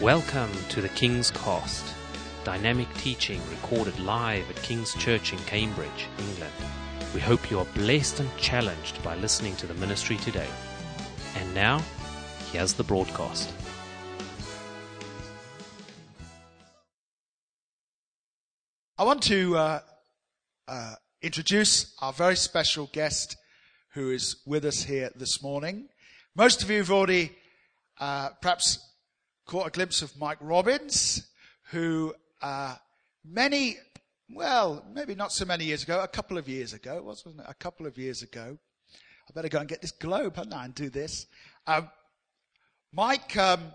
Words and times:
Welcome 0.00 0.50
to 0.70 0.80
the 0.80 0.88
King's 0.88 1.30
Cost, 1.30 1.84
dynamic 2.42 2.88
teaching 2.94 3.38
recorded 3.50 4.00
live 4.00 4.48
at 4.48 4.56
King's 4.62 4.94
Church 4.94 5.34
in 5.34 5.38
Cambridge, 5.40 6.06
England. 6.18 6.54
We 7.12 7.20
hope 7.20 7.50
you 7.50 7.58
are 7.58 7.66
blessed 7.74 8.18
and 8.20 8.36
challenged 8.38 9.02
by 9.02 9.16
listening 9.16 9.56
to 9.56 9.66
the 9.66 9.74
ministry 9.74 10.16
today. 10.16 10.48
And 11.36 11.54
now, 11.54 11.82
here's 12.50 12.72
the 12.72 12.82
broadcast. 12.82 13.52
I 18.96 19.04
want 19.04 19.22
to 19.24 19.54
uh, 19.54 19.80
uh, 20.66 20.94
introduce 21.20 21.94
our 22.00 22.14
very 22.14 22.36
special 22.36 22.88
guest 22.90 23.36
who 23.92 24.12
is 24.12 24.36
with 24.46 24.64
us 24.64 24.82
here 24.82 25.10
this 25.14 25.42
morning. 25.42 25.90
Most 26.34 26.62
of 26.62 26.70
you 26.70 26.78
have 26.78 26.90
already 26.90 27.32
uh, 27.98 28.30
perhaps 28.40 28.78
caught 29.50 29.66
a 29.66 29.70
glimpse 29.70 30.00
of 30.00 30.16
Mike 30.16 30.38
Robins, 30.40 31.26
who 31.72 32.14
uh, 32.40 32.76
many, 33.24 33.78
well, 34.32 34.84
maybe 34.94 35.16
not 35.16 35.32
so 35.32 35.44
many 35.44 35.64
years 35.64 35.82
ago, 35.82 36.00
a 36.00 36.06
couple 36.06 36.38
of 36.38 36.48
years 36.48 36.72
ago, 36.72 37.02
wasn't 37.02 37.40
it? 37.40 37.46
A 37.48 37.54
couple 37.54 37.84
of 37.84 37.98
years 37.98 38.22
ago. 38.22 38.56
I 39.28 39.32
better 39.34 39.48
go 39.48 39.58
and 39.58 39.68
get 39.68 39.82
this 39.82 39.90
globe, 39.90 40.36
hadn't 40.36 40.52
I, 40.52 40.66
and 40.66 40.74
do 40.74 40.88
this. 40.88 41.26
Um, 41.66 41.90
Mike 42.92 43.36
um, 43.36 43.72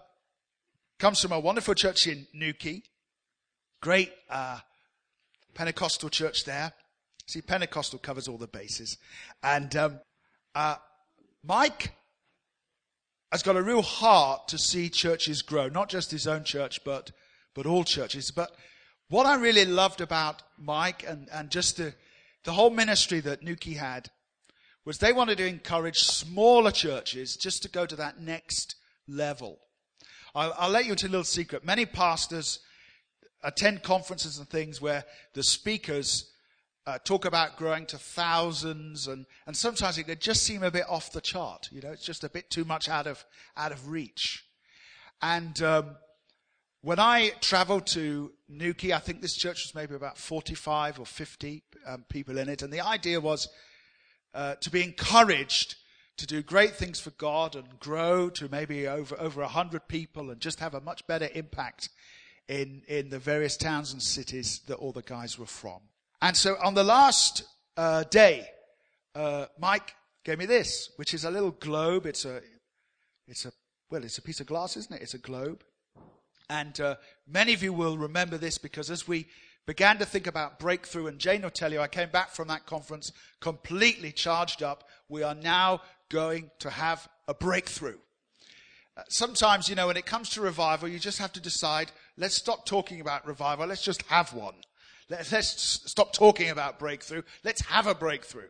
comes 0.98 1.20
from 1.20 1.34
a 1.34 1.40
wonderful 1.42 1.74
church 1.74 2.08
in 2.08 2.26
Newquay. 2.34 2.82
Great 3.82 4.14
uh, 4.30 4.60
Pentecostal 5.56 6.08
church 6.08 6.46
there. 6.46 6.72
See, 7.28 7.42
Pentecostal 7.42 8.00
covers 8.00 8.30
all 8.30 8.38
the 8.38 8.48
bases. 8.48 8.98
And 9.44 9.76
um, 9.76 10.00
uh, 10.56 10.76
Mike 11.44 11.92
has 13.36 13.44
got 13.44 13.58
a 13.58 13.62
real 13.62 13.82
heart 13.82 14.48
to 14.48 14.58
see 14.58 14.88
churches 14.88 15.42
grow, 15.42 15.68
not 15.68 15.90
just 15.90 16.10
his 16.10 16.26
own 16.26 16.46
church, 16.46 16.82
but, 16.86 17.12
but 17.54 17.66
all 17.66 17.84
churches. 17.84 18.32
But 18.32 18.56
what 19.10 19.26
I 19.26 19.36
really 19.36 19.66
loved 19.66 20.00
about 20.00 20.42
Mike 20.58 21.04
and, 21.06 21.28
and 21.34 21.50
just 21.50 21.76
the, 21.76 21.94
the 22.46 22.54
whole 22.54 22.70
ministry 22.70 23.20
that 23.20 23.44
Newquay 23.44 23.74
had 23.74 24.10
was 24.86 25.00
they 25.00 25.12
wanted 25.12 25.38
to 25.40 25.46
encourage 25.46 25.98
smaller 25.98 26.72
churches 26.72 27.36
just 27.36 27.62
to 27.64 27.70
go 27.70 27.86
to 27.86 27.98
that 27.98 28.22
next 28.22 28.78
level. 29.06 29.60
I'll, 30.34 30.56
I'll 30.58 30.70
let 30.70 30.86
you 30.86 30.92
into 30.92 31.08
a 31.08 31.10
little 31.10 31.26
secret. 31.26 31.66
Many 31.66 31.86
pastors 31.86 32.62
attend 33.44 33.84
conferences 33.84 34.38
and 34.38 34.48
things 34.48 34.80
where 34.80 35.04
the 35.34 35.44
speakers 35.44 36.32
uh, 36.88 37.00
talk 37.04 37.26
about 37.26 37.58
growing 37.58 37.86
to 37.88 37.98
thousands, 37.98 39.08
and, 39.08 39.26
and 39.48 39.58
sometimes 39.58 39.98
it 39.98 40.04
could 40.04 40.22
just 40.22 40.44
seem 40.44 40.62
a 40.62 40.70
bit 40.70 40.86
off 40.88 41.12
the 41.12 41.22
chart. 41.22 41.68
You 41.72 41.82
know, 41.82 41.92
it's 41.92 42.06
just 42.06 42.24
a 42.24 42.30
bit 42.30 42.50
too 42.50 42.64
much 42.64 42.88
out 42.88 43.08
of 43.08 43.26
out 43.58 43.72
of 43.72 43.90
reach. 43.90 44.46
And 45.22 45.60
um, 45.64 45.96
when 46.82 47.00
I 47.00 47.32
traveled 47.42 47.88
to 47.88 48.32
Newquay, 48.48 48.94
I 48.94 49.00
think 49.00 49.22
this 49.22 49.36
church 49.36 49.64
was 49.66 49.74
maybe 49.74 49.96
about 49.96 50.18
45 50.20 51.00
or 51.00 51.06
50 51.06 51.64
um, 51.88 52.06
people 52.08 52.38
in 52.38 52.50
it, 52.50 52.62
and 52.62 52.72
the 52.72 52.82
idea 52.82 53.20
was 53.20 53.50
uh, 54.36 54.56
to 54.56 54.70
be 54.70 54.84
encouraged 54.84 55.76
to 56.18 56.28
do 56.28 56.44
great 56.44 56.76
things 56.76 57.00
for 57.00 57.10
God 57.12 57.56
and 57.56 57.80
grow 57.80 58.30
to 58.30 58.48
maybe 58.50 58.88
over 58.88 59.20
over 59.20 59.42
100 59.42 59.88
people 59.88 60.30
and 60.30 60.40
just 60.40 60.60
have 60.60 60.76
a 60.76 60.82
much 60.82 61.06
better 61.08 61.30
impact 61.34 61.90
in 62.48 62.84
in 62.88 63.10
the 63.10 63.20
various 63.20 63.58
towns 63.58 63.92
and 63.92 64.04
cities 64.04 64.62
that 64.68 64.76
all 64.76 64.92
the 64.92 65.02
guys 65.02 65.40
were 65.40 65.48
from. 65.48 65.82
And 66.26 66.36
so 66.36 66.58
on 66.60 66.74
the 66.74 66.84
last 66.84 67.44
uh, 67.78 68.04
day, 68.06 68.48
uh, 69.14 69.46
Mike 69.60 69.94
gave 70.24 70.40
me 70.40 70.48
this, 70.48 70.90
which 70.96 71.14
is 71.14 71.24
a 71.24 71.30
little 71.30 71.52
globe. 71.52 72.08
It's 72.08 72.26
a, 72.26 72.42
it's 73.28 73.46
a, 73.46 73.52
well, 73.92 74.04
it's 74.04 74.18
a 74.18 74.24
piece 74.24 74.40
of 74.40 74.48
glass, 74.48 74.76
isn't 74.76 74.96
it? 74.96 75.04
It's 75.04 75.14
a 75.14 75.20
globe. 75.20 75.64
And 76.50 76.82
uh, 76.82 76.96
many 77.28 77.54
of 77.54 77.62
you 77.62 77.74
will 77.74 77.96
remember 77.96 78.40
this 78.40 78.58
because 78.58 78.90
as 78.90 79.08
we 79.08 79.28
began 79.68 80.00
to 80.00 80.06
think 80.06 80.26
about 80.26 80.58
breakthrough, 80.58 81.06
and 81.06 81.20
Jane 81.20 81.44
will 81.44 81.52
tell 81.52 81.72
you, 81.72 81.80
I 81.80 81.88
came 81.88 82.10
back 82.10 82.32
from 82.32 82.48
that 82.48 82.66
conference 82.66 83.12
completely 83.40 84.12
charged 84.12 84.64
up. 84.64 84.84
We 85.08 85.22
are 85.22 85.36
now 85.36 85.82
going 86.10 86.50
to 86.58 86.72
have 86.72 87.08
a 87.28 87.36
breakthrough. 87.36 88.00
Uh, 88.98 89.04
sometimes, 89.10 89.70
you 89.70 89.76
know, 89.76 89.86
when 89.86 89.98
it 89.98 90.08
comes 90.08 90.30
to 90.30 90.42
revival, 90.42 90.90
you 90.90 90.98
just 90.98 91.20
have 91.20 91.34
to 91.34 91.40
decide, 91.40 91.92
let's 92.18 92.34
stop 92.34 92.66
talking 92.66 93.00
about 93.00 93.28
revival, 93.28 93.68
let's 93.68 93.84
just 93.84 94.02
have 94.08 94.34
one. 94.34 94.56
Let, 95.10 95.32
us 95.34 95.82
stop 95.86 96.14
talking 96.14 96.50
about 96.50 96.80
breakthrough. 96.80 97.22
Let's 97.44 97.62
have 97.68 97.88
a 97.88 97.96
breakthrough. 97.96 98.50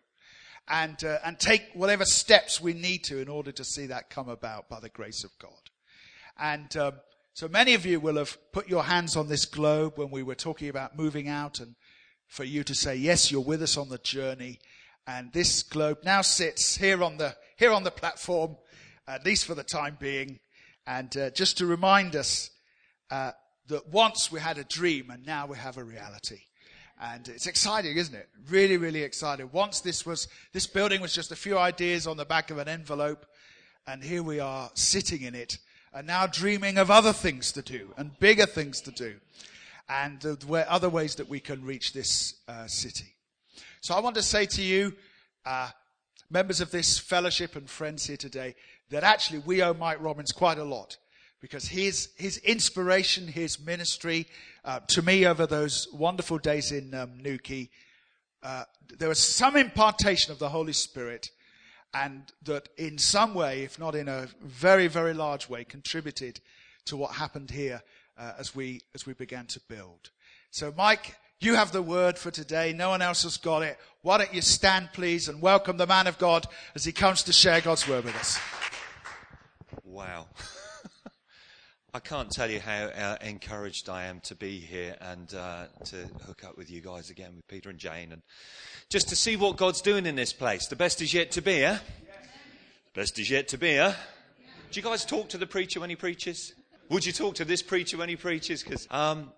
And, 0.68 1.04
uh, 1.04 1.20
and 1.24 1.38
take 1.40 1.62
whatever 1.74 2.06
steps 2.06 2.60
we 2.60 2.74
need 2.74 3.04
to 3.06 3.20
in 3.20 3.30
order 3.30 3.52
to 3.52 3.64
see 3.64 3.86
that 3.88 4.10
come 4.10 4.30
about 4.30 4.68
by 4.68 4.80
the 4.80 4.90
grace 4.90 5.24
of 5.24 5.30
God. 5.40 5.52
And 6.40 6.76
um, 6.76 6.94
so 7.34 7.48
many 7.48 7.76
of 7.76 7.86
you 7.86 8.00
will 8.00 8.16
have 8.16 8.38
put 8.52 8.68
your 8.68 8.84
hands 8.84 9.16
on 9.16 9.28
this 9.28 9.46
globe 9.46 9.98
when 9.98 10.10
we 10.10 10.24
were 10.24 10.36
talking 10.36 10.70
about 10.70 10.98
moving 10.98 11.28
out 11.28 11.60
and 11.60 11.76
for 12.28 12.44
you 12.44 12.64
to 12.64 12.74
say, 12.74 12.96
yes, 12.96 13.32
you're 13.32 13.42
with 13.42 13.62
us 13.62 13.78
on 13.78 13.90
the 13.90 14.00
journey. 14.00 14.60
And 15.06 15.32
this 15.34 15.62
globe 15.62 16.00
now 16.04 16.22
sits 16.22 16.78
here 16.78 17.04
on 17.04 17.18
the, 17.18 17.36
here 17.58 17.72
on 17.72 17.84
the 17.84 17.92
platform, 17.92 18.58
at 19.08 19.24
least 19.24 19.46
for 19.46 19.54
the 19.54 19.64
time 19.64 19.98
being. 20.00 20.40
And 20.88 21.16
uh, 21.16 21.30
just 21.30 21.58
to 21.60 21.66
remind 21.66 22.16
us 22.16 22.50
uh, 23.12 23.32
that 23.68 23.88
once 23.90 24.31
we 24.31 24.40
had 24.40 24.58
a 24.58 24.64
dream 24.64 25.09
and 25.09 25.26
now 25.26 25.46
we 25.46 25.58
have 25.58 25.78
a 25.78 25.84
reality. 25.84 26.42
And 27.02 27.28
it's 27.28 27.48
exciting, 27.48 27.98
isn't 27.98 28.16
it? 28.16 28.30
Really, 28.50 28.78
really 28.78 29.02
exciting. 29.02 29.50
Once 29.52 29.81
this 29.81 30.06
was, 30.06 30.28
this 30.53 30.66
building 30.66 31.02
was 31.02 31.14
just 31.14 31.31
a 31.31 31.36
few 31.36 31.58
ideas 31.58 32.08
on 32.08 32.16
the 32.16 32.26
back 32.26 32.52
of 32.52 32.58
an 32.58 32.70
envelope, 32.70 33.26
and 33.86 34.02
here 34.02 34.24
we 34.24 34.40
are 34.40 34.70
sitting 34.76 35.22
in 35.22 35.36
it, 35.36 35.58
and 35.94 36.08
now 36.08 36.26
dreaming 36.26 36.78
of 36.78 36.90
other 36.90 37.12
things 37.12 37.52
to 37.52 37.62
do, 37.62 37.94
and 37.98 38.18
bigger 38.20 38.46
things 38.46 38.80
to 38.81 38.92
do, 38.92 39.16
and 39.90 40.26
other 40.52 40.90
ways 40.90 41.16
that 41.16 41.28
we 41.28 41.42
can 41.42 41.66
reach 41.66 41.92
this 41.92 42.36
uh, 42.47 42.66
city. 42.68 43.14
So 43.82 43.94
I 43.94 44.00
want 44.00 44.16
to 44.16 44.24
say 44.24 44.46
to 44.46 44.62
you, 44.62 44.94
uh, 45.46 45.70
members 46.30 46.62
of 46.62 46.72
this 46.72 46.97
fellowship 46.97 47.58
and 47.58 47.70
friends 47.70 48.06
here 48.06 48.18
today, 48.18 48.56
that 48.90 49.03
actually 49.03 49.40
we 49.40 49.62
owe 49.62 49.74
Mike 49.74 50.02
Robins 50.02 50.32
quite 50.32 50.58
a 50.58 50.64
lot 50.64 50.97
because 51.46 51.68
his, 51.68 52.10
his 52.16 52.38
inspiration, 52.40 53.28
his 53.28 53.60
ministry 53.60 54.26
uh, 54.64 54.80
to 54.88 55.04
me 55.04 55.28
over 55.28 55.46
those 55.46 55.88
wonderful 55.94 56.40
days 56.40 56.72
in 56.72 56.92
um, 56.96 57.20
Newquay, 57.22 57.70
uh, 58.42 58.64
there 58.98 59.10
was 59.10 59.20
some 59.20 59.56
impartation 59.56 60.32
of 60.32 60.40
the 60.40 60.50
Holy 60.50 60.74
Spirit 60.74 61.30
and 61.94 62.24
that 62.42 62.70
in 62.78 62.98
some 62.98 63.36
way, 63.36 63.62
if 63.62 63.78
not 63.78 63.94
in 63.94 64.08
a 64.08 64.28
very, 64.42 64.88
very 64.88 65.14
large 65.14 65.48
way, 65.48 65.64
contributed 65.64 66.40
to 66.86 66.98
what 66.98 67.12
happened 67.12 67.52
here 67.52 67.84
uh, 68.18 68.32
as 68.40 68.56
we 68.56 68.82
as 68.96 69.06
we 69.06 69.14
began 69.14 69.46
to 69.46 69.60
build. 69.70 70.10
So, 70.50 70.74
Mike, 70.76 71.16
you 71.40 71.54
have 71.54 71.72
the 71.72 71.84
word 71.84 72.18
for 72.18 72.32
today. 72.32 72.74
No 72.74 72.90
one 72.90 73.04
else 73.04 73.22
has 73.22 73.38
got 73.38 73.62
it. 73.62 73.78
Why 74.02 74.18
don't 74.18 74.34
you 74.34 74.42
stand, 74.42 74.90
please, 74.94 75.30
and 75.30 75.44
welcome 75.44 75.78
the 75.78 75.86
man 75.86 76.08
of 76.08 76.18
God 76.18 76.48
as 76.74 76.86
he 76.86 76.92
comes 76.92 77.22
to 77.22 77.32
share 77.32 77.62
God's 77.62 77.88
word 77.88 78.04
with 78.04 78.16
us. 78.16 78.40
Wow. 79.84 80.26
I 81.96 82.00
can't 82.02 82.30
tell 82.30 82.52
you 82.52 82.60
how 82.60 82.88
uh, 82.88 83.16
encouraged 83.22 83.88
I 83.88 84.08
am 84.08 84.20
to 84.26 84.36
be 84.36 84.60
here 84.60 84.98
and 85.00 85.34
uh, 85.34 85.68
to 85.86 85.96
hook 86.28 86.44
up 86.44 86.58
with 86.58 86.70
you 86.70 86.82
guys 86.82 87.10
again, 87.10 87.38
with 87.38 87.48
Peter 87.48 87.70
and 87.70 87.80
Jane, 87.80 88.12
and 88.12 88.22
just 88.90 89.08
to 89.08 89.16
see 89.16 89.38
what 89.38 89.56
God's 89.56 89.80
doing 89.80 90.06
in 90.06 90.18
this 90.18 90.34
place. 90.34 90.68
The 90.68 90.76
best 90.76 91.02
is 91.02 91.14
yet 91.14 91.32
to 91.32 91.42
be, 91.42 91.64
eh? 91.64 91.78
The 92.94 93.00
best 93.00 93.18
is 93.18 93.30
yet 93.30 93.48
to 93.48 93.58
be, 93.58 93.78
eh? 93.78 93.94
Do 94.72 94.78
you 94.78 94.82
guys 94.82 95.06
talk 95.06 95.30
to 95.30 95.38
the 95.38 95.48
preacher 95.48 95.80
when 95.80 95.90
he 95.90 95.96
preaches? 95.96 96.54
Would 96.90 97.06
you 97.06 97.14
talk 97.14 97.36
to 97.36 97.46
this 97.46 97.62
preacher 97.62 97.96
when 97.96 98.10
he 98.10 98.18
preaches? 98.18 98.62
Because, 98.62 98.86
um, 98.92 99.32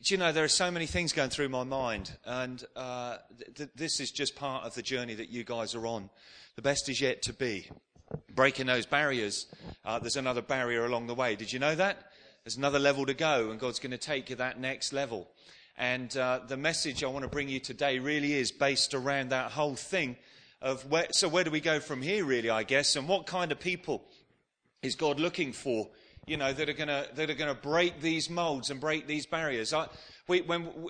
you 0.00 0.16
know, 0.16 0.32
there 0.32 0.44
are 0.44 0.48
so 0.48 0.70
many 0.70 0.86
things 0.86 1.12
going 1.12 1.28
through 1.28 1.50
my 1.50 1.64
mind, 1.64 2.16
and 2.24 2.64
uh, 2.74 3.18
th- 3.36 3.54
th- 3.54 3.70
this 3.76 4.00
is 4.00 4.10
just 4.10 4.34
part 4.34 4.64
of 4.64 4.74
the 4.76 4.82
journey 4.82 5.12
that 5.12 5.28
you 5.28 5.44
guys 5.44 5.74
are 5.74 5.86
on. 5.86 6.08
The 6.56 6.62
best 6.62 6.88
is 6.88 7.02
yet 7.02 7.20
to 7.24 7.34
be 7.34 7.68
breaking 8.34 8.66
those 8.66 8.86
barriers. 8.86 9.46
Uh, 9.84 9.98
there's 9.98 10.16
another 10.16 10.42
barrier 10.42 10.84
along 10.84 11.06
the 11.06 11.14
way. 11.14 11.36
Did 11.36 11.52
you 11.52 11.58
know 11.58 11.74
that? 11.74 12.10
There's 12.44 12.56
another 12.56 12.78
level 12.78 13.06
to 13.06 13.14
go, 13.14 13.50
and 13.50 13.58
God's 13.58 13.78
going 13.78 13.92
to 13.92 13.98
take 13.98 14.30
you 14.30 14.36
that 14.36 14.60
next 14.60 14.92
level. 14.92 15.28
And 15.76 16.14
uh, 16.16 16.40
the 16.46 16.56
message 16.56 17.02
I 17.02 17.08
want 17.08 17.24
to 17.24 17.28
bring 17.28 17.48
you 17.48 17.58
today 17.58 17.98
really 17.98 18.34
is 18.34 18.52
based 18.52 18.94
around 18.94 19.30
that 19.30 19.50
whole 19.50 19.74
thing 19.74 20.16
of 20.62 20.90
where, 20.90 21.06
so 21.10 21.28
where 21.28 21.44
do 21.44 21.50
we 21.50 21.60
go 21.60 21.80
from 21.80 22.00
here, 22.00 22.24
really, 22.24 22.50
I 22.50 22.62
guess, 22.62 22.96
and 22.96 23.08
what 23.08 23.26
kind 23.26 23.50
of 23.50 23.60
people 23.60 24.04
is 24.82 24.94
God 24.94 25.18
looking 25.18 25.52
for, 25.52 25.88
you 26.26 26.36
know, 26.36 26.52
that 26.52 26.68
are 26.68 26.74
going 26.74 26.88
to 26.88 27.08
that 27.14 27.30
are 27.30 27.34
to 27.34 27.54
break 27.54 28.00
these 28.00 28.30
molds 28.30 28.70
and 28.70 28.80
break 28.80 29.06
these 29.06 29.26
barriers. 29.26 29.72
I, 29.72 29.88
we, 30.26 30.40
when 30.40 30.88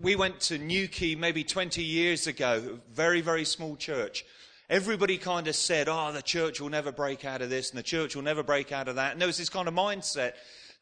we 0.00 0.14
went 0.14 0.40
to 0.40 0.58
Newquay 0.58 1.16
maybe 1.16 1.42
20 1.42 1.82
years 1.82 2.26
ago, 2.26 2.78
very 2.92 3.20
very 3.20 3.44
small 3.44 3.76
church. 3.76 4.24
Everybody 4.70 5.16
kind 5.16 5.48
of 5.48 5.56
said, 5.56 5.88
oh, 5.88 6.12
the 6.12 6.20
church 6.20 6.60
will 6.60 6.68
never 6.68 6.92
break 6.92 7.24
out 7.24 7.40
of 7.40 7.48
this 7.48 7.70
and 7.70 7.78
the 7.78 7.82
church 7.82 8.14
will 8.14 8.22
never 8.22 8.42
break 8.42 8.70
out 8.70 8.86
of 8.86 8.96
that. 8.96 9.12
And 9.12 9.20
there 9.20 9.26
was 9.26 9.38
this 9.38 9.48
kind 9.48 9.66
of 9.66 9.72
mindset 9.72 10.32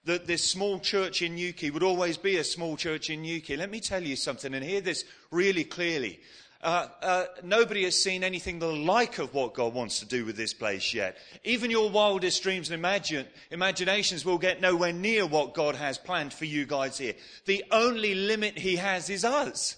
that 0.07 0.27
this 0.27 0.43
small 0.43 0.81
church 0.81 1.23
in 1.23 1.37
Newquay 1.37 1.71
would 1.71 1.85
always 1.85 2.17
be 2.17 2.37
a 2.37 2.45
small 2.45 2.77
church 2.77 3.11
in 3.11 3.23
Newquay. 3.23 3.57
Let 3.57 3.71
me 3.71 3.81
tell 3.81 4.03
you 4.03 4.17
something 4.17 4.55
and 4.55 4.65
hear 4.65 4.81
this 4.81 5.05
really 5.31 5.63
clearly. 5.63 6.19
Uh, 6.63 6.89
uh, 7.01 7.25
nobody 7.45 7.85
has 7.85 8.01
seen 8.01 8.25
anything 8.25 8.59
the 8.59 8.67
like 8.67 9.19
of 9.19 9.35
what 9.35 9.55
God 9.55 9.73
wants 9.73 10.01
to 10.01 10.07
do 10.07 10.25
with 10.25 10.37
this 10.37 10.53
place 10.53 10.93
yet. 10.93 11.17
Even 11.45 11.71
your 11.71 11.89
wildest 11.89 12.43
dreams 12.43 12.69
and 12.71 12.75
imagine, 12.75 13.27
imaginations 13.53 14.25
will 14.25 14.39
get 14.39 14.61
nowhere 14.61 14.93
near 14.93 15.27
what 15.27 15.55
God 15.55 15.77
has 15.77 15.97
planned 15.97 16.33
for 16.33 16.45
you 16.45 16.67
guys 16.67 16.99
here. 16.99 17.15
The 17.45 17.63
only 17.71 18.17
limit 18.17 18.59
He 18.59 18.77
has 18.77 19.11
is 19.11 19.25
us. 19.25 19.77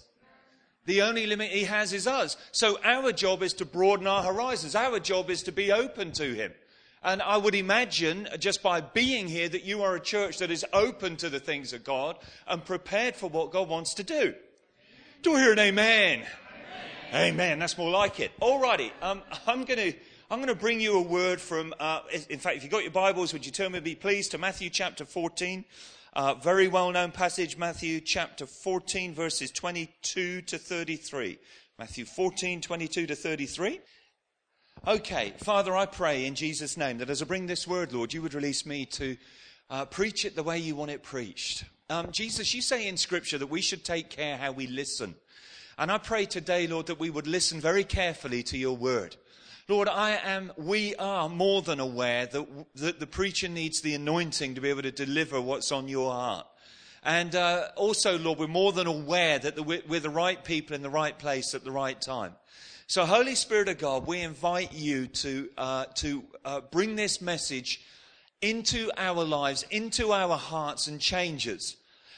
The 0.89 1.03
only 1.03 1.27
limit 1.27 1.51
He 1.51 1.65
has 1.65 1.93
is 1.93 2.07
us. 2.07 2.35
So 2.51 2.79
our 2.83 3.11
job 3.11 3.43
is 3.43 3.53
to 3.53 3.65
broaden 3.65 4.07
our 4.07 4.23
horizons. 4.23 4.73
Our 4.73 4.99
job 4.99 5.29
is 5.29 5.43
to 5.43 5.51
be 5.51 5.71
open 5.71 6.13
to 6.13 6.33
Him. 6.33 6.51
And 7.03 7.21
I 7.21 7.37
would 7.37 7.53
imagine, 7.53 8.27
just 8.39 8.63
by 8.63 8.81
being 8.81 9.27
here, 9.27 9.47
that 9.49 9.63
you 9.63 9.83
are 9.83 9.95
a 9.95 9.99
church 9.99 10.39
that 10.39 10.49
is 10.49 10.65
open 10.73 11.15
to 11.17 11.29
the 11.29 11.39
things 11.39 11.73
of 11.73 11.83
God 11.83 12.17
and 12.47 12.65
prepared 12.65 13.15
for 13.15 13.29
what 13.29 13.51
God 13.51 13.69
wants 13.69 13.93
to 13.93 14.03
do. 14.03 14.33
Do 15.21 15.35
I 15.35 15.41
hear 15.41 15.51
an 15.51 15.59
amen? 15.59 16.25
Amen. 17.11 17.33
amen. 17.33 17.59
That's 17.59 17.77
more 17.77 17.91
like 17.91 18.19
it. 18.19 18.31
Alrighty. 18.41 18.89
Um, 19.03 19.21
I'm 19.45 19.65
going 19.65 19.91
to. 19.91 19.97
I'm 20.31 20.37
going 20.39 20.49
to 20.49 20.55
bring 20.55 20.79
you 20.79 20.95
a 20.95 21.01
word 21.01 21.41
from, 21.41 21.73
uh, 21.79 22.01
in 22.29 22.37
fact, 22.37 22.57
if 22.57 22.61
you've 22.61 22.71
got 22.71 22.83
your 22.83 22.91
Bibles, 22.91 23.33
would 23.33 23.47
you 23.47 23.51
turn 23.51 23.71
with 23.71 23.83
me, 23.83 23.95
please, 23.95 24.29
to 24.29 24.37
Matthew 24.37 24.69
chapter 24.69 25.03
14. 25.03 25.65
Uh, 26.19 26.33
very 26.33 26.67
well 26.67 26.91
known 26.91 27.13
passage, 27.13 27.57
Matthew 27.57 28.01
chapter 28.01 28.45
14, 28.45 29.13
verses 29.13 29.51
22 29.51 30.41
to 30.41 30.57
33. 30.57 31.39
Matthew 31.77 32.03
14, 32.03 32.59
22 32.59 33.07
to 33.07 33.15
33. 33.15 33.79
Okay, 34.85 35.33
Father, 35.37 35.77
I 35.77 35.85
pray 35.85 36.25
in 36.25 36.35
Jesus' 36.35 36.75
name 36.75 36.97
that 36.97 37.09
as 37.09 37.21
I 37.21 37.25
bring 37.25 37.47
this 37.47 37.65
word, 37.65 37.93
Lord, 37.93 38.13
you 38.13 38.21
would 38.21 38.33
release 38.33 38.65
me 38.65 38.85
to 38.87 39.15
uh, 39.69 39.85
preach 39.85 40.25
it 40.25 40.35
the 40.35 40.43
way 40.43 40.57
you 40.57 40.75
want 40.75 40.91
it 40.91 41.03
preached. 41.03 41.63
Um, 41.89 42.11
Jesus, 42.11 42.53
you 42.53 42.61
say 42.61 42.89
in 42.89 42.97
Scripture 42.97 43.37
that 43.37 43.47
we 43.47 43.61
should 43.61 43.85
take 43.85 44.09
care 44.09 44.35
how 44.35 44.51
we 44.51 44.67
listen. 44.67 45.15
And 45.77 45.89
I 45.89 45.99
pray 45.99 46.25
today, 46.25 46.67
Lord, 46.67 46.87
that 46.87 46.99
we 46.99 47.09
would 47.09 47.27
listen 47.27 47.61
very 47.61 47.85
carefully 47.85 48.43
to 48.43 48.57
your 48.57 48.75
word. 48.75 49.15
Lord, 49.69 49.87
I 49.87 50.19
am, 50.23 50.51
we 50.57 50.95
are 50.95 51.29
more 51.29 51.61
than 51.61 51.79
aware 51.79 52.25
that, 52.25 52.47
that 52.73 52.99
the 52.99 53.05
preacher 53.05 53.47
needs 53.47 53.81
the 53.81 53.93
anointing 53.93 54.55
to 54.55 54.61
be 54.61 54.69
able 54.71 54.81
to 54.81 54.91
deliver 54.91 55.39
what's 55.39 55.71
on 55.71 55.87
your 55.87 56.11
heart. 56.11 56.47
And 57.03 57.35
uh, 57.35 57.67
also, 57.75 58.17
Lord, 58.17 58.39
we're 58.39 58.47
more 58.47 58.71
than 58.71 58.87
aware 58.87 59.37
that 59.37 59.55
the, 59.55 59.61
we're 59.61 59.99
the 59.99 60.09
right 60.09 60.43
people 60.43 60.75
in 60.75 60.81
the 60.81 60.89
right 60.89 61.15
place 61.15 61.53
at 61.53 61.63
the 61.63 61.69
right 61.69 62.01
time. 62.01 62.33
So, 62.87 63.05
Holy 63.05 63.35
Spirit 63.35 63.69
of 63.69 63.77
God, 63.77 64.07
we 64.07 64.21
invite 64.21 64.73
you 64.73 65.05
to, 65.05 65.49
uh, 65.55 65.85
to 65.97 66.23
uh, 66.43 66.61
bring 66.71 66.95
this 66.95 67.21
message 67.21 67.79
into 68.41 68.89
our 68.97 69.23
lives, 69.23 69.67
into 69.69 70.13
our 70.13 70.35
hearts, 70.35 70.87
and 70.87 70.99
change 70.99 71.47
us. 71.47 71.75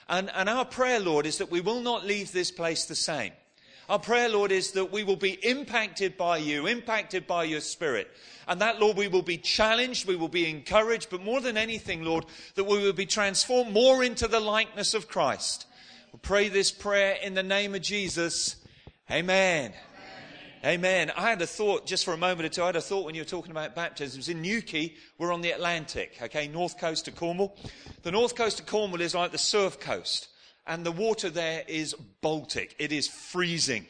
And, 0.08 0.32
and 0.34 0.48
our 0.48 0.64
prayer, 0.64 1.02
Lord, 1.02 1.26
is 1.26 1.40
that 1.40 1.52
we 1.52 1.60
will 1.60 1.82
not 1.82 2.06
leave 2.06 2.32
this 2.32 2.50
place 2.50 2.86
the 2.86 2.96
same. 2.96 3.34
Our 3.92 4.00
prayer, 4.00 4.30
Lord, 4.30 4.54
is 4.54 4.72
that 4.72 4.94
we 4.94 5.04
will 5.04 5.18
be 5.18 5.34
impacted 5.46 6.16
by 6.16 6.38
you, 6.38 6.66
impacted 6.66 7.28
by 7.28 7.44
your 7.44 7.60
Spirit. 7.60 8.10
And 8.48 8.62
that, 8.62 8.80
Lord, 8.80 8.96
we 8.96 9.10
will 9.10 9.22
be 9.22 9.38
challenged, 9.38 10.08
we 10.08 10.16
will 10.16 10.30
be 10.30 10.50
encouraged, 10.50 11.10
but 11.10 11.22
more 11.22 11.42
than 11.42 11.58
anything, 11.58 12.06
Lord, 12.06 12.26
that 12.56 12.64
we 12.64 12.82
will 12.82 12.94
be 12.94 13.06
transformed 13.06 13.74
more 13.74 14.02
into 14.02 14.30
the 14.30 14.40
likeness 14.40 14.94
of 14.94 15.10
Christ. 15.10 15.66
We 16.14 16.20
pray 16.20 16.48
this 16.48 16.72
prayer 16.72 17.18
in 17.22 17.34
the 17.34 17.44
name 17.44 17.76
of 17.76 17.82
Jesus. 17.82 18.56
Amen. 19.12 19.74
Amen. 20.64 21.12
I 21.18 21.30
had 21.30 21.42
a 21.42 21.46
thought 21.46 21.86
just 21.86 22.06
for 22.06 22.14
a 22.14 22.18
moment 22.18 22.46
or 22.46 22.50
two. 22.50 22.64
I 22.64 22.68
had 22.68 22.78
a 22.78 22.82
thought 22.82 23.04
when 23.04 23.16
you 23.16 23.22
were 23.22 23.26
talking 23.26 23.52
about 23.52 23.76
baptisms. 23.76 24.30
In 24.30 24.42
Newquay, 24.42 24.96
we're 25.18 25.34
on 25.34 25.42
the 25.42 25.52
Atlantic, 25.52 26.18
okay, 26.22 26.48
north 26.48 26.80
coast 26.80 27.10
of 27.10 27.18
Cornwall. 27.18 27.58
The 28.04 28.12
north 28.12 28.38
coast 28.38 28.62
of 28.62 28.68
Cornwall 28.68 29.02
is 29.02 29.16
like 29.16 29.34
the 29.34 29.38
surf 29.38 29.82
coast, 29.82 30.30
and 30.72 30.86
the 30.86 30.92
water 30.92 31.30
there 31.30 31.66
is 31.68 31.94
Baltic. 32.22 32.76
It 32.80 32.94
is 32.94 33.06
freezing. 33.06 33.86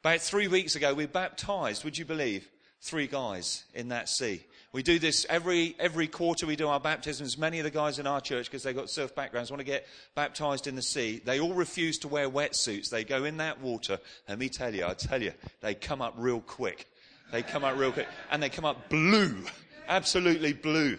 About 0.00 0.20
three 0.20 0.46
weeks 0.46 0.76
ago, 0.76 0.92
we 0.92 1.06
baptized, 1.06 1.84
would 1.84 1.96
you 1.96 2.04
believe, 2.04 2.50
three 2.82 3.06
guys 3.06 3.64
in 3.72 3.88
that 3.88 4.10
sea. 4.10 4.42
We 4.74 4.82
do 4.82 4.98
this 4.98 5.24
every, 5.30 5.74
every 5.78 6.06
quarter. 6.06 6.46
We 6.46 6.54
do 6.54 6.68
our 6.68 6.80
baptisms. 6.80 7.38
Many 7.38 7.60
of 7.60 7.64
the 7.64 7.70
guys 7.70 7.98
in 7.98 8.06
our 8.06 8.20
church, 8.20 8.44
because 8.44 8.62
they've 8.62 8.76
got 8.76 8.90
surf 8.90 9.14
backgrounds, 9.14 9.50
want 9.50 9.60
to 9.60 9.64
get 9.64 9.86
baptized 10.14 10.66
in 10.66 10.76
the 10.76 10.82
sea. 10.82 11.22
They 11.24 11.40
all 11.40 11.54
refuse 11.54 11.98
to 12.00 12.08
wear 12.08 12.28
wetsuits. 12.28 12.90
They 12.90 13.04
go 13.04 13.24
in 13.24 13.38
that 13.38 13.62
water. 13.62 13.98
Let 14.28 14.38
me 14.38 14.50
tell 14.50 14.74
you, 14.74 14.84
I 14.84 14.92
tell 14.92 15.22
you, 15.22 15.32
they 15.62 15.74
come 15.74 16.02
up 16.02 16.12
real 16.18 16.42
quick. 16.42 16.88
They 17.30 17.42
come 17.42 17.64
up 17.64 17.78
real 17.78 17.90
quick. 17.90 18.08
And 18.30 18.42
they 18.42 18.50
come 18.50 18.66
up 18.66 18.90
blue. 18.90 19.44
Absolutely 19.88 20.52
blue. 20.52 20.98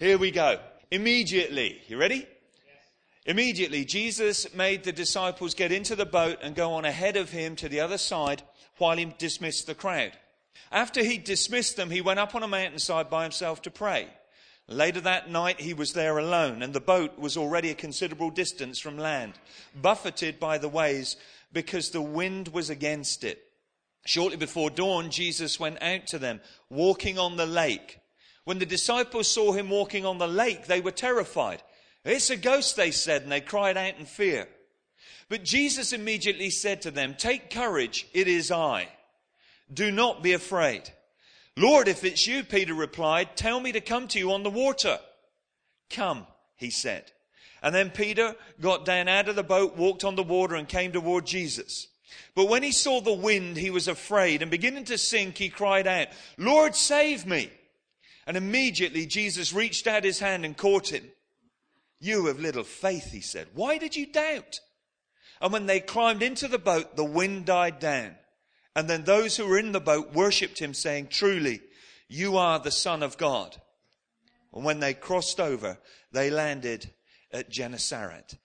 Here 0.00 0.18
we 0.18 0.30
go. 0.30 0.60
Immediately. 0.90 1.80
You 1.88 1.96
ready? 1.96 2.26
Immediately, 3.30 3.84
Jesus 3.84 4.52
made 4.54 4.82
the 4.82 4.90
disciples 4.90 5.54
get 5.54 5.70
into 5.70 5.94
the 5.94 6.04
boat 6.04 6.38
and 6.42 6.52
go 6.52 6.72
on 6.72 6.84
ahead 6.84 7.16
of 7.16 7.30
him 7.30 7.54
to 7.54 7.68
the 7.68 7.78
other 7.78 7.96
side 7.96 8.42
while 8.78 8.96
he 8.96 9.04
dismissed 9.18 9.68
the 9.68 9.74
crowd. 9.76 10.10
After 10.72 11.04
he 11.04 11.16
dismissed 11.16 11.76
them, 11.76 11.90
he 11.90 12.00
went 12.00 12.18
up 12.18 12.34
on 12.34 12.42
a 12.42 12.48
mountainside 12.48 13.08
by 13.08 13.22
himself 13.22 13.62
to 13.62 13.70
pray. 13.70 14.08
Later 14.66 15.00
that 15.02 15.30
night, 15.30 15.60
he 15.60 15.74
was 15.74 15.92
there 15.92 16.18
alone, 16.18 16.60
and 16.60 16.74
the 16.74 16.80
boat 16.80 17.20
was 17.20 17.36
already 17.36 17.70
a 17.70 17.76
considerable 17.76 18.30
distance 18.30 18.80
from 18.80 18.98
land, 18.98 19.34
buffeted 19.80 20.40
by 20.40 20.58
the 20.58 20.68
waves 20.68 21.16
because 21.52 21.90
the 21.90 22.02
wind 22.02 22.48
was 22.48 22.68
against 22.68 23.22
it. 23.22 23.40
Shortly 24.06 24.38
before 24.38 24.70
dawn, 24.70 25.08
Jesus 25.08 25.60
went 25.60 25.80
out 25.80 26.08
to 26.08 26.18
them, 26.18 26.40
walking 26.68 27.16
on 27.16 27.36
the 27.36 27.46
lake. 27.46 28.00
When 28.42 28.58
the 28.58 28.66
disciples 28.66 29.28
saw 29.28 29.52
him 29.52 29.70
walking 29.70 30.04
on 30.04 30.18
the 30.18 30.26
lake, 30.26 30.66
they 30.66 30.80
were 30.80 30.90
terrified. 30.90 31.62
It's 32.04 32.30
a 32.30 32.36
ghost, 32.36 32.76
they 32.76 32.90
said, 32.90 33.22
and 33.22 33.32
they 33.32 33.40
cried 33.40 33.76
out 33.76 33.98
in 33.98 34.06
fear. 34.06 34.48
But 35.28 35.44
Jesus 35.44 35.92
immediately 35.92 36.50
said 36.50 36.82
to 36.82 36.90
them, 36.90 37.14
Take 37.16 37.50
courage, 37.50 38.06
it 38.12 38.26
is 38.26 38.50
I. 38.50 38.88
Do 39.72 39.90
not 39.90 40.22
be 40.22 40.32
afraid. 40.32 40.90
Lord, 41.56 41.88
if 41.88 42.04
it's 42.04 42.26
you, 42.26 42.42
Peter 42.42 42.74
replied, 42.74 43.36
tell 43.36 43.60
me 43.60 43.72
to 43.72 43.80
come 43.80 44.08
to 44.08 44.18
you 44.18 44.32
on 44.32 44.42
the 44.42 44.50
water. 44.50 44.98
Come, 45.90 46.26
he 46.56 46.70
said. 46.70 47.12
And 47.62 47.74
then 47.74 47.90
Peter 47.90 48.34
got 48.60 48.84
down 48.84 49.08
out 49.08 49.28
of 49.28 49.36
the 49.36 49.42
boat, 49.42 49.76
walked 49.76 50.04
on 50.04 50.16
the 50.16 50.22
water, 50.22 50.54
and 50.54 50.66
came 50.66 50.92
toward 50.92 51.26
Jesus. 51.26 51.88
But 52.34 52.48
when 52.48 52.62
he 52.62 52.72
saw 52.72 53.00
the 53.00 53.12
wind, 53.12 53.56
he 53.56 53.70
was 53.70 53.88
afraid, 53.88 54.42
and 54.42 54.50
beginning 54.50 54.84
to 54.86 54.98
sink, 54.98 55.36
he 55.36 55.48
cried 55.48 55.86
out, 55.86 56.08
Lord, 56.38 56.74
save 56.74 57.26
me. 57.26 57.50
And 58.26 58.36
immediately 58.36 59.06
Jesus 59.06 59.52
reached 59.52 59.86
out 59.86 60.04
his 60.04 60.20
hand 60.20 60.44
and 60.44 60.56
caught 60.56 60.92
him. 60.92 61.04
You 62.00 62.26
have 62.26 62.40
little 62.40 62.64
faith, 62.64 63.12
he 63.12 63.20
said. 63.20 63.48
Why 63.54 63.78
did 63.78 63.94
you 63.94 64.06
doubt? 64.06 64.60
And 65.40 65.52
when 65.52 65.66
they 65.66 65.80
climbed 65.80 66.22
into 66.22 66.48
the 66.48 66.58
boat, 66.58 66.96
the 66.96 67.04
wind 67.04 67.44
died 67.44 67.78
down. 67.78 68.16
And 68.74 68.88
then 68.88 69.04
those 69.04 69.36
who 69.36 69.46
were 69.46 69.58
in 69.58 69.72
the 69.72 69.80
boat 69.80 70.14
worshipped 70.14 70.58
him, 70.58 70.74
saying, 70.74 71.08
Truly, 71.08 71.60
you 72.08 72.36
are 72.36 72.58
the 72.58 72.70
Son 72.70 73.02
of 73.02 73.18
God. 73.18 73.56
And 74.54 74.64
when 74.64 74.80
they 74.80 74.94
crossed 74.94 75.40
over, 75.40 75.78
they 76.12 76.30
landed 76.30 76.90
at 77.32 77.50
Gennesaret. 77.50 78.36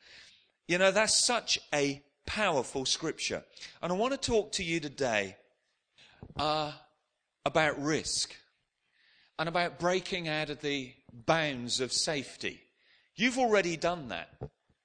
You 0.68 0.78
know, 0.78 0.92
that's 0.92 1.26
such 1.26 1.60
a 1.74 2.04
powerful 2.26 2.86
scripture. 2.86 3.44
And 3.82 3.92
I 3.92 3.96
want 3.96 4.14
to 4.14 4.18
talk 4.18 4.52
to 4.54 4.64
you 4.64 4.80
today 4.80 5.38
uh, 6.36 6.72
about 7.46 7.82
risk 7.82 8.36
and 9.38 9.48
about 9.48 9.80
breaking 9.80 10.28
out 10.28 10.50
of 10.50 10.62
the 10.62 10.94
bounds 11.14 11.80
of 11.80 11.92
safety. 11.92 12.65
You've 13.16 13.38
already 13.38 13.78
done 13.78 14.10
that. 14.10 14.30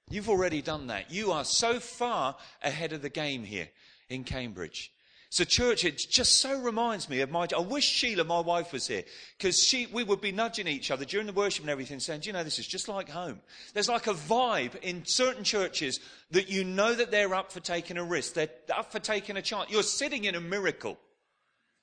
You've 0.09 0.29
already 0.29 0.61
done 0.61 0.87
that. 0.87 1.11
You 1.11 1.31
are 1.31 1.45
so 1.45 1.79
far 1.79 2.35
ahead 2.61 2.93
of 2.93 3.01
the 3.01 3.09
game 3.09 3.43
here 3.43 3.69
in 4.09 4.23
Cambridge. 4.23 4.91
So, 5.29 5.45
church, 5.45 5.85
it 5.85 5.97
just 5.97 6.41
so 6.41 6.59
reminds 6.59 7.07
me 7.07 7.21
of 7.21 7.31
my. 7.31 7.47
I 7.55 7.61
wish 7.61 7.85
Sheila, 7.85 8.25
my 8.25 8.41
wife, 8.41 8.73
was 8.73 8.87
here 8.87 9.05
because 9.37 9.63
she, 9.63 9.85
we 9.85 10.03
would 10.03 10.19
be 10.19 10.33
nudging 10.33 10.67
each 10.67 10.91
other 10.91 11.05
during 11.05 11.25
the 11.25 11.31
worship 11.31 11.63
and 11.63 11.69
everything, 11.69 12.01
saying, 12.01 12.23
"You 12.25 12.33
know, 12.33 12.43
this 12.43 12.59
is 12.59 12.67
just 12.67 12.89
like 12.89 13.07
home." 13.07 13.39
There's 13.73 13.87
like 13.87 14.07
a 14.07 14.13
vibe 14.13 14.75
in 14.81 15.05
certain 15.05 15.45
churches 15.45 16.01
that 16.31 16.49
you 16.49 16.65
know 16.65 16.93
that 16.93 17.11
they're 17.11 17.33
up 17.33 17.49
for 17.49 17.61
taking 17.61 17.97
a 17.97 18.03
risk. 18.03 18.33
They're 18.33 18.49
up 18.75 18.91
for 18.91 18.99
taking 18.99 19.37
a 19.37 19.41
chance. 19.41 19.71
You're 19.71 19.83
sitting 19.83 20.25
in 20.25 20.35
a 20.35 20.41
miracle. 20.41 20.99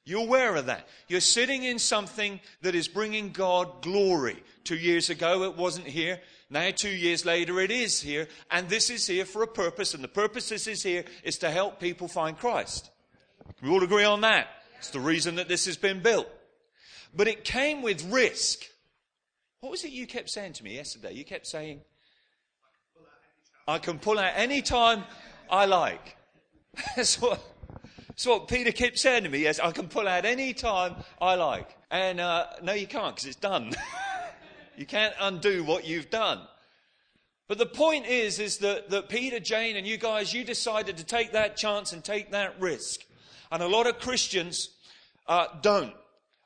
You're 0.05 0.25
aware 0.25 0.55
of 0.55 0.67
that. 0.67 0.87
You're 1.09 1.21
sitting 1.21 1.65
in 1.65 1.79
something 1.79 2.41
that 2.61 2.75
is 2.75 2.87
bringing 2.87 3.31
God 3.31 3.81
glory. 3.81 4.43
Two 4.65 4.77
years 4.77 5.09
ago, 5.09 5.45
it 5.45 5.57
wasn't 5.57 5.87
here. 5.87 6.21
Now, 6.51 6.71
two 6.71 6.89
years 6.89 7.27
later, 7.27 7.61
it 7.61 7.71
is 7.71 8.01
here. 8.01 8.27
And 8.51 8.69
this 8.69 8.89
is 8.89 9.07
here 9.07 9.27
for 9.27 9.43
a 9.43 9.47
purpose. 9.47 9.95
And 9.95 10.03
the 10.03 10.09
purpose 10.09 10.49
this 10.49 10.67
is 10.67 10.83
here 10.83 11.05
is 11.23 11.39
to 11.39 11.51
help 11.51 11.79
people 11.79 12.09
find 12.09 12.39
Christ. 12.39 12.91
We 13.63 13.69
all 13.69 13.83
agree 13.83 14.05
on 14.05 14.23
that. 14.23 14.49
It's 14.79 14.91
the 14.91 15.01
reason 15.01 15.37
that 15.37 15.49
this 15.49 15.67
has 15.67 15.77
been 15.77 16.01
built. 16.01 16.29
But 17.15 17.29
it 17.29 17.45
came 17.45 17.83
with 17.83 18.03
risk. 18.11 18.65
What 19.61 19.71
was 19.71 19.85
it 19.85 19.91
you 19.91 20.07
kept 20.07 20.31
saying 20.31 20.55
to 20.55 20.65
me 20.65 20.77
yesterday? 20.77 21.13
You 21.13 21.25
kept 21.25 21.47
saying, 21.47 21.81
I 23.67 23.79
can 23.79 23.99
pull 23.99 24.19
out 24.19 24.33
any 24.37 24.63
time 24.63 25.05
I 25.51 25.67
like. 25.67 26.17
that's, 26.97 27.21
what, 27.21 27.43
that's 28.09 28.27
what 28.27 28.49
Peter 28.49 28.73
kept 28.73 28.99
saying 28.99 29.25
to 29.25 29.29
me. 29.29 29.41
Yes, 29.41 29.59
I 29.59 29.73
can 29.73 29.89
pull 29.89 30.09
out 30.09 30.25
any 30.25 30.55
time 30.55 30.95
I 31.21 31.35
like. 31.35 31.77
And 31.91 32.21
uh, 32.21 32.47
no, 32.63 32.73
you 32.73 32.87
can't 32.87 33.15
because 33.15 33.27
it's 33.27 33.37
done. 33.37 33.75
you 34.79 34.87
can't 34.87 35.15
undo 35.21 35.65
what 35.65 35.87
you've 35.87 36.09
done. 36.09 36.41
But 37.49 37.59
the 37.59 37.67
point 37.67 38.07
is, 38.07 38.39
is 38.39 38.59
that, 38.59 38.91
that 38.91 39.09
Peter, 39.09 39.41
Jane, 39.41 39.77
and 39.77 39.87
you 39.87 39.97
guys, 39.97 40.33
you 40.33 40.45
decided 40.45 40.99
to 40.99 41.05
take 41.05 41.33
that 41.33 41.57
chance 41.57 41.93
and 41.93 42.05
take 42.05 42.31
that 42.31 42.61
risk. 42.61 43.01
And 43.51 43.63
a 43.63 43.69
lot 43.69 43.87
of 43.87 43.99
Christians 43.99 44.71
uh, 45.27 45.47
don't. 45.63 45.95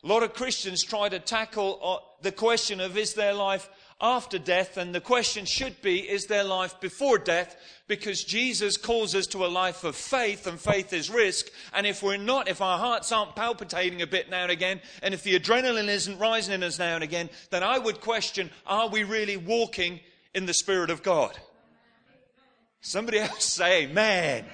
A 0.05 0.07
lot 0.07 0.23
of 0.23 0.33
Christians 0.33 0.83
try 0.83 1.09
to 1.09 1.19
tackle 1.19 1.79
uh, 1.83 1.97
the 2.23 2.33
question 2.33 2.81
of 2.81 2.97
is 2.97 3.15
their 3.15 3.35
life 3.35 3.69
after 4.03 4.37
death, 4.37 4.77
and 4.77 4.93
the 4.93 5.01
question 5.01 5.45
should 5.45 5.81
be 5.81 6.01
is 6.01 6.27
there 6.27 6.43
life 6.43 6.81
before 6.81 7.19
death? 7.19 7.57
Because 7.87 8.25
Jesus 8.25 8.77
calls 8.77 9.15
us 9.15 9.29
to 9.29 9.47
a 9.47 9.47
life 9.47 9.85
of 9.85 9.95
faith, 9.95 10.49
and 10.49 10.61
faith 10.61 10.93
is 10.93 11.09
risk. 11.09 11.47
And 11.73 11.87
if 11.87 12.03
we're 12.03 12.17
not, 12.17 12.49
if 12.49 12.61
our 12.61 12.79
hearts 12.79 13.13
aren't 13.13 13.37
palpitating 13.37 14.03
a 14.03 14.07
bit 14.07 14.29
now 14.29 14.43
and 14.43 14.51
again, 14.51 14.81
and 15.03 15.15
if 15.15 15.23
the 15.23 15.39
adrenaline 15.39 15.89
isn't 15.89 16.19
rising 16.19 16.55
in 16.55 16.65
us 16.65 16.81
now 16.81 16.97
and 16.97 17.05
again, 17.05 17.31
then 17.51 17.63
I 17.63 17.79
would 17.79 18.01
question 18.01 18.51
are 18.67 18.89
we 18.89 19.05
really 19.05 19.37
walking 19.37 20.01
in 20.35 20.47
the 20.47 20.55
Spirit 20.55 20.91
of 20.91 21.05
God? 21.05 21.39
Somebody 22.81 23.19
else 23.21 23.45
say 23.45 23.85
amen. 23.85 24.45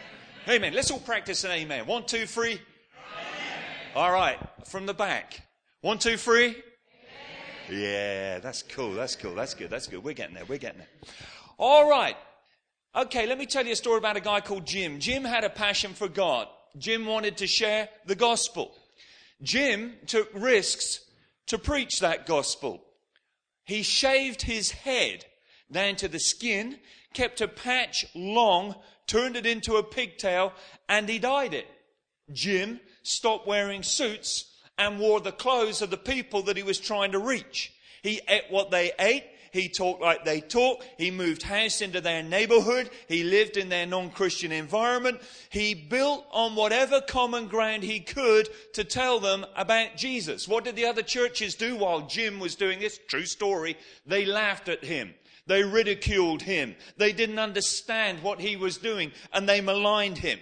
Amen. 0.47 0.75
Let's 0.75 0.91
all 0.91 1.01
practice 1.01 1.45
an 1.45 1.53
amen. 1.53 1.87
One, 1.87 2.05
two, 2.05 2.27
three. 2.27 2.53
Amen. 2.53 2.61
All 3.97 4.13
right. 4.13 4.39
From 4.67 4.87
the 4.87 4.95
back. 4.95 5.41
One, 5.81 5.99
two, 5.99 6.17
three. 6.17 6.57
Yeah, 7.71 8.39
that's 8.39 8.63
cool. 8.63 8.93
That's 8.93 9.17
cool. 9.17 9.35
That's 9.35 9.55
good. 9.55 9.71
That's 9.71 9.87
good. 9.87 10.03
We're 10.03 10.15
getting 10.15 10.35
there. 10.35 10.45
We're 10.45 10.59
getting 10.59 10.79
there. 10.79 10.89
All 11.59 11.89
right. 11.89 12.17
Okay, 12.97 13.27
let 13.27 13.39
me 13.39 13.47
tell 13.47 13.67
you 13.67 13.73
a 13.73 13.77
story 13.77 13.99
about 13.99 14.17
a 14.17 14.21
guy 14.21 14.41
called 14.41 14.67
Jim. 14.67 14.99
Jim 14.99 15.25
had 15.25 15.45
a 15.45 15.51
passion 15.51 15.93
for 15.93 16.09
God. 16.09 16.49
Jim 16.79 17.07
wanted 17.07 17.37
to 17.39 17.47
share 17.47 17.89
the 18.07 18.15
gospel. 18.15 18.73
Jim 19.43 19.95
took 20.07 20.31
risks 20.35 21.01
to 21.47 21.59
preach 21.59 22.01
that 22.01 22.27
gospel. 22.27 22.83
He 23.65 23.83
shaved 23.83 24.43
his 24.43 24.71
head 24.71 25.25
down 25.71 25.97
to 25.97 26.09
the 26.09 26.19
skin, 26.19 26.79
kept 27.13 27.41
a 27.41 27.49
patch 27.49 28.07
long 28.15 28.75
turned 29.09 29.37
it 29.37 29.47
into 29.47 29.77
a 29.77 29.83
pigtail, 29.83 30.53
and 30.89 31.09
he 31.09 31.19
dyed 31.19 31.55
it. 31.55 31.67
Jim 32.33 32.79
stopped 33.03 33.47
wearing 33.49 33.83
suits 33.83 34.55
and 34.79 34.99
wore 34.99 35.21
the 35.21 35.33
clothes 35.33 35.83
of 35.83 35.91
the 35.91 35.97
people 35.97 36.43
that 36.43 36.57
he 36.57 36.63
was 36.63 36.79
trying 36.79 37.13
to 37.13 37.19
reach. 37.19 37.73
He 38.03 38.21
ate 38.29 38.45
what 38.51 38.71
they 38.71 38.93
ate. 38.99 39.25
He 39.51 39.69
talked 39.69 40.03
like 40.03 40.25
they 40.25 40.41
talked. 40.41 40.87
He 40.99 41.11
moved 41.11 41.43
house 41.43 41.81
into 41.81 42.01
their 42.01 42.23
neighborhood. 42.23 42.91
He 43.09 43.25
lived 43.25 43.57
in 43.57 43.71
their 43.71 43.87
non-Christian 43.87 44.53
environment. 44.53 45.21
He 45.51 45.75
built 45.75 46.27
on 46.31 46.55
whatever 46.55 47.01
common 47.01 47.49
ground 47.49 47.83
he 47.83 48.01
could 48.01 48.49
to 48.75 48.85
tell 48.85 49.21
them 49.21 49.47
about 49.57 49.97
Jesus. 49.97 50.47
What 50.47 50.65
did 50.65 50.77
the 50.77 50.87
other 50.87 51.03
churches 51.03 51.55
do 51.55 51.77
while 51.77 52.03
Jim 52.03 52.39
was 52.39 52.57
doing 52.57 52.79
this? 52.79 52.99
True 53.09 53.25
story. 53.25 53.77
They 54.07 54.27
laughed 54.27 54.69
at 54.69 54.85
him. 54.85 55.15
They 55.47 55.65
ridiculed 55.65 56.43
him. 56.43 56.77
They 56.99 57.13
didn't 57.13 57.39
understand 57.39 58.23
what 58.23 58.41
he 58.41 58.57
was 58.57 58.77
doing 58.77 59.13
and 59.33 59.49
they 59.49 59.63
maligned 59.63 60.19
him. 60.19 60.39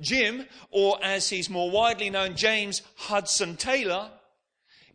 Jim, 0.00 0.46
or 0.70 0.98
as 1.02 1.28
he's 1.28 1.50
more 1.50 1.70
widely 1.70 2.10
known, 2.10 2.36
James 2.36 2.82
Hudson 2.96 3.56
Taylor, 3.56 4.10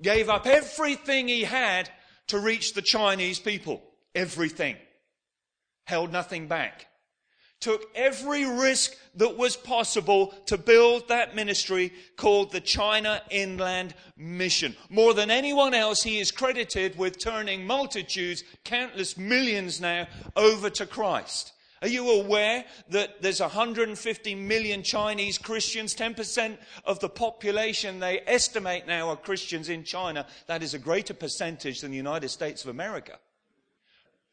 gave 0.01 0.29
up 0.29 0.46
everything 0.46 1.27
he 1.27 1.43
had 1.43 1.89
to 2.27 2.39
reach 2.39 2.74
the 2.74 2.81
Chinese 2.81 3.39
people. 3.39 3.81
Everything. 4.13 4.77
Held 5.86 6.12
nothing 6.12 6.48
back 6.48 6.88
took 7.62 7.86
every 7.96 8.43
risk 8.43 8.98
that 9.15 9.38
was 9.38 9.55
possible 9.55 10.34
to 10.48 10.58
build 10.58 11.08
that 11.08 11.36
ministry 11.36 11.93
called 12.17 12.51
the 12.51 12.60
China 12.60 13.22
Inland 13.29 13.93
Mission. 14.17 14.75
More 14.89 15.13
than 15.13 15.31
anyone 15.31 15.74
else, 15.74 16.01
he 16.01 16.20
is 16.20 16.31
credited 16.31 16.98
with 16.98 17.20
turning 17.20 17.65
multitudes, 17.65 18.43
countless 18.65 19.15
millions 19.15 19.79
now, 19.79 20.08
over 20.36 20.70
to 20.72 20.86
Christ. 20.86 21.53
Are 21.81 21.88
you 21.88 22.11
aware 22.11 22.63
that 22.89 23.23
there's 23.23 23.39
150 23.39 24.35
million 24.35 24.83
Chinese 24.83 25.39
Christians? 25.39 25.95
10% 25.95 26.57
of 26.85 27.00
the 27.00 27.09
population 27.09 28.00
they 28.00 28.21
estimate 28.27 28.85
now 28.85 29.09
are 29.09 29.15
Christians 29.15 29.67
in 29.67 29.83
China. 29.83 30.27
That 30.45 30.61
is 30.61 30.75
a 30.75 30.79
greater 30.79 31.15
percentage 31.15 31.81
than 31.81 31.89
the 31.89 31.97
United 31.97 32.29
States 32.29 32.63
of 32.63 32.69
America. 32.69 33.17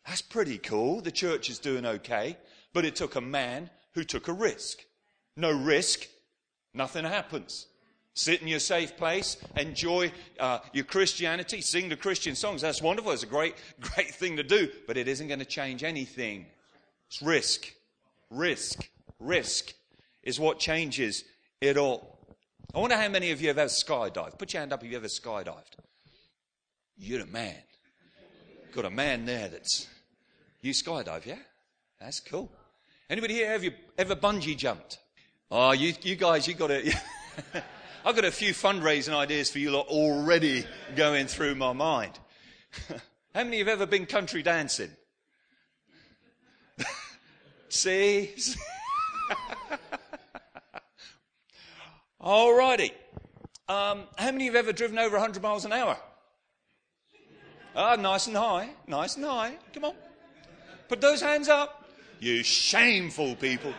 That's 0.07 0.21
pretty 0.21 0.59
cool. 0.59 1.01
The 1.01 1.11
church 1.11 1.49
is 1.49 1.59
doing 1.59 1.87
okay. 1.87 2.37
But 2.75 2.85
it 2.85 2.97
took 2.97 3.17
a 3.17 3.21
man 3.21 3.71
who 3.93 4.05
took 4.05 4.29
a 4.29 4.33
risk. 4.33 4.85
No 5.35 5.51
risk, 5.51 6.07
nothing 6.75 7.05
happens. 7.05 7.67
Sit 8.13 8.43
in 8.43 8.49
your 8.49 8.59
safe 8.59 8.97
place, 8.97 9.37
enjoy 9.57 10.13
uh, 10.39 10.59
your 10.73 10.85
Christianity, 10.85 11.61
sing 11.61 11.89
the 11.89 11.97
Christian 11.97 12.35
songs. 12.35 12.61
That's 12.61 12.83
wonderful. 12.83 13.13
It's 13.13 13.23
a 13.23 13.27
great, 13.27 13.55
great 13.81 14.15
thing 14.15 14.37
to 14.37 14.43
do, 14.43 14.69
but 14.87 14.97
it 14.97 15.09
isn't 15.09 15.29
going 15.29 15.39
to 15.39 15.47
change 15.47 15.83
anything. 15.83 16.47
It's 17.09 17.23
risk. 17.23 17.73
Risk. 18.31 18.89
Risk 19.19 19.75
is 20.23 20.39
what 20.39 20.59
changes 20.59 21.25
it 21.61 21.77
all. 21.77 22.19
I 22.75 22.79
wonder 22.79 22.97
how 22.97 23.09
many 23.09 23.31
of 23.31 23.41
you 23.41 23.49
have 23.49 23.59
ever 23.59 23.71
skydived. 23.71 24.39
Put 24.39 24.53
your 24.53 24.61
hand 24.61 24.73
up 24.73 24.85
if 24.85 24.91
you 24.91 24.97
ever 24.97 25.07
skydived. 25.07 25.75
You're 26.99 27.23
a 27.23 27.27
man. 27.27 27.57
Got 28.73 28.85
a 28.85 28.91
man 28.91 29.25
there 29.25 29.49
that's. 29.49 29.89
You 30.61 30.73
skydive, 30.73 31.25
yeah? 31.25 31.39
That's 32.01 32.21
cool. 32.21 32.51
Anybody 33.09 33.35
here 33.35 33.51
have 33.51 33.65
you 33.65 33.73
ever 33.97 34.15
bungee 34.15 34.57
jumped? 34.57 34.99
Oh, 35.51 35.73
you, 35.73 35.95
you 36.03 36.17
guys, 36.17 36.47
you 36.47 36.55
got 36.55 36.71
it. 36.71 36.95
I've 38.05 38.15
got 38.15 38.25
a 38.25 38.31
few 38.31 38.53
fundraising 38.53 39.15
ideas 39.15 39.51
for 39.51 39.59
you 39.59 39.71
lot 39.71 39.87
already 39.89 40.67
going 40.95 41.27
through 41.27 41.55
my 41.55 41.73
mind. 41.73 42.19
How 43.35 43.45
many 43.45 43.59
have 43.59 43.69
ever 43.69 43.87
been 43.87 44.05
country 44.05 44.43
dancing? 44.43 44.91
See? 47.69 48.35
Alrighty. 52.21 52.93
Um, 53.69 54.05
how 54.17 54.33
many 54.33 54.49
of 54.49 54.53
you 54.53 54.57
have 54.57 54.67
ever 54.67 54.73
driven 54.73 54.99
over 54.99 55.17
100 55.17 55.43
miles 55.43 55.65
an 55.65 55.73
hour? 55.73 55.97
Ah, 57.77 57.97
nice 57.97 58.27
and 58.27 58.37
high. 58.37 58.71
Nice 58.87 59.17
and 59.17 59.25
high. 59.25 59.57
Come 59.73 59.85
on. 59.85 59.95
Put 60.89 61.01
those 61.01 61.21
hands 61.21 61.49
up. 61.49 61.85
You 62.19 62.43
shameful 62.43 63.37
people. 63.37 63.73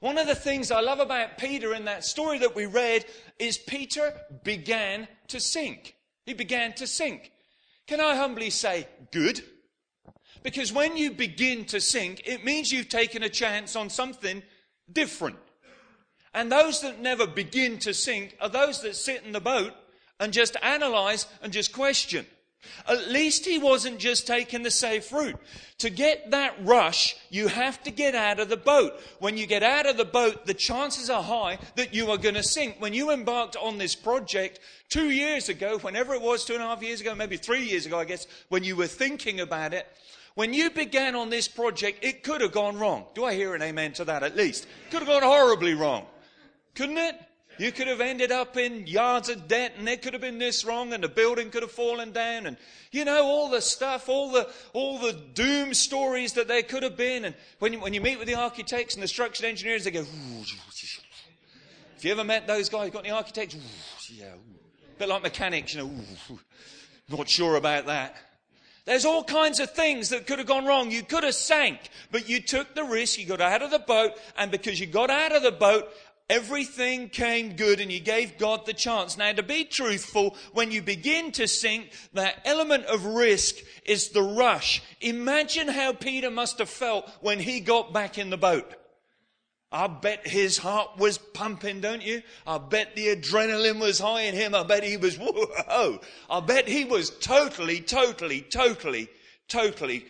One 0.00 0.18
of 0.18 0.26
the 0.26 0.34
things 0.34 0.70
I 0.70 0.80
love 0.80 1.00
about 1.00 1.38
Peter 1.38 1.72
in 1.72 1.86
that 1.86 2.04
story 2.04 2.38
that 2.40 2.54
we 2.54 2.66
read 2.66 3.06
is 3.38 3.56
Peter 3.56 4.12
began 4.44 5.08
to 5.28 5.40
sink. 5.40 5.96
He 6.26 6.34
began 6.34 6.74
to 6.74 6.86
sink. 6.86 7.32
Can 7.86 8.00
I 8.00 8.16
humbly 8.16 8.50
say, 8.50 8.88
good? 9.12 9.42
Because 10.42 10.72
when 10.72 10.96
you 10.96 11.10
begin 11.10 11.64
to 11.66 11.80
sink, 11.80 12.22
it 12.24 12.44
means 12.44 12.70
you've 12.70 12.88
taken 12.88 13.22
a 13.22 13.28
chance 13.28 13.76
on 13.76 13.90
something 13.90 14.42
different. 14.92 15.36
And 16.34 16.52
those 16.52 16.82
that 16.82 17.00
never 17.00 17.26
begin 17.26 17.78
to 17.78 17.94
sink 17.94 18.36
are 18.40 18.48
those 18.48 18.82
that 18.82 18.94
sit 18.94 19.24
in 19.24 19.32
the 19.32 19.40
boat 19.40 19.72
and 20.20 20.32
just 20.32 20.56
analyze 20.62 21.26
and 21.42 21.52
just 21.52 21.72
question. 21.72 22.26
At 22.88 23.08
least 23.08 23.44
he 23.44 23.58
wasn't 23.58 23.98
just 23.98 24.26
taking 24.26 24.62
the 24.62 24.70
safe 24.70 25.12
route. 25.12 25.38
To 25.78 25.90
get 25.90 26.30
that 26.30 26.54
rush, 26.60 27.16
you 27.30 27.48
have 27.48 27.82
to 27.84 27.90
get 27.90 28.14
out 28.14 28.40
of 28.40 28.48
the 28.48 28.56
boat. 28.56 29.00
When 29.18 29.36
you 29.36 29.46
get 29.46 29.62
out 29.62 29.86
of 29.86 29.96
the 29.96 30.04
boat, 30.04 30.46
the 30.46 30.54
chances 30.54 31.10
are 31.10 31.22
high 31.22 31.58
that 31.76 31.94
you 31.94 32.10
are 32.10 32.18
going 32.18 32.34
to 32.34 32.42
sink. 32.42 32.76
When 32.78 32.94
you 32.94 33.10
embarked 33.10 33.56
on 33.56 33.78
this 33.78 33.94
project 33.94 34.60
two 34.88 35.10
years 35.10 35.48
ago, 35.48 35.78
whenever 35.78 36.14
it 36.14 36.22
was, 36.22 36.44
two 36.44 36.54
and 36.54 36.62
a 36.62 36.66
half 36.66 36.82
years 36.82 37.00
ago, 37.00 37.14
maybe 37.14 37.36
three 37.36 37.64
years 37.64 37.86
ago, 37.86 37.98
I 37.98 38.04
guess, 38.04 38.26
when 38.48 38.64
you 38.64 38.74
were 38.74 38.86
thinking 38.86 39.40
about 39.40 39.74
it, 39.74 39.86
when 40.36 40.52
you 40.52 40.70
began 40.70 41.16
on 41.16 41.30
this 41.30 41.48
project, 41.48 42.04
it 42.04 42.22
could 42.22 42.42
have 42.42 42.52
gone 42.52 42.78
wrong. 42.78 43.06
Do 43.14 43.24
I 43.24 43.34
hear 43.34 43.54
an 43.54 43.62
amen 43.62 43.94
to 43.94 44.04
that 44.04 44.22
at 44.22 44.36
least? 44.36 44.66
Could 44.90 45.00
have 45.00 45.08
gone 45.08 45.22
horribly 45.22 45.72
wrong. 45.72 46.04
Couldn't 46.74 46.98
it? 46.98 47.18
You 47.58 47.72
could 47.72 47.86
have 47.86 48.02
ended 48.02 48.30
up 48.30 48.58
in 48.58 48.86
yards 48.86 49.30
of 49.30 49.48
debt 49.48 49.72
and 49.78 49.88
there 49.88 49.96
could 49.96 50.12
have 50.12 50.20
been 50.20 50.38
this 50.38 50.62
wrong 50.62 50.92
and 50.92 51.02
the 51.02 51.08
building 51.08 51.48
could 51.48 51.62
have 51.62 51.72
fallen 51.72 52.12
down 52.12 52.44
and 52.44 52.58
you 52.92 53.06
know 53.06 53.24
all 53.24 53.48
the 53.48 53.62
stuff, 53.62 54.10
all 54.10 54.30
the 54.30 54.46
all 54.74 54.98
the 54.98 55.14
doom 55.14 55.72
stories 55.72 56.34
that 56.34 56.48
there 56.48 56.62
could 56.62 56.82
have 56.82 56.98
been. 56.98 57.24
And 57.24 57.34
when 57.58 57.72
you, 57.72 57.80
when 57.80 57.94
you 57.94 58.02
meet 58.02 58.18
with 58.18 58.28
the 58.28 58.34
architects 58.34 58.94
and 58.94 59.02
the 59.02 59.08
structural 59.08 59.48
engineers, 59.48 59.84
they 59.84 59.90
go. 59.90 60.04
If 61.96 62.04
you 62.04 62.12
ever 62.12 62.24
met 62.24 62.46
those 62.46 62.68
guys, 62.68 62.90
got 62.90 63.06
any 63.06 63.10
architects? 63.10 63.56
Yeah, 64.10 64.26
a 64.26 64.98
bit 64.98 65.08
like 65.08 65.22
mechanics, 65.22 65.74
you 65.74 65.80
know. 65.80 65.90
Not 67.08 67.26
sure 67.26 67.56
about 67.56 67.86
that. 67.86 68.16
There's 68.86 69.04
all 69.04 69.24
kinds 69.24 69.60
of 69.60 69.72
things 69.72 70.08
that 70.10 70.26
could 70.26 70.38
have 70.38 70.46
gone 70.46 70.64
wrong. 70.64 70.90
You 70.90 71.02
could 71.02 71.24
have 71.24 71.34
sank, 71.34 71.90
but 72.10 72.28
you 72.28 72.40
took 72.40 72.74
the 72.74 72.84
risk. 72.84 73.18
You 73.18 73.26
got 73.26 73.40
out 73.40 73.62
of 73.62 73.70
the 73.70 73.80
boat, 73.80 74.12
and 74.38 74.50
because 74.50 74.78
you 74.80 74.86
got 74.86 75.10
out 75.10 75.34
of 75.34 75.42
the 75.42 75.52
boat, 75.52 75.88
Everything 76.28 77.08
came 77.08 77.54
good 77.54 77.80
and 77.80 77.92
you 77.92 78.00
gave 78.00 78.36
God 78.36 78.66
the 78.66 78.72
chance. 78.72 79.16
Now, 79.16 79.32
to 79.32 79.44
be 79.44 79.62
truthful, 79.62 80.36
when 80.52 80.72
you 80.72 80.82
begin 80.82 81.30
to 81.32 81.46
sink, 81.46 81.92
that 82.14 82.40
element 82.44 82.84
of 82.86 83.04
risk 83.04 83.54
is 83.84 84.08
the 84.08 84.24
rush. 84.24 84.82
Imagine 85.00 85.68
how 85.68 85.92
Peter 85.92 86.28
must 86.28 86.58
have 86.58 86.68
felt 86.68 87.08
when 87.20 87.38
he 87.38 87.60
got 87.60 87.92
back 87.92 88.18
in 88.18 88.30
the 88.30 88.36
boat. 88.36 88.74
I 89.76 89.88
bet 89.88 90.26
his 90.26 90.56
heart 90.56 90.96
was 90.96 91.18
pumping, 91.18 91.82
don't 91.82 92.00
you? 92.00 92.22
I 92.46 92.56
bet 92.56 92.96
the 92.96 93.14
adrenaline 93.14 93.78
was 93.78 93.98
high 93.98 94.22
in 94.22 94.34
him. 94.34 94.54
I 94.54 94.62
bet 94.62 94.82
he 94.82 94.96
was, 94.96 95.18
whoa. 95.18 96.00
I 96.30 96.40
bet 96.40 96.66
he 96.66 96.86
was 96.86 97.10
totally, 97.10 97.80
totally, 97.82 98.40
totally, 98.40 99.10
totally 99.48 100.06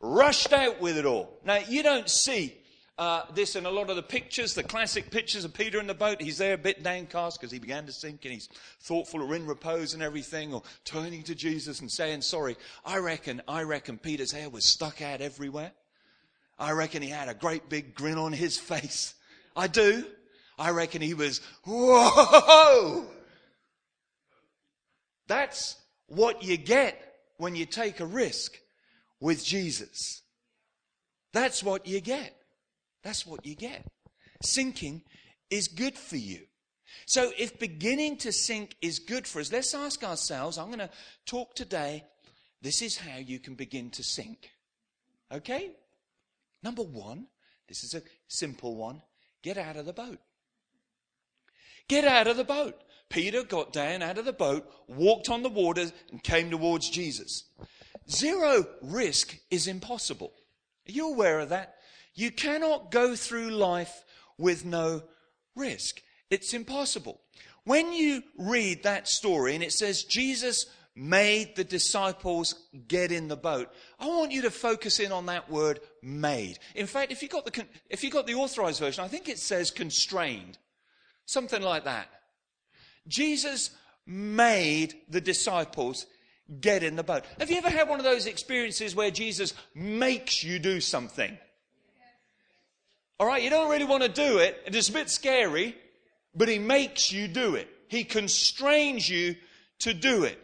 rushed 0.00 0.52
out 0.52 0.80
with 0.80 0.96
it 0.96 1.04
all. 1.04 1.36
Now, 1.44 1.58
you 1.68 1.82
don't 1.82 2.08
see 2.08 2.58
uh, 2.96 3.22
this 3.34 3.56
in 3.56 3.66
a 3.66 3.70
lot 3.72 3.90
of 3.90 3.96
the 3.96 4.04
pictures, 4.04 4.54
the 4.54 4.62
classic 4.62 5.10
pictures 5.10 5.44
of 5.44 5.52
Peter 5.52 5.80
in 5.80 5.88
the 5.88 5.94
boat. 5.94 6.22
He's 6.22 6.38
there 6.38 6.54
a 6.54 6.58
bit 6.58 6.84
downcast 6.84 7.40
because 7.40 7.50
he 7.50 7.58
began 7.58 7.86
to 7.86 7.92
sink 7.92 8.24
and 8.24 8.34
he's 8.34 8.48
thoughtful 8.82 9.20
or 9.20 9.34
in 9.34 9.48
repose 9.48 9.94
and 9.94 10.02
everything 10.02 10.54
or 10.54 10.62
turning 10.84 11.24
to 11.24 11.34
Jesus 11.34 11.80
and 11.80 11.90
saying 11.90 12.22
sorry. 12.22 12.56
I 12.84 12.98
reckon, 12.98 13.42
I 13.48 13.62
reckon 13.62 13.98
Peter's 13.98 14.30
hair 14.30 14.48
was 14.48 14.64
stuck 14.64 15.02
out 15.02 15.20
everywhere. 15.20 15.72
I 16.58 16.72
reckon 16.72 17.02
he 17.02 17.08
had 17.08 17.28
a 17.28 17.34
great 17.34 17.68
big 17.68 17.94
grin 17.94 18.18
on 18.18 18.32
his 18.32 18.58
face. 18.58 19.14
I 19.56 19.68
do. 19.68 20.04
I 20.58 20.70
reckon 20.70 21.00
he 21.00 21.14
was, 21.14 21.40
whoa! 21.64 23.06
That's 25.28 25.76
what 26.06 26.42
you 26.42 26.56
get 26.56 27.14
when 27.36 27.54
you 27.54 27.66
take 27.66 28.00
a 28.00 28.06
risk 28.06 28.58
with 29.20 29.44
Jesus. 29.44 30.22
That's 31.32 31.62
what 31.62 31.86
you 31.86 32.00
get. 32.00 32.34
That's 33.04 33.26
what 33.26 33.46
you 33.46 33.54
get. 33.54 33.86
Sinking 34.42 35.02
is 35.50 35.68
good 35.68 35.94
for 35.94 36.16
you. 36.16 36.40
So 37.06 37.30
if 37.38 37.58
beginning 37.58 38.16
to 38.18 38.32
sink 38.32 38.76
is 38.82 38.98
good 38.98 39.26
for 39.26 39.40
us, 39.40 39.52
let's 39.52 39.74
ask 39.74 40.02
ourselves, 40.02 40.58
I'm 40.58 40.66
going 40.66 40.78
to 40.78 40.90
talk 41.26 41.54
today, 41.54 42.04
this 42.62 42.82
is 42.82 42.98
how 42.98 43.18
you 43.18 43.38
can 43.38 43.54
begin 43.54 43.90
to 43.90 44.02
sink. 44.02 44.50
Okay? 45.32 45.70
Number 46.62 46.82
one, 46.82 47.26
this 47.68 47.84
is 47.84 47.94
a 47.94 48.02
simple 48.26 48.76
one, 48.76 49.02
get 49.42 49.58
out 49.58 49.76
of 49.76 49.86
the 49.86 49.92
boat. 49.92 50.18
Get 51.88 52.04
out 52.04 52.26
of 52.26 52.36
the 52.36 52.44
boat. 52.44 52.82
Peter 53.08 53.42
got 53.42 53.72
down 53.72 54.02
out 54.02 54.18
of 54.18 54.26
the 54.26 54.32
boat, 54.32 54.70
walked 54.86 55.30
on 55.30 55.42
the 55.42 55.48
water, 55.48 55.90
and 56.10 56.22
came 56.22 56.50
towards 56.50 56.90
Jesus. 56.90 57.44
Zero 58.10 58.66
risk 58.82 59.38
is 59.50 59.66
impossible. 59.66 60.32
Are 60.88 60.92
you 60.92 61.08
aware 61.08 61.40
of 61.40 61.48
that? 61.50 61.76
You 62.14 62.30
cannot 62.30 62.90
go 62.90 63.14
through 63.14 63.50
life 63.50 64.04
with 64.36 64.64
no 64.64 65.02
risk. 65.54 66.02
It's 66.30 66.52
impossible. 66.52 67.20
When 67.64 67.92
you 67.92 68.22
read 68.38 68.82
that 68.82 69.08
story 69.08 69.54
and 69.54 69.62
it 69.62 69.72
says 69.72 70.04
Jesus 70.04 70.66
made 70.98 71.54
the 71.54 71.64
disciples 71.64 72.54
get 72.88 73.12
in 73.12 73.28
the 73.28 73.36
boat, 73.36 73.70
I 74.00 74.06
want 74.06 74.32
you 74.32 74.42
to 74.42 74.50
focus 74.50 74.98
in 74.98 75.12
on 75.12 75.26
that 75.26 75.48
word 75.48 75.80
made. 76.02 76.58
In 76.74 76.86
fact, 76.86 77.12
if 77.12 77.22
you 77.22 77.28
got 77.28 77.44
the, 77.44 77.64
if 77.88 78.02
you 78.02 78.10
got 78.10 78.26
the 78.26 78.34
authorized 78.34 78.80
version, 78.80 79.04
I 79.04 79.08
think 79.08 79.28
it 79.28 79.38
says 79.38 79.70
constrained. 79.70 80.58
Something 81.24 81.62
like 81.62 81.84
that. 81.84 82.08
Jesus 83.06 83.70
made 84.06 84.94
the 85.08 85.20
disciples 85.20 86.06
get 86.60 86.82
in 86.82 86.96
the 86.96 87.02
boat. 87.02 87.24
Have 87.38 87.50
you 87.50 87.58
ever 87.58 87.70
had 87.70 87.88
one 87.88 88.00
of 88.00 88.04
those 88.04 88.26
experiences 88.26 88.96
where 88.96 89.10
Jesus 89.10 89.54
makes 89.74 90.42
you 90.42 90.58
do 90.58 90.80
something? 90.80 91.38
All 93.20 93.26
right, 93.26 93.42
you 93.42 93.50
don't 93.50 93.70
really 93.70 93.84
want 93.84 94.02
to 94.02 94.08
do 94.08 94.38
it, 94.38 94.62
it's 94.66 94.88
a 94.88 94.92
bit 94.92 95.10
scary, 95.10 95.76
but 96.34 96.48
he 96.48 96.58
makes 96.58 97.12
you 97.12 97.28
do 97.28 97.56
it. 97.56 97.68
He 97.88 98.04
constrains 98.04 99.08
you 99.08 99.36
to 99.80 99.92
do 99.92 100.24
it. 100.24 100.38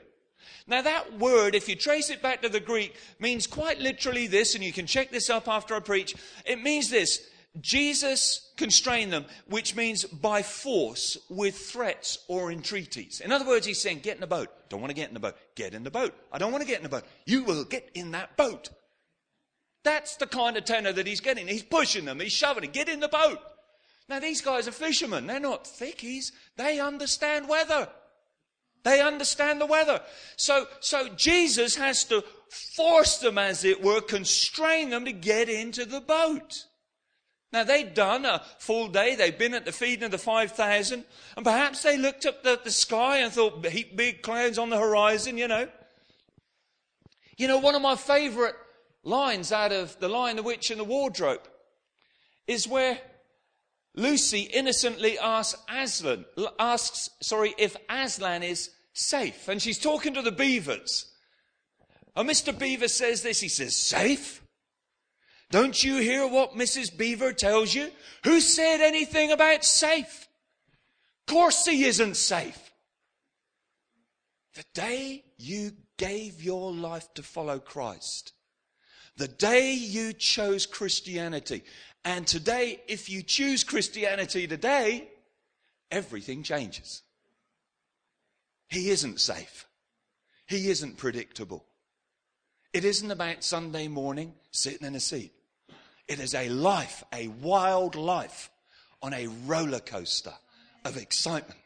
Now, 0.66 0.80
that 0.82 1.18
word, 1.18 1.54
if 1.54 1.68
you 1.68 1.76
trace 1.76 2.08
it 2.08 2.22
back 2.22 2.40
to 2.42 2.48
the 2.48 2.60
Greek, 2.60 2.96
means 3.18 3.46
quite 3.46 3.80
literally 3.80 4.26
this, 4.26 4.54
and 4.54 4.64
you 4.64 4.72
can 4.72 4.86
check 4.86 5.10
this 5.10 5.28
up 5.28 5.46
after 5.46 5.74
I 5.74 5.80
preach. 5.80 6.14
It 6.46 6.62
means 6.62 6.88
this 6.88 7.28
Jesus 7.60 8.50
constrained 8.56 9.12
them, 9.12 9.26
which 9.46 9.76
means 9.76 10.04
by 10.04 10.42
force 10.42 11.18
with 11.28 11.56
threats 11.56 12.18
or 12.28 12.50
entreaties. 12.50 13.20
In 13.20 13.30
other 13.30 13.46
words, 13.46 13.66
he's 13.66 13.80
saying, 13.80 14.00
Get 14.00 14.16
in 14.16 14.20
the 14.20 14.26
boat. 14.26 14.48
Don't 14.68 14.80
want 14.80 14.90
to 14.90 14.96
get 14.96 15.08
in 15.08 15.14
the 15.14 15.20
boat. 15.20 15.36
Get 15.54 15.74
in 15.74 15.84
the 15.84 15.90
boat. 15.90 16.14
I 16.32 16.38
don't 16.38 16.50
want 16.50 16.62
to 16.62 16.68
get 16.68 16.78
in 16.78 16.82
the 16.82 16.88
boat. 16.88 17.04
You 17.26 17.44
will 17.44 17.64
get 17.64 17.90
in 17.94 18.10
that 18.12 18.36
boat. 18.36 18.70
That's 19.84 20.16
the 20.16 20.26
kind 20.26 20.56
of 20.56 20.64
tenor 20.64 20.92
that 20.92 21.06
he's 21.06 21.20
getting. 21.20 21.46
He's 21.46 21.62
pushing 21.62 22.06
them, 22.06 22.20
he's 22.20 22.32
shoving 22.32 22.62
them. 22.62 22.72
Get 22.72 22.88
in 22.88 23.00
the 23.00 23.08
boat. 23.08 23.38
Now, 24.08 24.18
these 24.18 24.40
guys 24.40 24.68
are 24.68 24.72
fishermen. 24.72 25.26
They're 25.26 25.40
not 25.40 25.64
thickies. 25.64 26.32
They 26.56 26.78
understand 26.78 27.48
weather. 27.48 27.88
They 28.84 29.00
understand 29.00 29.60
the 29.60 29.66
weather. 29.66 30.00
So, 30.36 30.66
so 30.80 31.08
Jesus 31.08 31.74
has 31.76 32.04
to 32.04 32.22
force 32.76 33.18
them, 33.18 33.38
as 33.38 33.64
it 33.64 33.82
were, 33.82 34.00
constrain 34.00 34.90
them 34.90 35.06
to 35.06 35.12
get 35.12 35.48
into 35.48 35.84
the 35.84 36.00
boat. 36.00 36.66
Now, 37.52 37.64
they'd 37.64 37.94
done 37.94 38.24
a 38.24 38.42
full 38.58 38.88
day. 38.88 39.14
They'd 39.14 39.38
been 39.38 39.54
at 39.54 39.64
the 39.64 39.72
feeding 39.72 40.04
of 40.04 40.10
the 40.10 40.18
5,000. 40.18 41.04
And 41.36 41.44
perhaps 41.44 41.82
they 41.82 41.96
looked 41.96 42.26
up 42.26 42.44
at 42.44 42.64
the 42.64 42.70
sky 42.70 43.18
and 43.18 43.32
thought, 43.32 43.62
big 43.62 44.22
clouds 44.22 44.58
on 44.58 44.70
the 44.70 44.78
horizon, 44.78 45.38
you 45.38 45.48
know. 45.48 45.68
You 47.36 47.48
know, 47.48 47.58
one 47.58 47.74
of 47.74 47.82
my 47.82 47.96
favorite 47.96 48.56
lines 49.02 49.50
out 49.52 49.72
of 49.72 49.98
The 49.98 50.08
Lion, 50.08 50.36
the 50.36 50.42
Witch, 50.42 50.70
and 50.70 50.80
the 50.80 50.84
Wardrobe 50.84 51.48
is 52.46 52.68
where 52.68 52.98
Lucy 53.94 54.40
innocently 54.40 55.18
asks 55.18 55.60
Aslan, 55.68 56.24
asks, 56.58 57.10
sorry, 57.22 57.54
if 57.58 57.76
Aslan 57.88 58.42
is 58.42 58.70
safe. 58.92 59.48
And 59.48 59.62
she's 59.62 59.78
talking 59.78 60.14
to 60.14 60.22
the 60.22 60.32
beavers. 60.32 61.12
And 62.16 62.28
Mr. 62.28 62.56
Beaver 62.56 62.88
says 62.88 63.22
this. 63.22 63.40
He 63.40 63.48
says, 63.48 63.76
safe? 63.76 64.42
Don't 65.50 65.84
you 65.84 65.98
hear 65.98 66.26
what 66.26 66.54
Mrs. 66.54 66.96
Beaver 66.96 67.32
tells 67.32 67.74
you? 67.74 67.90
Who 68.24 68.40
said 68.40 68.80
anything 68.80 69.30
about 69.30 69.64
safe? 69.64 70.28
Of 71.26 71.32
course 71.32 71.64
he 71.64 71.84
isn't 71.84 72.16
safe. 72.16 72.72
The 74.54 74.64
day 74.74 75.24
you 75.36 75.72
gave 75.96 76.42
your 76.42 76.72
life 76.72 77.12
to 77.14 77.22
follow 77.22 77.58
Christ, 77.58 78.32
the 79.16 79.28
day 79.28 79.74
you 79.74 80.12
chose 80.12 80.66
Christianity, 80.66 81.62
and 82.04 82.26
today, 82.26 82.80
if 82.86 83.08
you 83.08 83.22
choose 83.22 83.64
Christianity 83.64 84.46
today, 84.46 85.08
everything 85.90 86.42
changes. 86.42 87.02
He 88.68 88.90
isn't 88.90 89.20
safe. 89.20 89.66
He 90.46 90.68
isn't 90.68 90.98
predictable. 90.98 91.64
It 92.72 92.84
isn't 92.84 93.10
about 93.10 93.44
Sunday 93.44 93.88
morning 93.88 94.34
sitting 94.50 94.86
in 94.86 94.94
a 94.94 95.00
seat. 95.00 95.32
It 96.08 96.20
is 96.20 96.34
a 96.34 96.48
life, 96.48 97.02
a 97.12 97.28
wild 97.28 97.94
life 97.94 98.50
on 99.00 99.14
a 99.14 99.28
roller 99.46 99.80
coaster 99.80 100.34
of 100.84 100.96
excitement. 100.96 101.60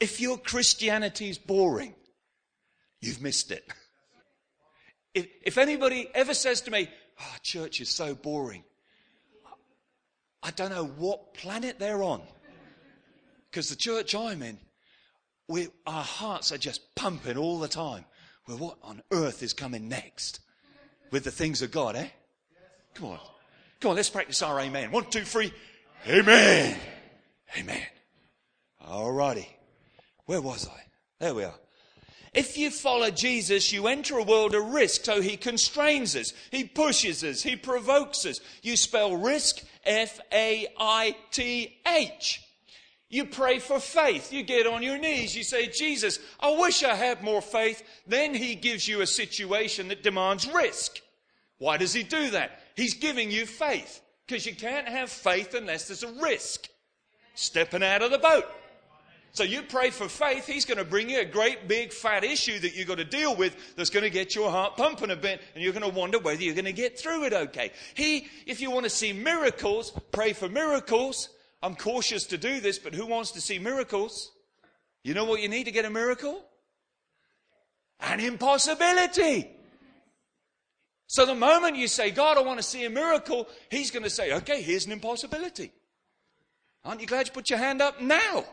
If 0.00 0.20
your 0.20 0.38
Christianity 0.38 1.28
is 1.28 1.38
boring, 1.38 1.94
you've 3.00 3.22
missed 3.22 3.50
it. 3.50 3.68
If, 5.14 5.28
if 5.42 5.58
anybody 5.58 6.08
ever 6.14 6.34
says 6.34 6.60
to 6.62 6.70
me, 6.70 6.90
oh, 7.20 7.36
church 7.42 7.80
is 7.80 7.88
so 7.88 8.14
boring, 8.14 8.64
I 10.42 10.50
don't 10.50 10.70
know 10.70 10.84
what 10.84 11.34
planet 11.34 11.78
they're 11.78 12.02
on. 12.02 12.22
Because 13.50 13.68
the 13.68 13.76
church 13.76 14.14
I'm 14.14 14.42
in, 14.42 14.58
we, 15.48 15.68
our 15.86 16.02
hearts 16.02 16.52
are 16.52 16.58
just 16.58 16.94
pumping 16.94 17.36
all 17.36 17.58
the 17.58 17.68
time. 17.68 18.04
Well, 18.46 18.58
what 18.58 18.78
on 18.82 19.02
earth 19.12 19.42
is 19.42 19.52
coming 19.52 19.88
next 19.88 20.40
with 21.10 21.24
the 21.24 21.30
things 21.30 21.62
of 21.62 21.70
God, 21.70 21.96
eh? 21.96 22.08
Come 22.94 23.08
on. 23.08 23.18
Come 23.80 23.90
on, 23.90 23.96
let's 23.96 24.10
practice 24.10 24.42
our 24.42 24.60
amen. 24.60 24.90
One, 24.90 25.04
two, 25.10 25.22
three. 25.22 25.52
Amen. 26.08 26.76
Amen. 27.58 27.82
All 28.80 29.12
righty. 29.12 29.48
Where 30.26 30.40
was 30.40 30.68
I? 30.68 30.80
There 31.18 31.34
we 31.34 31.44
are. 31.44 31.54
If 32.36 32.58
you 32.58 32.70
follow 32.70 33.10
Jesus, 33.10 33.72
you 33.72 33.86
enter 33.86 34.18
a 34.18 34.22
world 34.22 34.54
of 34.54 34.74
risk. 34.74 35.06
So 35.06 35.22
he 35.22 35.38
constrains 35.38 36.14
us, 36.14 36.34
he 36.50 36.64
pushes 36.64 37.24
us, 37.24 37.42
he 37.42 37.56
provokes 37.56 38.26
us. 38.26 38.40
You 38.62 38.76
spell 38.76 39.16
risk 39.16 39.64
F 39.84 40.20
A 40.30 40.68
I 40.78 41.16
T 41.30 41.78
H. 41.86 42.42
You 43.08 43.24
pray 43.24 43.58
for 43.58 43.80
faith. 43.80 44.32
You 44.32 44.42
get 44.42 44.66
on 44.66 44.82
your 44.82 44.98
knees. 44.98 45.34
You 45.34 45.44
say, 45.44 45.68
Jesus, 45.68 46.18
I 46.38 46.50
wish 46.58 46.82
I 46.82 46.94
had 46.94 47.22
more 47.22 47.40
faith. 47.40 47.82
Then 48.06 48.34
he 48.34 48.54
gives 48.54 48.86
you 48.86 49.00
a 49.00 49.06
situation 49.06 49.88
that 49.88 50.02
demands 50.02 50.46
risk. 50.46 51.00
Why 51.58 51.78
does 51.78 51.94
he 51.94 52.02
do 52.02 52.30
that? 52.30 52.60
He's 52.74 52.94
giving 52.94 53.30
you 53.30 53.46
faith 53.46 54.02
because 54.26 54.44
you 54.44 54.54
can't 54.54 54.88
have 54.88 55.08
faith 55.08 55.54
unless 55.54 55.88
there's 55.88 56.02
a 56.02 56.20
risk. 56.20 56.68
Stepping 57.34 57.82
out 57.82 58.02
of 58.02 58.10
the 58.10 58.18
boat. 58.18 58.44
So 59.36 59.44
you 59.44 59.60
pray 59.60 59.90
for 59.90 60.08
faith, 60.08 60.46
he's 60.46 60.64
going 60.64 60.78
to 60.78 60.84
bring 60.84 61.10
you 61.10 61.20
a 61.20 61.24
great 61.26 61.68
big 61.68 61.92
fat 61.92 62.24
issue 62.24 62.58
that 62.58 62.74
you've 62.74 62.88
got 62.88 62.96
to 62.96 63.04
deal 63.04 63.36
with 63.36 63.54
that's 63.76 63.90
going 63.90 64.04
to 64.04 64.08
get 64.08 64.34
your 64.34 64.50
heart 64.50 64.78
pumping 64.78 65.10
a 65.10 65.16
bit 65.16 65.42
and 65.54 65.62
you're 65.62 65.74
going 65.74 65.82
to 65.82 65.94
wonder 65.94 66.18
whether 66.18 66.42
you're 66.42 66.54
going 66.54 66.64
to 66.64 66.72
get 66.72 66.98
through 66.98 67.24
it 67.24 67.34
okay. 67.34 67.70
He, 67.92 68.28
if 68.46 68.62
you 68.62 68.70
want 68.70 68.84
to 68.84 68.90
see 68.90 69.12
miracles, 69.12 69.92
pray 70.10 70.32
for 70.32 70.48
miracles. 70.48 71.28
I'm 71.62 71.74
cautious 71.74 72.24
to 72.28 72.38
do 72.38 72.60
this, 72.60 72.78
but 72.78 72.94
who 72.94 73.04
wants 73.04 73.32
to 73.32 73.42
see 73.42 73.58
miracles? 73.58 74.32
You 75.04 75.12
know 75.12 75.26
what 75.26 75.42
you 75.42 75.50
need 75.50 75.64
to 75.64 75.70
get 75.70 75.84
a 75.84 75.90
miracle? 75.90 76.42
An 78.00 78.20
impossibility. 78.20 79.50
So 81.08 81.26
the 81.26 81.34
moment 81.34 81.76
you 81.76 81.88
say, 81.88 82.10
God, 82.10 82.38
I 82.38 82.40
want 82.40 82.58
to 82.58 82.62
see 82.62 82.86
a 82.86 82.90
miracle, 82.90 83.48
He's 83.70 83.90
going 83.90 84.04
to 84.04 84.08
say, 84.08 84.32
okay, 84.32 84.62
here's 84.62 84.86
an 84.86 84.92
impossibility. 84.92 85.72
Aren't 86.86 87.02
you 87.02 87.06
glad 87.06 87.26
you 87.26 87.34
put 87.34 87.50
your 87.50 87.58
hand 87.58 87.82
up 87.82 88.00
now? 88.00 88.46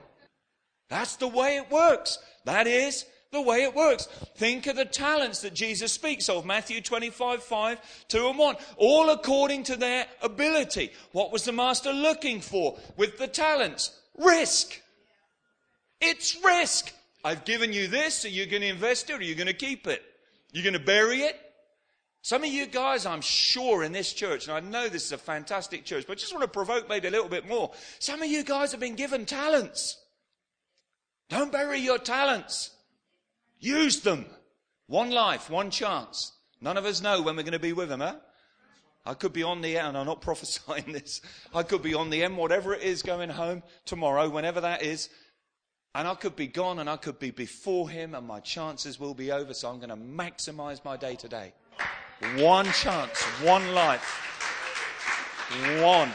That's 0.89 1.15
the 1.15 1.28
way 1.28 1.58
it 1.58 1.72
works. 1.72 2.19
That 2.46 2.67
is 2.67 3.06
the 3.32 3.41
way 3.41 3.63
it 3.63 3.76
works. 3.76 4.08
Think 4.38 4.67
of 4.67 4.76
the 4.76 4.86
talents 4.86 5.41
that 5.41 5.54
Jesus 5.54 5.91
speaks 5.91 6.30
of 6.30 6.46
Matthew 6.46 6.82
25, 6.82 7.43
5, 7.43 8.06
2 8.08 8.28
and 8.30 8.38
1. 8.38 8.56
All 8.78 9.10
according 9.10 9.63
to 9.63 9.76
their 9.76 10.06
ability. 10.22 10.91
What 11.12 11.32
was 11.32 11.43
the 11.43 11.52
master 11.52 11.91
looking 11.91 12.39
for 12.39 12.78
with 12.96 13.17
the 13.17 13.28
talents? 13.28 14.00
Risk. 14.17 14.80
It's 16.00 16.38
risk. 16.43 16.93
I've 17.26 17.46
given 17.46 17.74
you 17.74 17.88
this. 17.88 18.26
Are 18.26 18.30
you 18.30 18.46
going 18.46 18.62
to 18.62 18.67
invest 18.67 19.10
it 19.10 19.13
or 19.13 19.17
are 19.17 19.22
you 19.22 19.36
going 19.36 19.48
to 19.48 19.54
keep 19.54 19.88
it? 19.88 20.02
You're 20.52 20.63
going 20.63 20.74
to 20.74 20.80
bury 20.80 21.22
it? 21.22 21.39
Some 22.22 22.43
of 22.43 22.50
you 22.50 22.67
guys, 22.67 23.06
I'm 23.06 23.19
sure, 23.19 23.84
in 23.84 23.91
this 23.91 24.13
church, 24.13 24.48
and 24.48 24.56
I 24.56 24.60
know 24.62 24.88
this 24.88 25.06
is 25.06 25.12
a 25.12 25.17
fantastic 25.17 25.84
church, 25.84 26.06
but 26.08 26.13
I 26.13 26.15
just 26.15 26.34
want 26.34 26.43
to 26.43 26.48
provoke 26.48 26.88
maybe 26.88 27.10
a 27.10 27.12
little 27.12 27.28
bit 27.28 27.48
more. 27.48 27.72
Some 28.00 28.22
of 28.22 28.30
you 28.30 28.43
guys 28.43 28.72
have 28.72 28.80
been 28.80 28.96
given 28.96 29.26
talents. 29.26 29.98
Don't 31.34 31.52
bury 31.52 31.80
your 31.80 31.98
talents. 31.98 32.69
Use 33.60 34.02
them. 34.02 34.28
One 34.86 35.10
life, 35.10 35.50
one 35.50 35.72
chance. 35.72 36.32
None 36.62 36.78
of 36.78 36.86
us 36.86 37.02
know 37.02 37.24
when 37.24 37.36
we're 37.36 37.41
going 37.41 37.54
to 37.54 37.60
be 37.60 37.74
with 37.74 37.89
them, 37.89 38.02
huh? 38.02 38.17
I 39.04 39.15
could 39.15 39.34
be 39.34 39.41
on 39.41 39.62
the 39.62 39.80
end, 39.80 39.98
I'm 39.98 40.06
not 40.06 40.22
prophesying 40.28 40.93
this. 40.93 41.22
I 41.52 41.63
could 41.63 41.82
be 41.82 41.96
on 41.96 42.12
the 42.12 42.24
end, 42.24 42.38
whatever 42.38 42.76
it 42.76 42.84
is, 42.84 43.02
going 43.02 43.32
home 43.32 43.63
tomorrow, 43.84 44.30
whenever 44.30 44.62
that 44.62 44.84
is. 44.84 45.10
And 45.96 46.08
I 46.08 46.13
could 46.13 46.36
be 46.36 46.46
gone 46.46 46.78
and 46.78 46.88
I 46.88 46.98
could 46.98 47.17
be 47.17 47.32
before 47.32 47.89
him 47.89 48.13
and 48.13 48.28
my 48.28 48.39
chances 48.39 49.00
will 49.00 49.15
be 49.15 49.32
over. 49.32 49.56
So 49.56 49.72
I'm 49.72 49.78
going 49.78 49.89
to 49.89 49.96
maximize 49.96 50.86
my 50.86 50.98
day 50.98 51.15
today. 51.15 51.54
One 52.36 52.67
chance, 52.74 53.19
one 53.41 53.74
life. 53.74 54.06
One. 55.82 56.12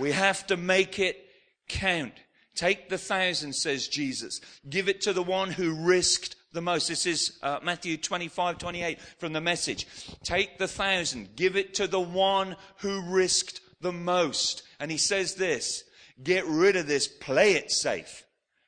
We 0.00 0.10
have 0.10 0.48
to 0.48 0.56
make 0.56 0.98
it 0.98 1.26
count. 1.68 2.14
Take 2.60 2.90
the 2.90 2.98
thousand, 2.98 3.54
says 3.54 3.88
Jesus. 3.88 4.42
Give 4.68 4.90
it 4.90 5.00
to 5.02 5.14
the 5.14 5.22
one 5.22 5.50
who 5.50 5.82
risked 5.82 6.36
the 6.52 6.60
most. 6.60 6.88
This 6.88 7.06
is 7.06 7.38
uh, 7.42 7.58
Matthew 7.62 7.96
25, 7.96 8.58
28 8.58 9.00
from 9.16 9.32
the 9.32 9.40
message. 9.40 9.86
Take 10.22 10.58
the 10.58 10.68
thousand. 10.68 11.36
Give 11.36 11.56
it 11.56 11.72
to 11.76 11.86
the 11.86 11.98
one 11.98 12.56
who 12.80 13.00
risked 13.00 13.62
the 13.80 13.92
most. 13.92 14.62
And 14.78 14.90
he 14.90 14.98
says 14.98 15.36
this. 15.36 15.84
Get 16.22 16.44
rid 16.44 16.76
of 16.76 16.86
this. 16.86 17.08
Play 17.08 17.54
it 17.54 17.70
safe 17.70 18.24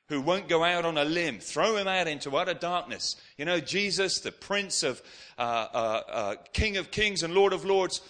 who 0.09 0.21
won't 0.21 0.49
go 0.49 0.63
out 0.63 0.85
on 0.85 0.97
a 0.97 1.05
limb. 1.05 1.37
Throw 1.37 1.75
him 1.75 1.87
out 1.87 2.07
into 2.07 2.35
utter 2.35 2.55
darkness. 2.55 3.15
You 3.37 3.45
know, 3.45 3.59
Jesus, 3.59 4.21
the 4.21 4.31
Prince 4.31 4.81
of, 4.81 5.03
uh, 5.37 5.67
uh, 5.71 6.01
uh, 6.09 6.35
King 6.51 6.77
of 6.77 6.89
Kings 6.89 7.21
and 7.21 7.35
Lord 7.35 7.53
of 7.53 7.63
Lords, 7.63 8.01